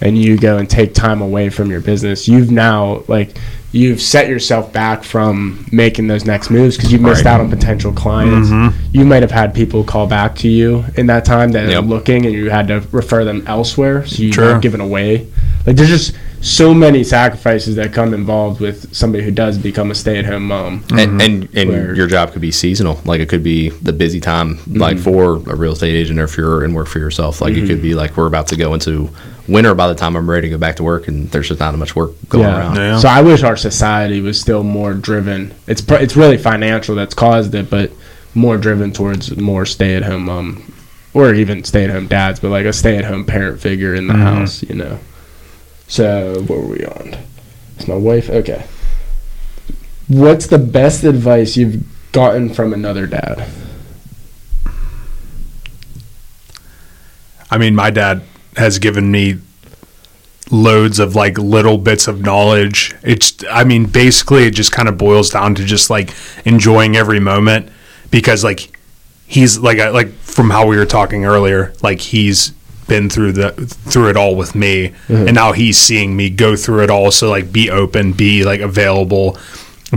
and 0.00 0.16
you 0.16 0.36
go 0.36 0.58
and 0.58 0.68
take 0.68 0.94
time 0.94 1.20
away 1.20 1.48
from 1.50 1.70
your 1.70 1.80
business, 1.80 2.28
you've 2.28 2.50
now 2.50 3.02
like 3.08 3.36
you've 3.72 4.00
set 4.00 4.28
yourself 4.28 4.72
back 4.72 5.04
from 5.04 5.66
making 5.70 6.06
those 6.06 6.24
next 6.24 6.48
moves 6.48 6.76
because 6.76 6.90
you've 6.90 7.02
missed 7.02 7.24
Right. 7.24 7.32
out 7.32 7.40
on 7.40 7.50
potential 7.50 7.92
clients. 7.92 8.48
Mhm. 8.48 8.72
You 8.92 9.04
might 9.04 9.22
have 9.22 9.30
had 9.30 9.52
people 9.52 9.84
call 9.84 10.06
back 10.06 10.36
to 10.36 10.48
you 10.48 10.84
in 10.96 11.06
that 11.08 11.26
time 11.26 11.52
that 11.52 11.68
Yep. 11.68 11.82
are 11.82 11.86
looking, 11.86 12.24
and 12.24 12.34
you 12.34 12.48
had 12.48 12.68
to 12.68 12.82
refer 12.92 13.24
them 13.24 13.42
elsewhere, 13.46 14.06
so 14.06 14.22
you're 14.22 14.32
True. 14.32 14.52
not 14.52 14.62
giving 14.62 14.80
away. 14.80 15.26
Like 15.66 15.76
there's 15.76 15.90
just 15.90 16.12
so 16.40 16.72
many 16.72 17.04
sacrifices 17.04 17.74
that 17.76 17.92
come 17.92 18.14
involved 18.14 18.60
with 18.60 18.86
somebody 18.92 19.24
who 19.24 19.30
does 19.30 19.58
become 19.58 19.90
a 19.90 19.94
stay-at-home 19.94 20.46
mom. 20.46 20.84
And 20.90 21.20
and, 21.20 21.42
mm-hmm. 21.44 21.58
and 21.58 21.68
Where- 21.70 21.94
your 21.94 22.06
job 22.06 22.32
could 22.32 22.40
be 22.40 22.52
seasonal. 22.52 23.00
Like 23.04 23.20
it 23.20 23.28
could 23.28 23.42
be 23.42 23.70
the 23.82 23.92
busy 23.92 24.20
time, 24.20 24.60
like 24.66 24.94
mm-hmm. 24.96 25.04
for 25.04 25.34
a 25.34 25.56
real 25.56 25.72
estate 25.72 25.94
agent, 25.94 26.18
or 26.18 26.24
if 26.24 26.38
you're 26.38 26.64
in 26.64 26.72
work 26.72 26.86
for 26.86 27.00
yourself. 27.00 27.42
Like 27.42 27.52
it 27.52 27.66
could 27.66 27.78
mm-hmm. 27.78 27.82
be 27.82 27.94
like 27.94 28.16
we're 28.16 28.26
about 28.26 28.46
to 28.48 28.56
go 28.56 28.72
into 28.72 29.10
winter 29.48 29.74
by 29.74 29.88
the 29.88 29.94
time 29.94 30.16
I'm 30.16 30.28
ready 30.28 30.48
to 30.48 30.50
go 30.54 30.58
back 30.58 30.76
to 30.76 30.82
work, 30.84 31.08
and 31.08 31.30
there's 31.30 31.48
just 31.48 31.60
not 31.60 31.74
much 31.76 31.96
work 31.96 32.12
going 32.28 32.44
around. 32.46 32.76
Yeah. 32.76 32.98
So 32.98 33.08
I 33.08 33.22
wish 33.22 33.42
our 33.42 33.56
society 33.56 34.20
was 34.20 34.40
still 34.40 34.62
more 34.62 34.94
driven. 34.94 35.54
It's 35.66 35.80
pr- 35.80 35.94
it's 35.94 36.16
really 36.16 36.36
financial 36.38 36.94
that's 36.94 37.14
caused 37.14 37.54
it, 37.54 37.70
but 37.70 37.90
more 38.34 38.56
driven 38.58 38.92
towards 38.92 39.34
more 39.36 39.64
stay 39.66 39.96
at 39.96 40.04
home 40.04 40.28
um 40.28 40.72
or 41.14 41.34
even 41.34 41.64
stay 41.64 41.84
at 41.84 41.90
home 41.90 42.06
dads, 42.06 42.38
but 42.40 42.50
like 42.50 42.66
a 42.66 42.72
stay 42.72 42.96
at 42.98 43.04
home 43.04 43.24
parent 43.24 43.60
figure 43.60 43.94
in 43.94 44.06
the 44.06 44.14
Mhm. 44.14 44.22
house, 44.22 44.62
you 44.62 44.74
know. 44.74 44.98
So 45.88 46.34
what 46.46 46.58
were 46.58 46.66
we 46.66 46.84
on? 46.84 47.16
It's 47.76 47.88
my 47.88 47.94
wife. 47.94 48.28
Okay. 48.28 48.62
What's 50.08 50.46
the 50.46 50.58
best 50.58 51.04
advice 51.04 51.56
you've 51.56 51.82
gotten 52.12 52.52
from 52.52 52.72
another 52.74 53.06
dad? 53.06 53.46
I 57.50 57.56
mean, 57.58 57.74
my 57.74 57.90
dad 57.90 58.22
has 58.58 58.78
given 58.78 59.10
me 59.10 59.38
loads 60.50 60.98
of 60.98 61.14
like 61.14 61.38
little 61.38 61.78
bits 61.78 62.08
of 62.08 62.20
knowledge. 62.20 62.94
It's, 63.02 63.34
I 63.50 63.64
mean, 63.64 63.86
basically, 63.86 64.44
it 64.44 64.52
just 64.52 64.72
kind 64.72 64.88
of 64.88 64.98
boils 64.98 65.30
down 65.30 65.54
to 65.56 65.64
just 65.64 65.90
like 65.90 66.14
enjoying 66.44 66.96
every 66.96 67.20
moment 67.20 67.70
because, 68.10 68.44
like, 68.44 68.78
he's 69.26 69.58
like, 69.58 69.78
I, 69.78 69.90
like 69.90 70.12
from 70.12 70.50
how 70.50 70.66
we 70.66 70.76
were 70.76 70.86
talking 70.86 71.24
earlier, 71.24 71.74
like 71.82 72.00
he's 72.00 72.50
been 72.86 73.10
through 73.10 73.32
the 73.32 73.50
through 73.52 74.08
it 74.08 74.16
all 74.16 74.34
with 74.34 74.54
me, 74.54 74.88
mm-hmm. 74.88 75.26
and 75.28 75.34
now 75.34 75.52
he's 75.52 75.78
seeing 75.78 76.16
me 76.16 76.30
go 76.30 76.56
through 76.56 76.82
it 76.82 76.90
all. 76.90 77.10
So 77.10 77.28
like, 77.28 77.52
be 77.52 77.70
open, 77.70 78.12
be 78.12 78.44
like 78.44 78.60
available, 78.60 79.38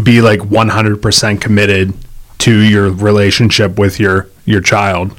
be 0.04 0.22
like 0.22 0.42
one 0.44 0.68
hundred 0.70 1.02
percent 1.02 1.40
committed 1.40 1.94
to 2.40 2.60
your 2.60 2.92
relationship 2.92 3.80
with 3.80 4.00
your 4.00 4.28
your 4.46 4.62
child 4.62 5.16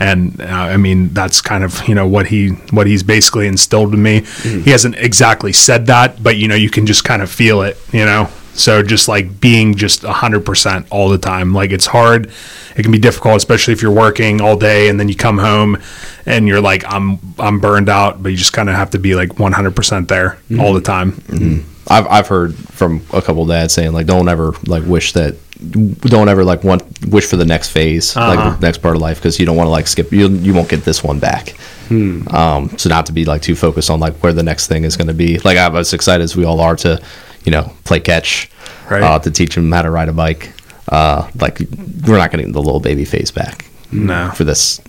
and 0.00 0.40
uh, 0.40 0.44
I 0.44 0.76
mean 0.76 1.08
that's 1.08 1.40
kind 1.40 1.64
of 1.64 1.86
you 1.88 1.94
know 1.94 2.06
what 2.06 2.28
he 2.28 2.50
what 2.70 2.86
he's 2.86 3.02
basically 3.02 3.46
instilled 3.46 3.94
in 3.94 4.02
me. 4.02 4.20
Mm-hmm. 4.20 4.62
He 4.62 4.70
hasn't 4.70 4.96
exactly 4.96 5.52
said 5.52 5.86
that, 5.86 6.22
but 6.22 6.36
you 6.36 6.48
know 6.48 6.54
you 6.54 6.70
can 6.70 6.86
just 6.86 7.04
kind 7.04 7.22
of 7.22 7.30
feel 7.30 7.62
it, 7.62 7.76
you 7.92 8.04
know. 8.04 8.28
So 8.54 8.82
just 8.82 9.06
like 9.06 9.40
being 9.40 9.76
just 9.76 10.02
hundred 10.02 10.44
percent 10.44 10.86
all 10.90 11.08
the 11.08 11.18
time, 11.18 11.52
like 11.52 11.70
it's 11.70 11.86
hard. 11.86 12.30
It 12.76 12.82
can 12.82 12.92
be 12.92 12.98
difficult, 12.98 13.36
especially 13.36 13.72
if 13.72 13.82
you're 13.82 13.92
working 13.92 14.40
all 14.40 14.56
day 14.56 14.88
and 14.88 15.00
then 15.00 15.08
you 15.08 15.16
come 15.16 15.38
home 15.38 15.78
and 16.26 16.46
you're 16.46 16.60
like 16.60 16.84
I'm 16.86 17.18
I'm 17.38 17.60
burned 17.60 17.88
out, 17.88 18.22
but 18.22 18.30
you 18.30 18.36
just 18.36 18.52
kind 18.52 18.68
of 18.68 18.74
have 18.74 18.90
to 18.90 18.98
be 18.98 19.14
like 19.14 19.38
one 19.38 19.52
hundred 19.52 19.76
percent 19.76 20.08
there 20.08 20.38
mm-hmm. 20.50 20.60
all 20.60 20.74
the 20.74 20.80
time. 20.80 21.12
Mm-hmm. 21.12 21.77
I've 21.88 22.06
I've 22.06 22.28
heard 22.28 22.54
from 22.54 23.02
a 23.12 23.22
couple 23.22 23.44
dads 23.46 23.72
saying 23.74 23.92
like 23.92 24.06
don't 24.06 24.28
ever 24.28 24.52
like 24.66 24.84
wish 24.84 25.12
that 25.14 25.36
don't 25.72 26.28
ever 26.28 26.44
like 26.44 26.62
want 26.62 26.82
wish 27.08 27.26
for 27.26 27.36
the 27.36 27.44
next 27.44 27.70
phase 27.70 28.14
like 28.14 28.38
Uh-huh. 28.38 28.50
the 28.56 28.66
next 28.66 28.78
part 28.78 28.94
of 28.94 29.02
life 29.02 29.18
because 29.18 29.40
you 29.40 29.46
don't 29.46 29.56
want 29.56 29.66
to 29.66 29.70
like 29.72 29.86
skip 29.88 30.12
you 30.12 30.28
you 30.28 30.54
won't 30.54 30.68
get 30.68 30.84
this 30.84 31.02
one 31.02 31.18
back. 31.18 31.54
Um, 31.90 32.76
so 32.76 32.88
not 32.90 33.06
to 33.06 33.12
be 33.12 33.24
like 33.24 33.40
too 33.42 33.54
focused 33.56 33.90
on 33.90 33.98
like 33.98 34.14
where 34.22 34.32
the 34.32 34.42
next 34.42 34.66
thing 34.66 34.84
is 34.84 34.96
going 34.96 35.08
to 35.08 35.14
be. 35.14 35.38
Like 35.38 35.56
I'm 35.56 35.74
as 35.76 35.92
excited 35.94 36.22
as 36.22 36.36
we 36.36 36.44
all 36.44 36.60
are 36.60 36.76
to 36.76 37.00
you 37.44 37.50
know 37.52 37.72
play 37.84 38.00
catch 38.00 38.50
Right. 38.90 39.02
uh, 39.02 39.18
to 39.18 39.30
teach 39.30 39.56
him 39.56 39.70
how 39.72 39.82
to 39.82 39.90
ride 39.90 40.08
a 40.08 40.12
bike. 40.12 40.52
Uh, 40.88 41.28
like 41.40 41.58
we're 42.06 42.16
not 42.18 42.30
getting 42.30 42.52
the 42.52 42.62
little 42.62 42.80
baby 42.80 43.04
phase 43.04 43.30
back 43.30 43.64
No. 43.92 44.30
for 44.34 44.44
this 44.44 44.80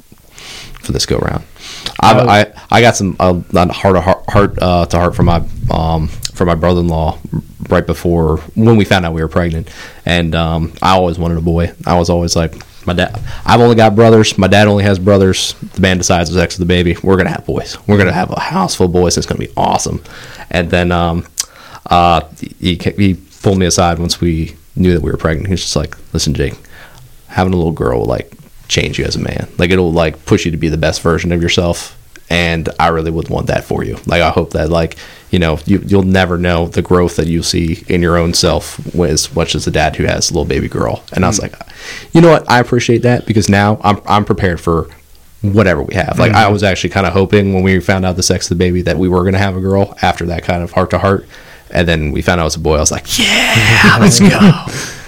for 0.80 0.92
this 0.92 1.06
go 1.06 1.18
round. 1.18 1.44
I, 2.02 2.42
I 2.42 2.54
I 2.72 2.82
got 2.82 2.96
some 2.96 3.16
uh, 3.20 3.40
heart 3.72 3.96
to 3.96 4.02
heart, 4.02 4.24
heart 4.30 4.60
uh, 4.62 4.86
to 4.86 4.98
heart 4.98 5.16
from 5.16 5.28
my 5.28 5.44
um 5.72 6.08
from 6.08 6.48
my 6.48 6.56
brother 6.56 6.80
in 6.82 6.88
law 6.88 7.20
right 7.70 7.86
before 7.86 8.38
when 8.56 8.78
we 8.78 8.86
found 8.86 9.06
out 9.06 9.14
we 9.14 9.22
were 9.22 9.28
pregnant, 9.28 9.70
and 10.06 10.34
um, 10.36 10.74
I 10.82 10.92
always 10.92 11.20
wanted 11.20 11.38
a 11.38 11.42
boy. 11.42 11.74
I 11.86 11.98
was 11.98 12.10
always 12.10 12.36
like 12.36 12.54
my 12.86 12.94
dad. 12.94 13.20
I've 13.46 13.60
only 13.60 13.76
got 13.76 13.96
brothers. 13.96 14.38
My 14.38 14.48
dad 14.48 14.68
only 14.68 14.84
has 14.84 15.00
brothers. 15.00 15.54
The 15.54 15.82
man 15.82 15.98
decides 15.98 16.30
the 16.30 16.40
sex 16.40 16.56
of 16.56 16.60
the 16.60 16.66
baby. 16.66 16.96
We're 17.04 17.18
gonna 17.18 17.30
have 17.30 17.46
boys. 17.46 17.78
We're 17.88 17.98
gonna 17.98 18.14
have 18.14 18.32
a 18.32 18.40
house 18.40 18.76
full 18.76 18.88
of 18.88 18.94
boys. 18.94 19.18
It's 19.18 19.28
gonna 19.28 19.40
be 19.40 19.54
awesome. 19.56 20.04
And 20.50 20.70
then 20.70 20.92
um, 20.92 21.28
uh, 21.88 22.22
he 22.60 22.76
he 22.76 23.16
pulled 23.42 23.58
me 23.58 23.66
aside 23.66 24.00
once 24.00 24.22
we 24.22 24.56
knew 24.76 24.94
that 24.94 25.02
we 25.02 25.12
were 25.12 25.18
pregnant. 25.18 25.48
He 25.48 25.54
was 25.54 25.62
just 25.62 25.76
like, 25.76 25.96
"Listen, 26.14 26.34
Jake, 26.34 26.56
having 27.28 27.54
a 27.54 27.58
little 27.58 27.72
girl 27.72 28.06
like 28.06 28.32
change 28.70 28.98
you 28.98 29.04
as 29.04 29.18
a 29.18 29.20
man. 29.20 29.50
Like 29.58 29.72
it'll 29.72 29.92
like 29.92 30.26
push 30.26 30.46
you 30.46 30.52
to 30.52 30.58
be 30.58 30.70
the 30.70 30.78
best 30.78 31.02
version 31.02 31.34
of 31.34 31.42
yourself. 31.42 31.98
And 32.30 32.70
I 32.80 32.90
really 32.90 33.10
would 33.10 33.28
want 33.28 33.48
that 33.48 33.64
for 33.64 33.84
you. 33.84 33.98
Like 34.06 34.22
I 34.22 34.30
hope 34.30 34.52
that 34.52 34.70
like 34.70 34.96
you 35.32 35.40
know 35.40 35.60
you 35.66 35.82
you'll 35.86 36.04
never 36.04 36.38
know 36.38 36.68
the 36.68 36.84
growth 36.84 37.18
that 37.18 37.28
you 37.28 37.44
see 37.44 37.84
in 37.90 38.02
your 38.02 38.18
own 38.18 38.34
self 38.34 38.96
as 38.96 39.36
much 39.36 39.56
as 39.56 39.68
a 39.68 39.72
dad 39.72 39.96
who 39.96 40.06
has 40.06 40.30
a 40.30 40.34
little 40.34 40.46
baby 40.46 40.70
girl. 40.70 41.04
And 41.12 41.26
I 41.26 41.28
was 41.28 41.40
mm. 41.40 41.44
like, 41.44 41.56
you 42.14 42.22
know 42.22 42.30
what? 42.30 42.50
I 42.50 42.60
appreciate 42.60 43.00
that 43.00 43.26
because 43.26 43.50
now 43.50 43.82
I'm 43.84 44.00
I'm 44.06 44.26
prepared 44.26 44.62
for 44.62 44.88
whatever 45.42 45.82
we 45.82 45.96
have. 45.96 46.20
Like 46.20 46.34
I 46.34 46.44
mm-hmm. 46.44 46.54
was 46.54 46.64
actually 46.64 46.92
kind 46.92 47.08
of 47.08 47.14
hoping 47.14 47.54
when 47.54 47.64
we 47.64 47.80
found 47.80 48.06
out 48.06 48.16
the 48.16 48.24
sex 48.24 48.52
of 48.52 48.58
the 48.58 48.64
baby 48.64 48.84
that 48.84 48.98
we 48.98 49.10
were 49.10 49.22
going 49.22 49.34
to 49.34 49.40
have 49.40 49.56
a 49.56 49.62
girl 49.62 49.98
after 50.02 50.26
that 50.28 50.44
kind 50.44 50.64
of 50.64 50.72
heart 50.72 50.92
to 50.92 51.00
heart. 51.00 51.26
And 51.72 51.88
then 51.88 52.12
we 52.12 52.22
found 52.22 52.42
out 52.42 52.44
it 52.44 52.46
was 52.46 52.56
a 52.56 52.60
boy. 52.60 52.76
I 52.76 52.80
was 52.80 52.92
like, 52.92 53.18
yeah, 53.18 53.98
let's 54.00 54.20
go. 54.20 54.30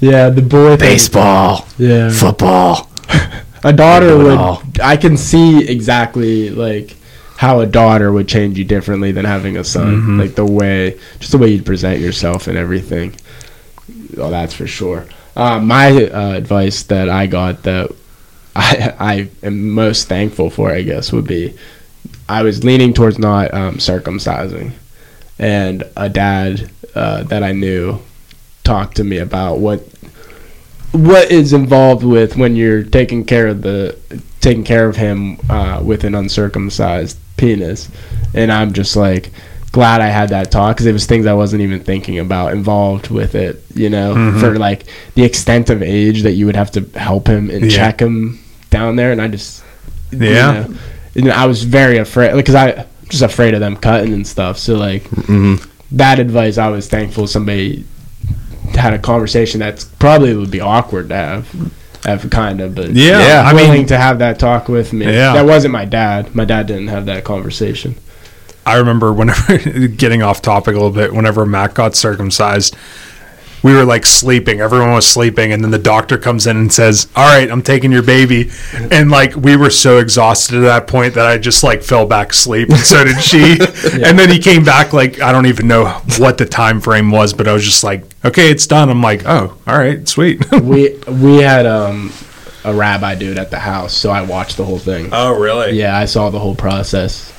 Yeah, 0.00 0.30
the 0.30 0.42
boy 0.42 0.76
thing- 0.76 0.90
Baseball, 0.90 1.66
Yeah, 1.78 2.10
football. 2.10 2.90
a 3.64 3.72
daughter 3.72 4.16
would. 4.18 4.80
I 4.80 4.96
can 4.96 5.16
see 5.16 5.66
exactly 5.66 6.50
like 6.50 6.96
how 7.36 7.60
a 7.60 7.66
daughter 7.66 8.12
would 8.12 8.28
change 8.28 8.58
you 8.58 8.64
differently 8.64 9.12
than 9.12 9.24
having 9.24 9.56
a 9.56 9.64
son. 9.64 9.96
Mm-hmm. 9.96 10.20
Like 10.20 10.34
the 10.34 10.46
way, 10.46 10.98
just 11.18 11.32
the 11.32 11.38
way 11.38 11.48
you'd 11.48 11.66
present 11.66 12.00
yourself 12.00 12.46
and 12.46 12.56
everything. 12.56 13.14
Oh, 14.18 14.30
that's 14.30 14.54
for 14.54 14.66
sure. 14.66 15.06
Uh, 15.34 15.60
my 15.60 16.06
uh, 16.06 16.32
advice 16.32 16.82
that 16.84 17.08
I 17.10 17.26
got 17.26 17.62
that 17.64 17.90
I 18.56 18.94
I 18.98 19.28
am 19.42 19.70
most 19.70 20.08
thankful 20.08 20.48
for, 20.50 20.72
I 20.72 20.82
guess, 20.82 21.12
would 21.12 21.26
be 21.26 21.54
I 22.28 22.42
was 22.42 22.64
leaning 22.64 22.92
towards 22.94 23.18
not 23.18 23.52
um, 23.52 23.76
circumcising, 23.76 24.72
and 25.38 25.84
a 25.96 26.08
dad 26.08 26.70
uh, 26.94 27.22
that 27.24 27.42
I 27.42 27.52
knew 27.52 28.00
talked 28.66 28.96
to 28.96 29.04
me 29.04 29.18
about 29.18 29.58
what 29.60 29.80
what 30.92 31.30
is 31.30 31.52
involved 31.52 32.04
with 32.04 32.36
when 32.36 32.56
you're 32.56 32.82
taking 32.82 33.24
care 33.24 33.46
of 33.48 33.62
the 33.62 33.96
taking 34.40 34.64
care 34.64 34.88
of 34.88 34.96
him 34.96 35.38
uh, 35.50 35.80
with 35.84 36.04
an 36.04 36.14
uncircumcised 36.14 37.18
penis, 37.36 37.88
and 38.34 38.50
I'm 38.52 38.72
just 38.72 38.96
like 38.96 39.30
glad 39.72 40.00
I 40.00 40.06
had 40.08 40.30
that 40.30 40.50
talk 40.50 40.76
because 40.76 40.86
it 40.86 40.92
was 40.92 41.04
things 41.06 41.26
I 41.26 41.34
wasn't 41.34 41.62
even 41.62 41.80
thinking 41.80 42.18
about 42.18 42.52
involved 42.52 43.08
with 43.10 43.34
it. 43.34 43.62
You 43.74 43.90
know, 43.90 44.14
Mhm. 44.14 44.40
for 44.40 44.58
like 44.58 44.84
the 45.14 45.24
extent 45.24 45.68
of 45.70 45.82
age 45.82 46.22
that 46.22 46.32
you 46.32 46.46
would 46.46 46.56
have 46.56 46.70
to 46.72 46.84
help 46.98 47.26
him 47.28 47.50
and 47.50 47.70
Yeah. 47.70 47.76
check 47.78 48.00
him 48.00 48.38
down 48.70 48.96
there, 48.96 49.12
and 49.12 49.20
I 49.20 49.28
just 49.28 49.62
you 50.12 50.18
Yeah. 50.30 50.52
know, 50.52 50.74
and 51.16 51.32
I 51.32 51.46
was 51.46 51.62
very 51.64 51.98
afraid 51.98 52.34
because 52.34 52.54
I 52.54 52.70
I'm 52.70 53.10
just 53.10 53.22
afraid 53.22 53.54
of 53.54 53.60
them 53.60 53.76
cutting 53.76 54.12
and 54.12 54.26
stuff. 54.26 54.58
So 54.58 54.76
like 54.76 55.02
hmm 55.26 55.56
that 55.92 56.18
advice, 56.18 56.58
I 56.58 56.68
was 56.68 56.88
thankful 56.88 57.26
somebody 57.28 57.84
had 58.76 58.94
a 58.94 58.98
conversation 58.98 59.60
that's 59.60 59.84
probably 59.84 60.34
would 60.34 60.50
be 60.50 60.60
awkward 60.60 61.08
to 61.08 61.14
have, 61.14 61.72
have 62.04 62.28
kind 62.30 62.60
of, 62.60 62.74
but 62.74 62.90
Yeah, 62.90 63.26
Yeah, 63.26 63.42
I 63.44 63.52
willing 63.52 63.72
mean, 63.72 63.86
to 63.86 63.98
have 63.98 64.18
that 64.20 64.38
talk 64.38 64.68
with 64.68 64.92
me. 64.92 65.06
Yeah. 65.06 65.32
That 65.32 65.46
wasn't 65.46 65.72
my 65.72 65.84
dad. 65.84 66.34
My 66.34 66.44
dad 66.44 66.66
didn't 66.66 66.88
have 66.88 67.06
that 67.06 67.24
conversation. 67.24 67.96
I 68.64 68.76
remember 68.76 69.12
whenever 69.12 69.58
getting 69.88 70.22
off 70.22 70.42
topic 70.42 70.74
a 70.74 70.78
little 70.78 70.90
bit, 70.90 71.14
whenever 71.14 71.46
Mac 71.46 71.74
got 71.74 71.94
circumcised, 71.94 72.76
we 73.66 73.74
were 73.74 73.84
like 73.84 74.06
sleeping. 74.06 74.60
Everyone 74.60 74.92
was 74.92 75.08
sleeping, 75.08 75.52
and 75.52 75.60
then 75.60 75.72
the 75.72 75.78
doctor 75.78 76.16
comes 76.16 76.46
in 76.46 76.56
and 76.56 76.72
says, 76.72 77.08
"All 77.16 77.26
right, 77.26 77.50
I'm 77.50 77.62
taking 77.62 77.90
your 77.90 78.04
baby." 78.04 78.52
And 78.92 79.10
like 79.10 79.34
we 79.34 79.56
were 79.56 79.70
so 79.70 79.98
exhausted 79.98 80.58
at 80.58 80.60
that 80.60 80.86
point 80.86 81.14
that 81.14 81.26
I 81.26 81.36
just 81.36 81.64
like 81.64 81.82
fell 81.82 82.06
back 82.06 82.30
asleep, 82.30 82.68
and 82.68 82.78
so 82.78 83.02
did 83.02 83.20
she. 83.20 83.58
And 84.06 84.18
then 84.18 84.30
he 84.30 84.38
came 84.38 84.62
back 84.62 84.92
like 84.92 85.20
I 85.20 85.32
don't 85.32 85.46
even 85.46 85.66
know 85.66 85.86
what 86.18 86.38
the 86.38 86.46
time 86.46 86.80
frame 86.80 87.10
was, 87.10 87.32
but 87.32 87.48
I 87.48 87.52
was 87.52 87.64
just 87.64 87.82
like, 87.82 88.04
"Okay, 88.24 88.50
it's 88.50 88.68
done." 88.68 88.88
I'm 88.88 89.02
like, 89.02 89.26
"Oh, 89.26 89.56
all 89.66 89.78
right, 89.78 90.06
sweet." 90.06 90.48
we 90.62 90.96
we 91.08 91.38
had 91.38 91.66
um, 91.66 92.12
a 92.64 92.72
rabbi 92.72 93.16
dude 93.16 93.36
at 93.38 93.50
the 93.50 93.58
house, 93.58 93.94
so 93.94 94.10
I 94.10 94.22
watched 94.22 94.58
the 94.58 94.64
whole 94.64 94.78
thing. 94.78 95.08
oh, 95.10 95.36
really? 95.36 95.72
yeah, 95.72 95.98
I 95.98 96.04
saw 96.04 96.30
the 96.30 96.38
whole 96.38 96.54
process. 96.54 97.32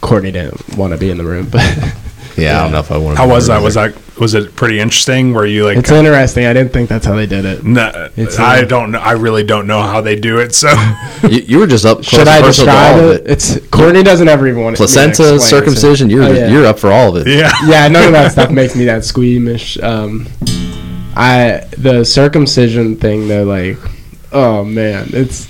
Courtney 0.00 0.32
didn't 0.32 0.78
want 0.78 0.94
to 0.94 0.98
be 0.98 1.10
in 1.10 1.18
the 1.18 1.24
room, 1.24 1.50
but 1.50 1.60
Yeah, 2.36 2.58
I 2.58 2.62
don't 2.62 2.72
know 2.72 2.80
if 2.80 2.90
I 2.90 2.96
want. 2.96 3.18
How 3.18 3.28
was 3.28 3.46
that? 3.48 3.62
Was 3.62 3.74
that 3.74 3.94
was 4.18 4.34
it 4.34 4.54
pretty 4.54 4.78
interesting? 4.78 5.32
Were 5.32 5.46
you 5.46 5.64
like? 5.64 5.78
it's 5.78 5.90
interesting. 5.90 6.46
I 6.46 6.52
didn't 6.52 6.72
think 6.72 6.88
that's 6.88 7.04
how 7.04 7.14
they 7.14 7.26
did 7.26 7.44
it. 7.44 7.64
No, 7.64 8.10
It's, 8.16 8.38
I 8.38 8.62
uh, 8.62 8.64
don't 8.64 8.92
know. 8.92 8.98
I 9.00 9.12
really 9.12 9.42
don't 9.44 9.66
know 9.66 9.82
how 9.82 10.00
they 10.00 10.14
do 10.14 10.38
it. 10.38 10.54
So 10.54 10.68
you, 11.28 11.40
you 11.40 11.58
were 11.58 11.66
just 11.66 11.84
up 11.84 11.98
close 11.98 12.08
Should 12.08 12.28
I 12.28 12.36
and 12.36 12.44
personal 12.46 12.74
to 12.74 12.80
describe 12.80 13.02
all 13.02 13.10
it? 13.10 13.22
It's 13.26 13.66
Courtney 13.70 14.02
doesn't 14.02 14.28
ever 14.28 14.46
even 14.46 14.62
want 14.62 14.76
to 14.76 14.80
Placenta, 14.80 15.40
circumcision. 15.40 16.10
You're 16.10 16.24
Oh, 16.24 16.32
yeah. 16.32 16.48
you're 16.48 16.66
up 16.66 16.78
for 16.78 16.90
all 16.90 17.16
of 17.16 17.26
it. 17.26 17.30
yeah, 17.30 17.50
yeah, 17.66 17.88
none 17.88 18.04
of 18.06 18.12
that 18.12 18.32
stuff 18.32 18.50
makes 18.50 18.76
me 18.76 18.84
that 18.84 19.04
squeamish. 19.04 19.78
Um, 19.78 20.26
I 21.16 21.66
the 21.78 22.04
circumcision 22.04 22.96
thing 22.96 23.28
though, 23.28 23.44
like, 23.44 23.78
oh 24.32 24.64
man, 24.64 25.08
it's 25.12 25.48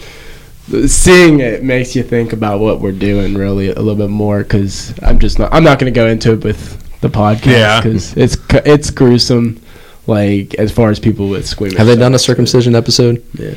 seeing 0.87 1.41
it 1.41 1.63
makes 1.63 1.95
you 1.95 2.03
think 2.03 2.33
about 2.33 2.61
what 2.61 2.81
we're 2.81 2.93
doing 2.93 3.35
really 3.35 3.69
a 3.69 3.75
little 3.75 3.95
bit 3.97 4.09
more 4.11 4.43
because 4.43 4.95
I'm 5.03 5.19
just 5.19 5.39
not. 5.39 5.53
I'm 5.53 5.65
not 5.65 5.79
going 5.79 5.93
to 5.93 5.97
go 5.97 6.07
into 6.07 6.33
it 6.33 6.43
with 6.45 6.81
the 7.05 7.11
podcast 7.19 7.47
Yeah. 7.47 7.81
because 7.81 8.17
it's 8.17 8.37
it's 8.67 8.91
gruesome. 8.91 9.61
Like 10.07 10.55
as 10.57 10.71
far 10.71 10.91
as 10.91 10.99
people 11.01 11.29
with 11.31 11.47
squeamish, 11.47 11.79
Have 11.79 11.87
they 11.87 11.97
done 11.97 12.15
a 12.15 12.19
stomachs, 12.19 12.25
circumcision 12.51 12.75
episode? 12.75 13.25
Yeah. 13.35 13.55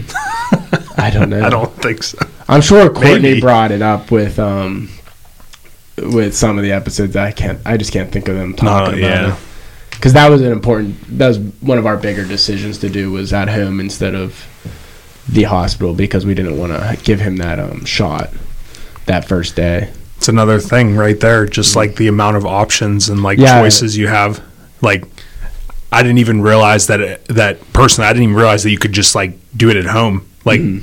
I 0.98 1.10
don't 1.14 1.30
know. 1.30 1.44
I 1.46 1.50
don't 1.50 1.74
think 1.82 2.04
so. 2.04 2.18
I'm 2.48 2.62
sure 2.62 2.90
Courtney 2.90 3.20
Maybe. 3.20 3.42
brought 3.42 3.72
it 3.72 3.82
up 3.82 4.12
with 4.12 4.40
um 4.40 4.90
with 5.98 6.36
some 6.36 6.58
of 6.58 6.64
the 6.64 6.72
episodes. 6.72 7.16
I 7.16 7.32
can't. 7.32 7.60
I 7.66 7.76
just 7.78 7.92
can't 7.92 8.12
think 8.12 8.28
of 8.30 8.36
them 8.36 8.54
talking 8.54 9.00
No, 9.02 9.08
about 9.08 9.18
yeah. 9.24 9.34
it. 9.34 9.40
Because 9.92 10.14
that 10.14 10.30
was 10.30 10.42
an 10.42 10.52
important. 10.52 10.96
That 11.18 11.28
was 11.28 11.40
one 11.40 11.78
of 11.78 11.86
our 11.86 11.98
bigger 11.98 12.24
decisions 12.26 12.78
to 12.80 12.90
do 12.90 13.12
was 13.12 13.34
at 13.34 13.50
home 13.50 13.80
instead 13.80 14.16
of 14.16 14.46
the 15.28 15.44
hospital 15.44 15.94
because 15.94 16.26
we 16.26 16.34
didn't 16.34 16.58
want 16.58 16.72
to 16.72 16.98
give 17.04 17.20
him 17.20 17.38
that 17.38 17.60
um 17.60 17.84
shot 17.84 18.30
that 19.08 19.28
first 19.28 19.56
day. 19.58 19.92
It's 20.28 20.34
another 20.34 20.60
thing 20.60 20.98
right 20.98 21.18
there. 21.18 21.46
Just 21.46 21.78
like 21.78 21.96
the 21.96 22.10
amount 22.10 22.36
of 22.36 22.46
options 22.46 23.08
and 23.08 23.24
like 23.24 23.40
Yeah. 23.40 23.62
choices 23.62 23.96
you 23.96 24.10
have. 24.10 24.44
Like, 24.82 25.06
I 25.90 26.04
didn't 26.04 26.18
even 26.18 26.42
realize 26.42 26.88
that 26.88 27.00
it, 27.00 27.26
that 27.30 27.62
personally. 27.72 28.10
I 28.10 28.12
didn't 28.12 28.24
even 28.24 28.36
realize 28.36 28.64
that 28.64 28.72
you 28.72 28.78
could 28.78 28.92
just 28.92 29.16
like 29.16 29.40
do 29.56 29.70
it 29.70 29.78
at 29.78 29.86
home. 29.86 30.28
Like, 30.44 30.60
hmm. 30.60 30.80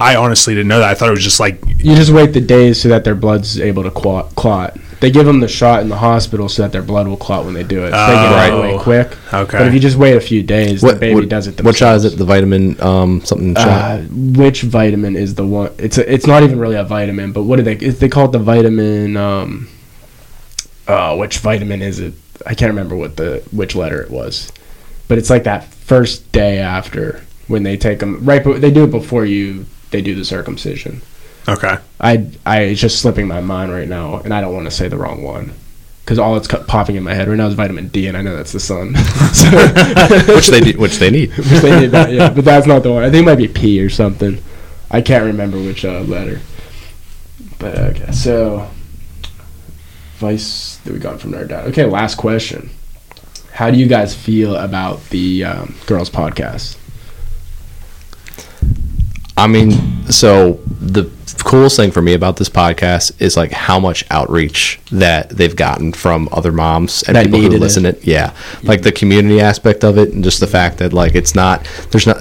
I 0.00 0.16
honestly 0.16 0.52
didn't 0.52 0.66
know 0.66 0.80
that. 0.80 0.88
I 0.88 0.94
thought 0.94 1.10
it 1.10 1.12
was 1.12 1.22
just 1.22 1.38
like 1.38 1.62
You 1.78 1.94
just 1.94 2.10
wait 2.10 2.32
the 2.32 2.40
days 2.40 2.82
so 2.82 2.88
that 2.88 3.04
their 3.04 3.14
blood's 3.14 3.60
able 3.60 3.84
to 3.84 3.90
clot. 3.92 4.34
clot. 4.34 4.76
They 5.00 5.12
give 5.12 5.26
them 5.26 5.38
the 5.38 5.46
shot 5.48 5.80
in 5.82 5.88
the 5.88 5.96
hospital 5.96 6.48
so 6.48 6.62
that 6.62 6.72
their 6.72 6.82
blood 6.82 7.06
will 7.06 7.16
clot 7.16 7.44
when 7.44 7.54
they 7.54 7.62
do 7.62 7.84
it. 7.84 7.92
So 7.92 8.06
they 8.06 8.12
get 8.14 8.32
it 8.32 8.38
out 8.38 8.50
of 8.50 8.56
the 8.56 8.62
way 8.62 8.74
Oh. 8.74 8.78
quick. 8.80 9.16
okay. 9.32 9.58
But 9.58 9.68
if 9.68 9.74
you 9.74 9.78
just 9.78 9.96
wait 9.96 10.16
a 10.16 10.20
few 10.20 10.42
days, 10.42 10.80
the 10.80 10.94
baby 10.94 11.14
what, 11.14 11.28
does 11.28 11.46
it. 11.46 11.62
What 11.62 11.76
shot 11.76 11.94
is 11.96 12.04
it? 12.04 12.18
The 12.18 12.24
vitamin 12.24 12.80
um 12.80 13.20
something 13.24 13.54
shot. 13.54 13.66
Uh, 13.66 13.98
which 14.10 14.62
vitamin 14.62 15.14
is 15.14 15.36
the 15.36 15.46
one? 15.46 15.70
It's 15.78 15.98
a, 15.98 16.12
it's 16.12 16.26
not 16.26 16.42
even 16.42 16.58
really 16.58 16.74
a 16.76 16.84
vitamin, 16.84 17.30
but 17.32 17.44
what 17.44 17.56
do 17.56 17.62
they? 17.62 17.74
Is 17.76 18.00
they 18.00 18.08
call 18.08 18.24
it 18.26 18.32
the 18.32 18.40
vitamin? 18.40 19.16
Um, 19.16 19.68
uh, 20.88 21.14
which 21.16 21.38
vitamin 21.38 21.80
is 21.82 22.00
it? 22.00 22.14
I 22.46 22.54
can't 22.54 22.70
remember 22.70 22.96
what 22.96 23.16
the 23.16 23.42
which 23.52 23.76
letter 23.76 24.00
it 24.00 24.10
was, 24.10 24.50
but 25.06 25.18
it's 25.18 25.30
like 25.30 25.44
that 25.44 25.64
first 25.64 26.30
day 26.32 26.58
after 26.58 27.22
when 27.46 27.62
they 27.62 27.76
take 27.76 28.00
them. 28.00 28.24
Right, 28.24 28.42
but 28.42 28.60
they 28.60 28.70
do 28.72 28.84
it 28.84 28.90
before 28.90 29.24
you. 29.24 29.66
They 29.90 30.02
do 30.02 30.14
the 30.14 30.24
circumcision. 30.24 31.02
Okay. 31.48 31.78
I 32.00 32.30
I 32.46 32.60
it's 32.62 32.80
just 32.80 33.00
slipping 33.00 33.26
my 33.26 33.40
mind 33.40 33.72
right 33.72 33.88
now, 33.88 34.18
and 34.18 34.32
I 34.32 34.40
don't 34.40 34.54
want 34.54 34.66
to 34.66 34.70
say 34.70 34.88
the 34.88 34.96
wrong 34.96 35.22
one. 35.22 35.52
Because 36.04 36.18
all 36.18 36.32
that's 36.38 36.48
popping 36.66 36.96
in 36.96 37.02
my 37.02 37.12
head 37.12 37.28
right 37.28 37.36
now 37.36 37.46
is 37.48 37.54
vitamin 37.54 37.88
D, 37.88 38.06
and 38.06 38.16
I 38.16 38.22
know 38.22 38.34
that's 38.36 38.52
the 38.52 38.60
sun. 38.60 38.94
So- 39.34 40.34
which 40.34 40.46
they 40.48 40.60
do, 40.60 40.78
which 40.78 40.96
they 40.98 41.10
need. 41.10 41.36
which 41.36 41.46
they 41.60 41.80
did 41.80 41.90
that, 41.92 42.10
yeah, 42.10 42.30
but 42.30 42.44
that's 42.46 42.66
not 42.66 42.82
the 42.82 42.90
one. 42.92 43.02
I 43.04 43.10
think 43.10 43.24
it 43.24 43.26
might 43.26 43.34
be 43.36 43.48
P 43.48 43.78
or 43.82 43.90
something. 43.90 44.42
I 44.90 45.02
can't 45.02 45.24
remember 45.24 45.58
which 45.58 45.84
uh, 45.84 46.00
letter. 46.00 46.40
But 47.58 47.76
okay, 47.78 48.12
so 48.12 48.70
vice 50.16 50.76
that 50.84 50.92
we 50.94 50.98
got 50.98 51.20
from 51.20 51.34
our 51.34 51.44
dad. 51.44 51.66
Okay, 51.68 51.84
last 51.84 52.14
question. 52.16 52.70
How 53.52 53.70
do 53.70 53.76
you 53.78 53.86
guys 53.86 54.14
feel 54.14 54.56
about 54.56 55.04
the 55.10 55.44
um, 55.44 55.74
girls' 55.86 56.08
podcast? 56.08 56.78
I 59.36 59.46
mean, 59.46 60.04
so 60.10 60.54
the 60.80 61.10
coolest 61.44 61.76
thing 61.76 61.90
for 61.90 62.02
me 62.02 62.14
about 62.14 62.36
this 62.36 62.48
podcast 62.48 63.20
is 63.20 63.36
like 63.36 63.52
how 63.52 63.78
much 63.78 64.04
outreach 64.10 64.80
that 64.92 65.28
they've 65.30 65.54
gotten 65.56 65.92
from 65.92 66.28
other 66.32 66.52
moms 66.52 67.02
and 67.04 67.16
That 67.16 67.24
people 67.26 67.38
who 67.38 67.44
needed 67.44 67.56
it. 67.56 67.60
listen 67.60 67.86
it. 67.86 68.04
Yeah, 68.06 68.34
like 68.62 68.82
the 68.82 68.92
community 68.92 69.40
aspect 69.40 69.84
of 69.84 69.98
it, 69.98 70.12
and 70.12 70.22
just 70.24 70.40
the 70.40 70.46
fact 70.46 70.78
that 70.78 70.92
like 70.92 71.14
it's 71.14 71.34
not 71.34 71.64
there's 71.90 72.06
not 72.06 72.18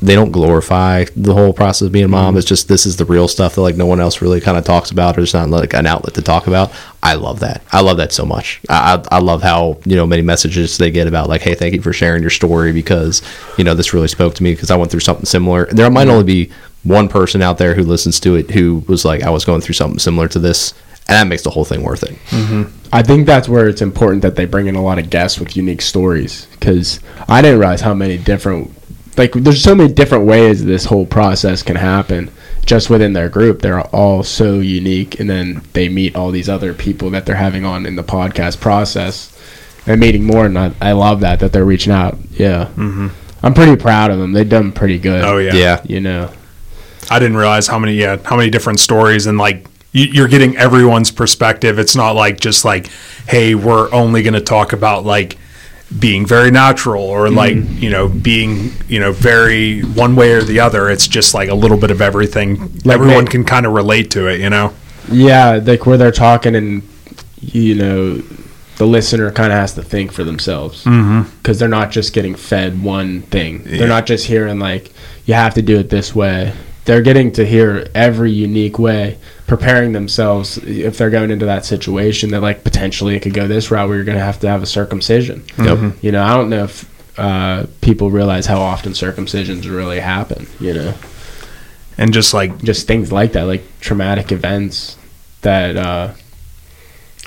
they 0.00 0.14
don't 0.14 0.32
glorify 0.32 1.04
the 1.16 1.32
whole 1.34 1.52
process 1.52 1.86
of 1.86 1.92
being 1.92 2.04
a 2.04 2.08
Mm-hmm. 2.08 2.12
mom. 2.12 2.36
It's 2.36 2.46
just 2.46 2.68
this 2.68 2.86
is 2.86 2.96
the 2.96 3.04
real 3.04 3.28
stuff 3.28 3.54
that 3.54 3.60
like 3.62 3.76
no 3.76 3.86
one 3.86 4.00
else 4.00 4.20
really 4.22 4.40
kind 4.40 4.56
of 4.58 4.64
talks 4.64 4.90
about, 4.90 5.16
or 5.16 5.20
there's 5.20 5.34
not 5.34 5.48
like 5.50 5.74
an 5.74 5.86
outlet 5.86 6.14
to 6.14 6.22
talk 6.22 6.46
about. 6.46 6.72
I 7.02 7.14
love 7.14 7.40
that. 7.40 7.62
I 7.72 7.80
love 7.80 7.96
that 7.96 8.12
so 8.12 8.24
much. 8.24 8.60
I, 8.68 8.94
I 9.10 9.16
I 9.16 9.18
love 9.20 9.42
how 9.42 9.78
you 9.84 9.96
know 9.96 10.06
many 10.06 10.22
messages 10.22 10.78
they 10.78 10.90
get 10.90 11.06
about 11.08 11.28
like, 11.28 11.40
hey, 11.42 11.54
thank 11.54 11.74
you 11.74 11.82
for 11.82 11.92
sharing 11.92 12.22
your 12.22 12.30
story 12.30 12.72
because 12.72 13.22
you 13.58 13.64
know 13.64 13.74
this 13.74 13.92
really 13.94 14.08
spoke 14.08 14.34
to 14.36 14.42
me 14.42 14.52
because 14.54 14.70
I 14.70 14.76
went 14.76 14.90
through 14.90 15.00
something 15.00 15.24
similar. 15.26 15.66
There 15.66 15.90
might 15.90 16.08
only 16.08 16.24
be 16.24 16.52
one 16.84 17.08
person 17.08 17.42
out 17.42 17.58
there 17.58 17.74
who 17.74 17.82
listens 17.82 18.18
to 18.20 18.34
it 18.34 18.50
who 18.50 18.84
was 18.88 19.04
like, 19.04 19.22
I 19.22 19.30
was 19.30 19.44
going 19.44 19.60
through 19.60 19.74
something 19.74 19.98
similar 19.98 20.28
to 20.28 20.38
this, 20.38 20.74
and 21.08 21.16
that 21.16 21.26
makes 21.28 21.42
the 21.42 21.50
whole 21.50 21.64
thing 21.64 21.82
worth 21.82 22.02
it. 22.02 22.16
I 22.92 23.02
think 23.02 23.26
that's 23.26 23.48
where 23.48 23.68
it's 23.68 23.82
important 23.82 24.22
that 24.22 24.36
they 24.36 24.44
bring 24.44 24.66
in 24.66 24.76
a 24.76 24.82
lot 24.82 24.98
of 24.98 25.10
guests 25.10 25.38
with 25.38 25.56
unique 25.56 25.82
stories 25.82 26.46
because 26.52 27.00
I 27.28 27.40
didn't 27.42 27.60
realize 27.60 27.80
how 27.80 27.94
many 27.94 28.18
different 28.18 28.74
like 29.16 29.32
there's 29.32 29.62
so 29.62 29.74
many 29.74 29.92
different 29.92 30.26
ways 30.26 30.64
this 30.64 30.84
whole 30.86 31.06
process 31.06 31.62
can 31.62 31.76
happen 31.76 32.30
just 32.64 32.88
within 32.88 33.12
their 33.12 33.28
group 33.28 33.60
they're 33.60 33.80
all 33.80 34.22
so 34.22 34.60
unique 34.60 35.20
and 35.20 35.28
then 35.28 35.62
they 35.72 35.88
meet 35.88 36.16
all 36.16 36.30
these 36.30 36.48
other 36.48 36.72
people 36.72 37.10
that 37.10 37.26
they're 37.26 37.34
having 37.34 37.64
on 37.64 37.84
in 37.84 37.96
the 37.96 38.02
podcast 38.02 38.60
process 38.60 39.36
and 39.86 40.00
meeting 40.00 40.24
more 40.24 40.46
and 40.46 40.58
I, 40.58 40.72
I 40.80 40.92
love 40.92 41.20
that 41.20 41.40
that 41.40 41.52
they're 41.52 41.64
reaching 41.64 41.92
out 41.92 42.16
yeah 42.32 42.66
mm-hmm. 42.66 43.08
I'm 43.42 43.54
pretty 43.54 43.76
proud 43.76 44.10
of 44.10 44.18
them 44.18 44.32
they've 44.32 44.48
done 44.48 44.72
pretty 44.72 44.98
good 44.98 45.24
Oh 45.24 45.38
yeah. 45.38 45.54
Yeah. 45.54 45.82
you 45.84 46.00
know 46.00 46.30
I 47.10 47.18
didn't 47.18 47.36
realize 47.36 47.66
how 47.66 47.78
many 47.78 47.94
yeah 47.94 48.16
how 48.24 48.36
many 48.36 48.50
different 48.50 48.80
stories 48.80 49.26
and 49.26 49.38
like 49.38 49.66
you, 49.92 50.06
you're 50.06 50.28
getting 50.28 50.56
everyone's 50.56 51.10
perspective. 51.10 51.78
It's 51.78 51.96
not 51.96 52.14
like 52.14 52.40
just 52.40 52.64
like 52.64 52.88
hey 53.28 53.54
we're 53.54 53.92
only 53.92 54.22
going 54.22 54.34
to 54.34 54.40
talk 54.40 54.72
about 54.72 55.04
like 55.04 55.38
being 55.98 56.24
very 56.24 56.50
natural 56.50 57.04
or 57.04 57.26
mm-hmm. 57.26 57.36
like 57.36 57.82
you 57.82 57.90
know 57.90 58.08
being 58.08 58.72
you 58.88 58.98
know 58.98 59.12
very 59.12 59.82
one 59.82 60.16
way 60.16 60.32
or 60.32 60.42
the 60.42 60.60
other. 60.60 60.90
It's 60.90 61.06
just 61.06 61.34
like 61.34 61.48
a 61.48 61.54
little 61.54 61.76
bit 61.76 61.90
of 61.90 62.00
everything. 62.00 62.58
Like 62.84 62.94
Everyone 62.94 63.24
they- 63.24 63.30
can 63.30 63.44
kind 63.44 63.66
of 63.66 63.72
relate 63.72 64.10
to 64.12 64.28
it. 64.28 64.40
You 64.40 64.50
know. 64.50 64.74
Yeah, 65.10 65.60
like 65.62 65.84
where 65.84 65.98
they're 65.98 66.12
talking 66.12 66.54
and 66.54 66.88
you 67.40 67.74
know 67.74 68.22
the 68.76 68.86
listener 68.86 69.30
kind 69.30 69.52
of 69.52 69.58
has 69.58 69.74
to 69.74 69.82
think 69.82 70.12
for 70.12 70.24
themselves 70.24 70.84
mm-hmm. 70.84 71.28
because 71.38 71.58
they're 71.58 71.68
not 71.68 71.90
just 71.90 72.12
getting 72.12 72.34
fed 72.34 72.82
one 72.82 73.22
thing. 73.22 73.62
Yeah. 73.64 73.78
They're 73.78 73.88
not 73.88 74.06
just 74.06 74.26
hearing 74.26 74.58
like 74.58 74.92
you 75.26 75.34
have 75.34 75.54
to 75.54 75.62
do 75.62 75.78
it 75.78 75.90
this 75.90 76.14
way. 76.14 76.52
They're 76.84 77.02
getting 77.02 77.30
to 77.32 77.46
hear 77.46 77.88
every 77.94 78.32
unique 78.32 78.78
way, 78.78 79.18
preparing 79.46 79.92
themselves 79.92 80.58
if 80.58 80.98
they're 80.98 81.10
going 81.10 81.30
into 81.30 81.46
that 81.46 81.64
situation 81.64 82.30
that 82.30 82.40
like 82.40 82.64
potentially 82.64 83.14
it 83.14 83.20
could 83.20 83.34
go 83.34 83.46
this 83.46 83.70
route 83.70 83.88
where 83.88 83.96
you're 83.96 84.04
going 84.04 84.18
to 84.18 84.24
have 84.24 84.40
to 84.40 84.48
have 84.48 84.62
a 84.62 84.66
circumcision. 84.66 85.44
Yep. 85.58 85.96
You 86.02 86.10
know, 86.10 86.22
I 86.24 86.34
don't 86.34 86.50
know 86.50 86.64
if 86.64 87.18
uh, 87.18 87.66
people 87.82 88.10
realize 88.10 88.46
how 88.46 88.60
often 88.60 88.92
circumcisions 88.92 89.64
really 89.70 90.00
happen. 90.00 90.46
You 90.58 90.74
know 90.74 90.94
And 91.98 92.12
just 92.12 92.34
like 92.34 92.62
just 92.62 92.86
things 92.88 93.12
like 93.12 93.32
that, 93.32 93.42
like 93.44 93.62
traumatic 93.80 94.32
events 94.32 94.96
that 95.42 95.76
uh, 95.76 96.14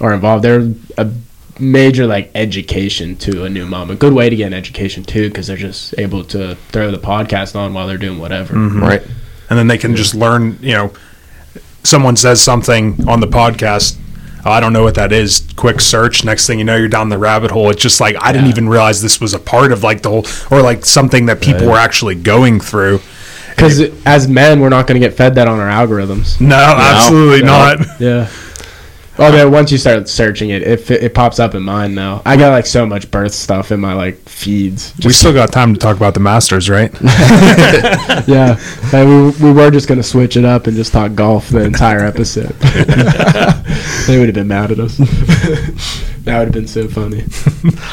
are 0.02 0.14
involved. 0.14 0.44
They're 0.44 0.74
a 0.98 1.12
major 1.60 2.08
like 2.08 2.30
education 2.36 3.16
to 3.18 3.46
a 3.46 3.50
new 3.50 3.66
mom. 3.66 3.90
A 3.90 3.96
good 3.96 4.12
way 4.14 4.30
to 4.30 4.36
get 4.36 4.48
an 4.48 4.54
education 4.54 5.04
too, 5.04 5.30
because 5.30 5.48
they're 5.48 5.56
just 5.56 5.96
able 5.98 6.24
to 6.26 6.56
throw 6.56 6.92
the 6.92 6.98
podcast 6.98 7.56
on 7.56 7.74
while 7.74 7.88
they're 7.88 7.98
doing 7.98 8.20
whatever. 8.20 8.56
Right. 8.56 9.04
And 9.50 9.58
then 9.60 9.68
they 9.68 9.78
can 9.78 9.96
just 9.96 10.14
learn 10.16 10.58
you 10.62 10.74
know 10.74 10.92
someone 11.84 12.16
says 12.16 12.42
something 12.42 13.08
on 13.08 13.20
the 13.20 13.28
podcast 13.28 13.98
oh, 14.46 14.52
i 14.52 14.60
don't 14.60 14.74
know 14.74 14.84
what 14.84 14.96
that 14.96 15.12
is 15.12 15.48
quick 15.56 15.80
search 15.80 16.24
next 16.26 16.48
thing 16.48 16.58
you 16.60 16.66
know 16.66 16.76
you're 16.76 16.88
down 16.88 17.10
the 17.10 17.18
rabbit 17.18 17.52
hole 17.52 17.70
it's 17.70 17.82
just 17.82 18.00
like 18.02 18.16
i 18.20 18.32
didn't 18.32 18.46
Yeah. 18.46 18.52
even 18.52 18.70
realize 18.70 19.02
this 19.02 19.22
was 19.22 19.34
a 19.34 19.40
part 19.40 19.72
of 19.72 19.84
like 19.84 20.02
the 20.02 20.10
whole 20.10 20.26
or 20.52 20.62
like 20.62 20.84
something 20.86 21.28
that 21.28 21.42
people 21.42 21.62
Right. 21.68 21.72
were 21.74 21.78
actually 21.78 22.16
going 22.16 22.60
through 22.60 23.02
Because 23.50 23.80
as 24.06 24.28
men, 24.28 24.60
we're 24.60 24.68
not 24.70 24.86
going 24.86 25.00
to 25.00 25.08
get 25.08 25.16
fed 25.16 25.36
that 25.36 25.48
on 25.48 25.60
our 25.62 25.70
algorithms. 25.70 26.42
no, 26.42 26.56
absolutely 26.58 27.42
No. 27.42 27.48
not 27.76 27.80
Yeah. 28.02 28.28
Although 29.18 29.50
once 29.50 29.72
you 29.72 29.78
start 29.78 30.10
searching 30.10 30.50
it, 30.50 30.62
it, 30.64 30.92
it 30.92 31.14
pops 31.14 31.40
up 31.40 31.56
in 31.56 31.64
mine 31.64 31.96
now. 31.96 32.22
I 32.26 32.36
got 32.36 32.50
like 32.52 32.66
so 32.66 32.86
much 32.86 33.10
birth 33.12 33.34
stuff 33.34 33.72
in 33.72 33.80
my 33.80 33.94
like 33.94 34.18
feeds. 34.28 34.94
we 35.04 35.12
still 35.14 35.34
got 35.34 35.52
time 35.54 35.74
to 35.74 35.80
talk 35.80 35.96
about 35.96 36.14
the 36.14 36.20
masters 36.20 36.70
right 36.70 36.92
Yeah, 38.28 38.60
and 38.94 39.10
we, 39.40 39.48
we 39.48 39.54
were 39.54 39.72
just 39.72 39.88
gonna 39.88 40.04
switch 40.04 40.36
it 40.38 40.46
up 40.46 40.68
and 40.68 40.76
just 40.76 40.92
talk 40.92 41.16
golf 41.16 41.50
the 41.50 41.64
entire 41.64 42.02
episode. 42.06 42.50
they 44.08 44.18
would 44.20 44.28
have 44.28 44.36
been 44.36 44.48
mad 44.48 44.72
at 44.72 44.80
us. 44.80 44.98
that 46.26 46.40
would 46.40 46.46
have 46.48 46.52
been 46.52 46.68
so 46.68 46.88
funny. 46.88 47.22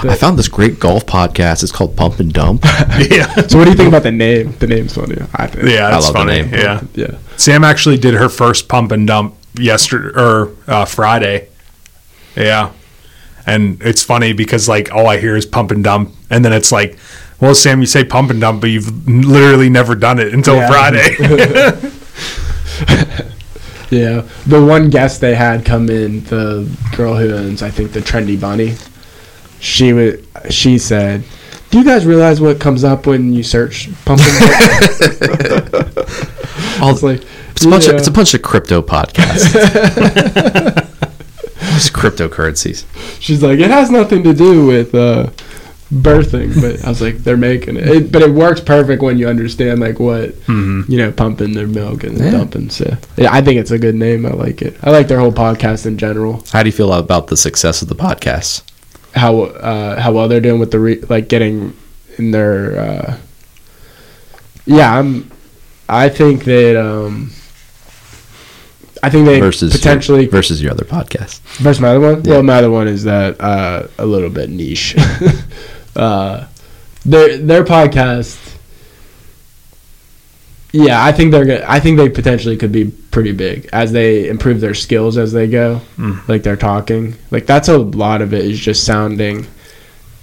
I 0.09 0.17
found 0.17 0.39
this 0.39 0.49
great 0.49 0.81
golf 0.81 1.07
podcast. 1.07 1.63
It's 1.63 1.73
called 1.73 1.97
Pump 1.97 2.19
and 2.21 2.33
Dump. 2.33 2.65
yeah 2.65 3.27
So, 3.47 3.59
what 3.59 3.65
do 3.65 3.71
you 3.71 3.77
think 3.77 3.89
about 3.89 4.03
the 4.03 4.13
name? 4.13 4.53
The 4.59 4.67
name's 4.67 4.95
funny. 4.95 5.17
I 5.35 5.47
think. 5.47 5.69
yeah 5.69 5.91
that's 5.91 6.07
love 6.07 6.15
the 6.15 6.25
name. 6.25 6.49
yeah 6.53 6.81
Yeah. 6.95 7.19
sam 7.37 7.63
actually 7.65 7.99
did 7.99 8.15
her 8.15 8.29
first 8.29 8.69
pump 8.69 8.91
and 8.93 9.07
dump 9.07 9.37
yesterday 9.55 10.19
or 10.19 10.51
uh, 10.67 10.85
friday 10.85 11.49
yeah 12.37 12.73
and 13.47 13.81
it's 13.83 14.03
funny 14.03 14.33
because 14.33 14.69
like 14.69 14.93
all 14.93 15.07
i 15.09 15.19
hear 15.19 15.37
is 15.37 15.47
pump 15.47 15.71
and 15.71 15.85
dump 15.85 16.13
and 16.31 16.45
then 16.45 16.53
it's 16.53 16.73
like 16.73 16.99
well 17.41 17.55
sam 17.55 17.81
you 17.81 17.87
say 17.87 18.05
pump 18.05 18.31
and 18.31 18.41
dump 18.41 18.61
but 18.61 18.71
you've 18.71 19.07
literally 19.09 19.69
never 19.69 19.95
done 19.95 20.19
it 20.19 20.33
until 20.33 20.57
Yeah. 20.57 20.69
friday 20.69 21.17
Yeah. 23.91 24.23
The 24.47 24.65
one 24.65 24.89
guest 24.89 25.21
they 25.21 25.35
had 25.35 25.67
come 25.67 25.91
in, 25.91 26.25
the 26.25 26.67
girl 26.97 27.15
who 27.15 27.31
owns, 27.35 27.63
I 27.63 27.69
think, 27.71 27.93
the 27.93 28.01
Trendy 28.01 28.41
Bunny. 28.41 28.75
She 29.61 29.93
would. 29.93 30.27
She 30.49 30.79
said, 30.79 31.25
"Do 31.71 31.79
you 31.79 31.85
guys 31.85 32.07
realize 32.07 32.41
what 32.41 32.59
comes 32.59 32.85
up 32.85 33.07
when 33.07 33.35
you 33.35 33.43
search 33.43 33.91
pumpkin?" 34.07 34.33
I 36.83 36.91
was 36.93 37.03
like, 37.03 37.23
It's 37.53 37.65
a 37.65 37.69
bunch 37.71 37.87
yeah. 37.87 37.93
of 37.93 37.97
it's 37.99 38.09
a 38.09 38.13
bunch 38.13 38.35
of 38.35 38.43
crypto 38.43 38.83
podcasts. 38.83 39.53
Just 41.75 41.93
cryptocurrencies. 41.93 42.85
She's 43.21 43.43
like, 43.43 43.59
it 43.59 43.71
has 43.71 43.91
nothing 43.91 44.23
to 44.25 44.35
do 44.35 44.67
with 44.67 44.95
uh, 44.95 45.31
birthing, 45.93 46.61
but 46.61 46.85
I 46.85 46.89
was 46.89 47.01
like, 47.01 47.19
they're 47.19 47.37
making 47.37 47.77
it. 47.77 47.87
it. 47.89 48.13
But 48.13 48.23
it 48.23 48.31
works 48.33 48.61
perfect 48.61 49.03
when 49.03 49.17
you 49.17 49.29
understand 49.29 49.81
like 49.81 49.99
what 50.01 50.35
you 50.49 50.85
know, 50.89 51.13
pumping 51.13 51.53
their 51.55 51.67
milk 51.69 52.03
and 52.05 52.19
Yeah. 52.19 52.31
dumping. 52.33 52.69
So 52.71 52.97
yeah, 53.17 53.33
I 53.33 53.41
think 53.43 53.59
it's 53.61 53.71
a 53.71 53.79
good 53.79 53.95
name. 53.95 54.27
I 54.27 54.31
like 54.31 54.61
it. 54.61 54.77
I 54.83 54.91
like 54.91 55.09
their 55.09 55.19
whole 55.21 55.33
podcast 55.33 55.87
in 55.87 55.97
general. 55.99 56.45
How 56.53 56.63
do 56.63 56.69
you 56.69 56.73
feel 56.73 56.93
about 56.93 57.29
the 57.29 57.37
success 57.37 57.81
of 57.81 57.89
the 57.89 57.95
podcast? 57.97 58.63
How 59.15 59.43
uh, 59.43 60.01
how 60.01 60.13
well 60.13 60.27
they're 60.29 60.41
doing 60.41 60.59
with 60.61 60.73
the 60.73 60.79
re- 60.81 61.01
like 61.09 61.29
getting 61.29 61.77
in 62.19 62.33
their. 62.33 62.79
Uh, 62.81 63.17
yeah, 64.67 64.99
I'm. 64.99 65.31
I 65.93 66.09
think 66.09 66.45
that. 66.45 66.77
Um, 66.77 67.33
I 69.05 69.11
think 69.11 69.27
they 69.27 69.41
Versus 69.41 69.73
potentially 69.73 70.23
your, 70.23 70.31
versus 70.31 70.63
your 70.63 70.71
other 70.71 70.85
podcast. 70.85 71.41
Versus 71.59 71.81
my 71.81 71.89
other 71.89 72.01
one? 72.01 72.25
Yeah. 72.25 72.35
Well, 72.35 72.43
my 72.45 72.55
other 72.55 72.71
one 72.71 72.87
is 72.87 73.03
that 73.03 73.41
uh, 73.41 73.89
a 73.99 74.07
little 74.07 74.31
bit 74.31 74.49
niche. 74.49 74.97
uh, 75.97 76.47
their 77.05 77.37
their 77.37 77.65
podcast. 77.65 78.39
Yeah, 80.73 81.05
I 81.05 81.13
think 81.13 81.33
they're 81.33 81.45
gonna. 81.45 81.65
I 81.69 81.81
think 81.81 81.99
they 81.99 82.09
potentially 82.09 82.57
could 82.57 82.73
be 82.73 82.87
pretty 82.87 83.33
big 83.33 83.69
as 83.73 83.93
they 83.93 84.29
improve 84.29 84.61
their 84.61 84.75
skills 84.75 85.19
as 85.19 85.33
they 85.33 85.49
go. 85.49 85.81
Like 86.29 86.45
they're 86.45 86.57
talking. 86.57 87.17
Like 87.31 87.47
that's 87.47 87.69
a 87.69 87.79
lot 87.79 88.23
of 88.23 88.33
it 88.33 88.45
is 88.45 88.59
just 88.59 88.85
sounding 88.85 89.47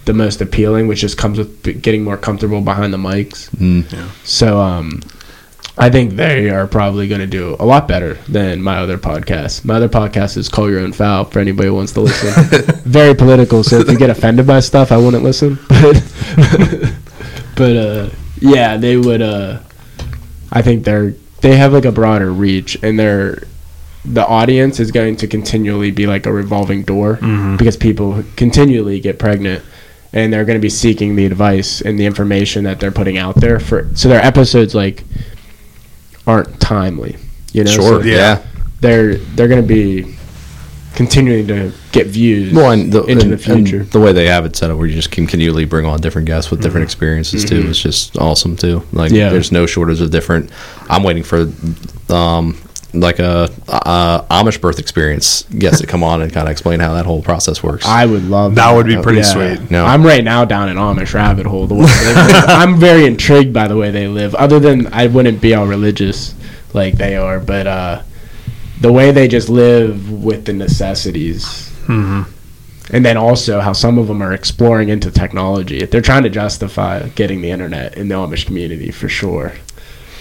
the 0.06 0.14
most 0.14 0.42
appealing, 0.42 0.88
which 0.88 1.02
just 1.02 1.18
comes 1.18 1.38
with 1.38 1.82
getting 1.84 2.04
more 2.04 2.18
comfortable 2.18 2.62
behind 2.62 2.94
the 2.94 2.98
mics. 2.98 3.50
Mm. 3.52 4.10
So 4.26 4.60
um, 4.60 5.02
I 5.82 5.90
think 5.90 6.18
they 6.18 6.50
are 6.50 6.68
probably 6.68 7.08
going 7.08 7.22
to 7.22 7.28
do 7.28 7.56
a 7.58 7.66
lot 7.66 7.88
better 7.88 8.16
than 8.28 8.62
my 8.62 8.80
other 8.80 8.98
podcast. 8.98 9.64
My 9.64 9.76
other 9.76 9.88
podcast 9.88 10.36
is 10.36 10.50
Call 10.50 10.70
Your 10.70 10.82
Own 10.82 10.92
Foul 10.92 11.24
for 11.24 11.40
anybody 11.40 11.70
who 11.70 11.76
wants 11.76 11.94
to 11.94 12.02
listen. 12.02 12.76
Very 12.84 13.16
political, 13.16 13.64
so 13.64 13.80
if 13.80 13.90
you 13.90 13.98
get 13.98 14.10
offended 14.10 14.46
by 14.46 14.60
stuff, 14.60 14.92
I 14.92 14.98
wouldn't 14.98 15.24
listen. 15.24 15.58
But 15.70 16.94
but 17.56 17.76
uh, 17.76 18.10
yeah, 18.42 18.78
they 18.78 18.98
would. 18.98 19.22
Uh, 19.22 19.60
I 20.52 20.62
think 20.62 20.84
they're 20.84 21.14
they 21.42 21.56
have 21.56 21.74
like 21.74 21.86
a 21.86 21.92
broader 21.92 22.32
reach, 22.32 22.78
and 22.84 23.00
they're 23.00 23.44
the 24.06 24.26
audience 24.26 24.80
is 24.80 24.92
going 24.92 25.16
to 25.18 25.28
continually 25.28 25.92
be 25.92 26.08
like 26.08 26.26
a 26.26 26.32
revolving 26.32 26.84
door 26.84 27.16
because 27.58 27.76
people 27.78 28.24
continually 28.36 29.00
get 29.00 29.20
pregnant 29.20 29.64
and 30.14 30.34
they're 30.34 30.46
going 30.46 30.58
to 30.58 30.62
be 30.62 30.70
seeking 30.70 31.16
the 31.16 31.26
advice 31.26 31.82
and 31.82 32.00
the 32.00 32.06
information 32.06 32.64
that 32.64 32.80
they're 32.80 32.92
putting 32.92 33.18
out 33.18 33.36
there 33.36 33.60
for 33.60 33.90
so 33.96 34.08
their 34.08 34.24
episodes 34.24 34.74
like 34.74 35.04
aren't 36.30 36.60
timely 36.60 37.16
you 37.54 37.64
know 37.64 37.72
Sure. 37.72 38.02
So 38.02 38.08
yeah. 38.08 38.46
they're 38.82 39.16
they're 39.36 39.48
going 39.48 39.62
to 39.62 39.68
be 39.68 40.16
continuing 40.96 41.48
to 41.48 41.72
get 41.92 42.08
views 42.08 42.54
Well, 42.54 42.72
and 42.72 42.92
the, 42.92 43.04
into 43.06 43.24
and- 43.24 43.32
the 43.34 43.38
future 43.38 43.84
the 43.86 44.00
way 44.00 44.12
they 44.12 44.28
have 44.28 44.46
it 44.46 44.56
set 44.56 44.70
up, 44.70 44.78
where 44.78 44.88
you 44.88 44.94
just 44.96 45.12
continually 45.12 45.66
bring 45.66 45.86
on 45.86 46.00
different 46.02 46.28
guests 46.28 46.52
with 46.52 46.62
different 46.62 46.84
experiences 46.84 47.46
too, 47.46 47.58
is 47.70 47.80
just 47.82 48.18
awesome 48.18 48.56
too. 48.56 48.84
Like, 48.92 49.12
Yeah. 49.12 49.30
there's 49.30 49.52
no 49.52 49.66
shortage 49.66 50.02
of 50.02 50.12
different. 50.12 50.50
I'm 50.90 51.04
waiting 51.04 51.24
for 51.24 51.48
um, 52.14 52.58
like 52.94 53.20
a, 53.20 53.50
a 53.68 54.26
Amish 54.32 54.60
birth 54.60 54.80
experience 54.80 55.44
guest 55.44 55.82
to 55.82 55.88
come 55.88 56.04
on 56.04 56.22
and 56.22 56.34
kind 56.34 56.48
of 56.48 56.52
explain 56.52 56.80
how 56.80 56.94
that 56.96 57.06
whole 57.06 57.22
process 57.22 57.62
works. 57.62 57.86
I 57.86 58.06
would 58.06 58.24
love 58.24 58.56
That 58.56 58.76
would 58.76 58.88
be 58.88 58.98
pretty 59.02 59.24
sweet. 59.24 59.70
No. 59.70 59.86
I'm 59.86 60.04
right 60.04 60.24
now 60.24 60.46
down 60.46 60.70
an 60.70 60.78
Amish 60.78 61.14
rabbit 61.14 61.46
hole. 61.46 61.68
The 61.68 61.76
way. 61.76 61.86
I'm 61.88 62.80
very 62.80 63.06
intrigued 63.06 63.54
by 63.54 63.68
the 63.68 63.78
way 63.78 63.92
they 63.92 64.08
live. 64.08 64.34
Other 64.36 64.60
than 64.60 64.88
I 64.94 65.08
wouldn't 65.08 65.42
be 65.42 65.54
all 65.54 65.68
religious 65.68 66.34
like 66.74 66.96
they 66.96 67.16
are, 67.16 67.40
but 67.40 67.68
uh, 67.68 68.02
the 68.82 68.92
way 68.92 69.12
they 69.12 69.28
just 69.28 69.50
live 69.50 70.12
with 70.12 70.46
the 70.46 70.54
necessities. 70.54 71.72
And 72.92 73.06
then 73.06 73.18
also 73.18 73.60
how 73.60 73.74
some 73.74 74.00
of 74.00 74.08
them 74.08 74.22
are 74.24 74.34
exploring 74.34 74.90
into 74.90 75.12
technology. 75.12 75.86
They're 75.86 76.02
trying 76.02 76.24
to 76.24 76.30
justify 76.30 77.08
getting 77.10 77.42
the 77.42 77.52
internet 77.52 77.98
in 77.98 78.08
the 78.08 78.16
Amish 78.16 78.48
community 78.48 78.90
for 78.92 79.08
sure. 79.08 79.54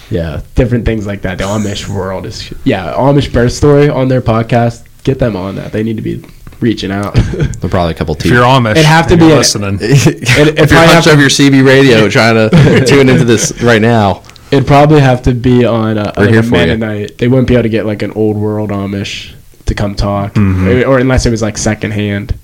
Yeah, 0.09 0.41
different 0.55 0.85
things 0.85 1.05
like 1.05 1.21
that. 1.21 1.37
The 1.37 1.43
Amish 1.43 1.87
world 1.87 2.25
is 2.25 2.51
yeah, 2.63 2.93
Amish 2.93 3.31
birth 3.31 3.51
story 3.53 3.89
on 3.89 4.07
their 4.07 4.21
podcast. 4.21 4.85
Get 5.03 5.19
them 5.19 5.35
on 5.35 5.55
that. 5.55 5.71
They 5.71 5.83
need 5.83 5.97
to 5.97 6.01
be 6.01 6.23
reaching 6.59 6.91
out. 6.91 7.13
They're 7.33 7.69
probably 7.69 7.93
a 7.93 7.95
couple 7.97 8.15
If 8.15 8.25
you're 8.25 8.35
teeth. 8.43 8.43
Amish, 8.43 8.71
It'd 8.71 8.85
have 8.85 9.07
to 9.07 9.17
be 9.17 9.25
you're 9.25 9.33
a- 9.35 9.37
listening. 9.37 9.77
if 9.81 10.07
if 10.07 10.71
you're 10.71 10.79
I 10.79 10.83
have 10.83 10.89
hunched 10.93 11.05
to- 11.07 11.11
over 11.13 11.21
your 11.21 11.29
CB 11.29 11.65
radio 11.65 12.09
trying 12.17 12.49
to 12.49 12.85
tune 12.85 13.07
into 13.09 13.23
this 13.25 13.61
right 13.61 13.81
now, 13.81 14.23
It'd 14.51 14.65
probably 14.67 14.99
have 14.99 15.21
to 15.23 15.33
be 15.35 15.63
on 15.63 15.97
a, 15.99 16.11
We're 16.17 16.23
like 16.23 16.29
here 16.31 16.39
a 16.39 16.43
for 16.43 16.45
you. 16.47 16.51
Mennonite. 16.51 17.17
They 17.19 17.27
wouldn't 17.27 17.47
be 17.47 17.53
able 17.53 17.63
to 17.63 17.69
get 17.69 17.85
like 17.85 18.01
an 18.01 18.11
old 18.13 18.35
world 18.35 18.71
Amish 18.71 19.35
to 19.67 19.75
come 19.75 19.93
talk, 19.93 20.33
Mm-hmm. 20.33 20.67
or, 20.89 20.95
or 20.95 20.99
unless 20.99 21.27
it 21.27 21.29
was 21.29 21.43
like 21.43 21.55
secondhand. 21.57 22.35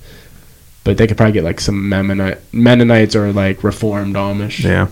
But 0.84 0.98
they 0.98 1.08
could 1.08 1.16
probably 1.16 1.32
get 1.32 1.42
like 1.42 1.60
some 1.60 1.88
Mennonite 1.88 2.38
Mennonites 2.54 3.16
or 3.16 3.32
like 3.32 3.64
Reformed 3.64 4.14
Amish. 4.14 4.62
Yeah. 4.62 4.86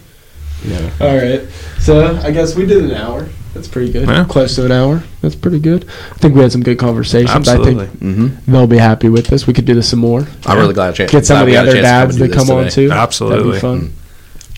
Yeah. 0.65 0.91
All 1.01 1.17
right. 1.17 1.43
So 1.79 2.17
I 2.19 2.31
guess 2.31 2.55
we 2.55 2.67
did 2.67 2.85
an 2.85 2.93
hour. 2.93 3.29
That's 3.53 3.69
pretty 3.69 3.93
good. 3.93 4.09
Yeah. 4.09 4.25
Close 4.25 4.57
to 4.57 4.65
an 4.65 4.73
hour. 4.73 5.03
That's 5.21 5.37
pretty 5.37 5.61
good. 5.61 5.85
I 5.89 6.15
think 6.19 6.35
we 6.35 6.41
had 6.41 6.51
some 6.51 6.63
good 6.63 6.79
conversations. 6.79 7.31
Absolutely. 7.49 7.85
I 7.85 7.89
think 7.89 8.45
they'll 8.47 8.67
be 8.67 8.79
happy 8.79 9.09
with 9.09 9.29
this. 9.29 9.47
We 9.47 9.53
could 9.53 9.65
do 9.65 9.75
this 9.75 9.89
some 9.91 10.01
more. 10.01 10.27
I'm 10.47 10.59
really 10.59 10.75
glad 10.75 10.89
I 10.89 10.93
chance. 10.93 11.13
Get 11.13 11.25
some 11.27 11.41
of 11.41 11.47
the 11.47 11.57
other 11.57 11.73
dads 11.75 12.17
to 12.17 12.27
to 12.27 12.35
come 12.35 12.49
come 12.49 12.57
on 12.59 12.69
too. 12.69 12.91
Absolutely. 12.91 13.53
That'd 13.53 13.53
be 13.55 13.61
fun. 13.61 13.93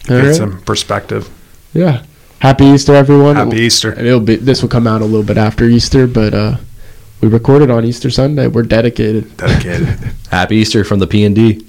All 0.09 0.23
Get 0.23 0.27
right. 0.29 0.35
some 0.37 0.63
perspective. 0.63 1.29
Yeah. 1.75 2.05
Happy 2.39 2.65
Easter, 2.65 2.95
everyone. 2.95 3.37
Happy 3.37 3.57
Easter. 3.59 3.91
And 3.93 4.07
it'll 4.07 4.21
be 4.21 4.37
this 4.37 4.63
will 4.63 4.69
come 4.69 4.87
out 4.87 5.03
a 5.03 5.05
little 5.05 5.25
bit 5.25 5.37
after 5.37 5.65
Easter, 5.65 6.07
but 6.07 6.33
uh, 6.33 6.57
we 7.21 7.29
recorded 7.29 7.71
on 7.71 7.85
Easter 7.85 8.09
Sunday. 8.11 8.47
We're 8.47 8.63
dedicated. 8.63 9.37
Dedicated. 9.37 9.89
Happy 10.31 10.57
Easter 10.57 10.85
from 10.85 11.01
the 11.01 11.07
P 11.07 11.25
and 11.25 11.35
D. 11.35 11.67